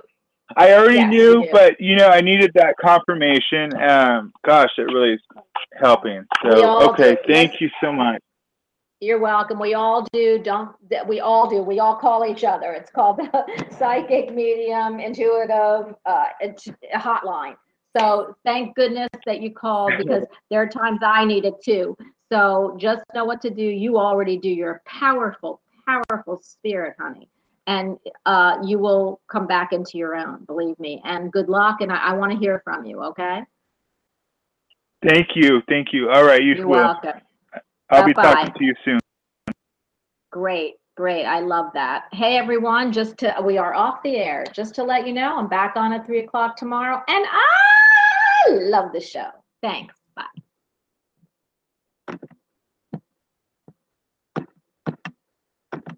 I 0.58 0.74
already 0.74 0.96
Yes, 0.96 1.10
knew, 1.10 1.42
you 1.44 1.50
but 1.52 1.80
you 1.80 1.96
know, 1.96 2.08
I 2.10 2.22
needed 2.22 2.52
that 2.56 2.76
confirmation. 2.78 3.72
Um, 3.82 4.34
gosh, 4.46 4.70
it 4.78 4.84
really 4.84 5.14
is 5.14 5.22
helping. 5.82 6.26
So, 6.44 6.90
okay, 6.90 7.18
thank 7.28 7.62
you 7.62 7.70
so 7.82 7.92
much. 7.94 8.22
You're 9.02 9.20
welcome. 9.20 9.60
We 9.60 9.74
all 9.74 10.06
do. 10.14 10.38
Don't 10.38 10.76
we 11.08 11.20
all 11.20 11.50
do. 11.50 11.64
We 11.64 11.80
all 11.80 11.96
call 11.96 12.24
each 12.24 12.44
other. 12.44 12.72
It's 12.74 12.92
called 12.92 13.18
the 13.18 13.66
psychic 13.78 14.32
medium 14.32 15.00
intuitive 15.00 15.96
uh, 16.06 16.28
hotline. 16.94 17.56
So 17.98 18.36
thank 18.46 18.76
goodness 18.76 19.10
that 19.26 19.42
you 19.42 19.52
called 19.52 19.94
because 19.98 20.24
there 20.52 20.62
are 20.62 20.68
times 20.68 21.00
I 21.04 21.26
need 21.26 21.46
it 21.46 21.56
too. 21.64 21.98
So 22.32 22.78
just 22.80 23.04
know 23.16 23.26
what 23.26 23.42
to 23.42 23.50
do. 23.50 23.64
You 23.64 23.98
already 23.98 24.38
do. 24.38 24.50
You're 24.50 24.82
a 24.86 24.90
powerful, 24.90 25.62
powerful 25.88 26.40
spirit, 26.44 26.96
honey. 27.00 27.28
And 27.66 27.98
uh, 28.28 28.60
you 28.64 28.78
will 28.78 29.20
come 29.28 29.48
back 29.48 29.74
into 29.74 29.98
your 29.98 30.16
own, 30.16 30.46
believe 30.46 30.80
me. 30.80 31.02
And 31.04 31.32
good 31.32 31.50
luck. 31.50 31.82
And 31.82 31.92
I, 31.92 31.98
I 31.98 32.14
want 32.14 32.32
to 32.34 32.38
hear 32.38 32.62
from 32.64 32.86
you, 32.86 33.02
okay? 33.06 33.42
Thank 35.08 35.30
you. 35.36 35.62
Thank 35.68 35.88
you. 35.92 36.10
All 36.12 36.24
right, 36.24 36.44
you 36.44 36.54
You're 36.56 36.68
will. 36.68 36.84
welcome. 36.84 37.22
I'll 37.92 38.06
be 38.06 38.14
talking 38.14 38.54
to 38.54 38.64
you 38.64 38.74
soon. 38.86 39.00
Great, 40.32 40.76
great. 40.96 41.26
I 41.26 41.42
love 41.42 41.72
that. 41.74 42.06
Hey, 42.14 42.38
everyone, 42.38 42.94
just 42.94 43.18
to, 43.18 43.36
we 43.44 43.58
are 43.58 43.74
off 43.74 44.02
the 44.02 44.16
air. 44.16 44.46
Just 44.54 44.74
to 44.76 44.84
let 44.84 45.06
you 45.06 45.14
know, 45.14 45.38
I'm 45.38 45.50
back 45.50 45.76
on 45.76 45.92
at 45.92 46.06
three 46.06 46.20
o'clock 46.20 46.56
tomorrow. 46.56 47.04
And 47.08 47.26
I 47.30 48.50
love 48.50 48.94
the 48.94 49.02
show. 49.02 49.30
Thanks. 49.62 49.94
Bye. 50.16 50.24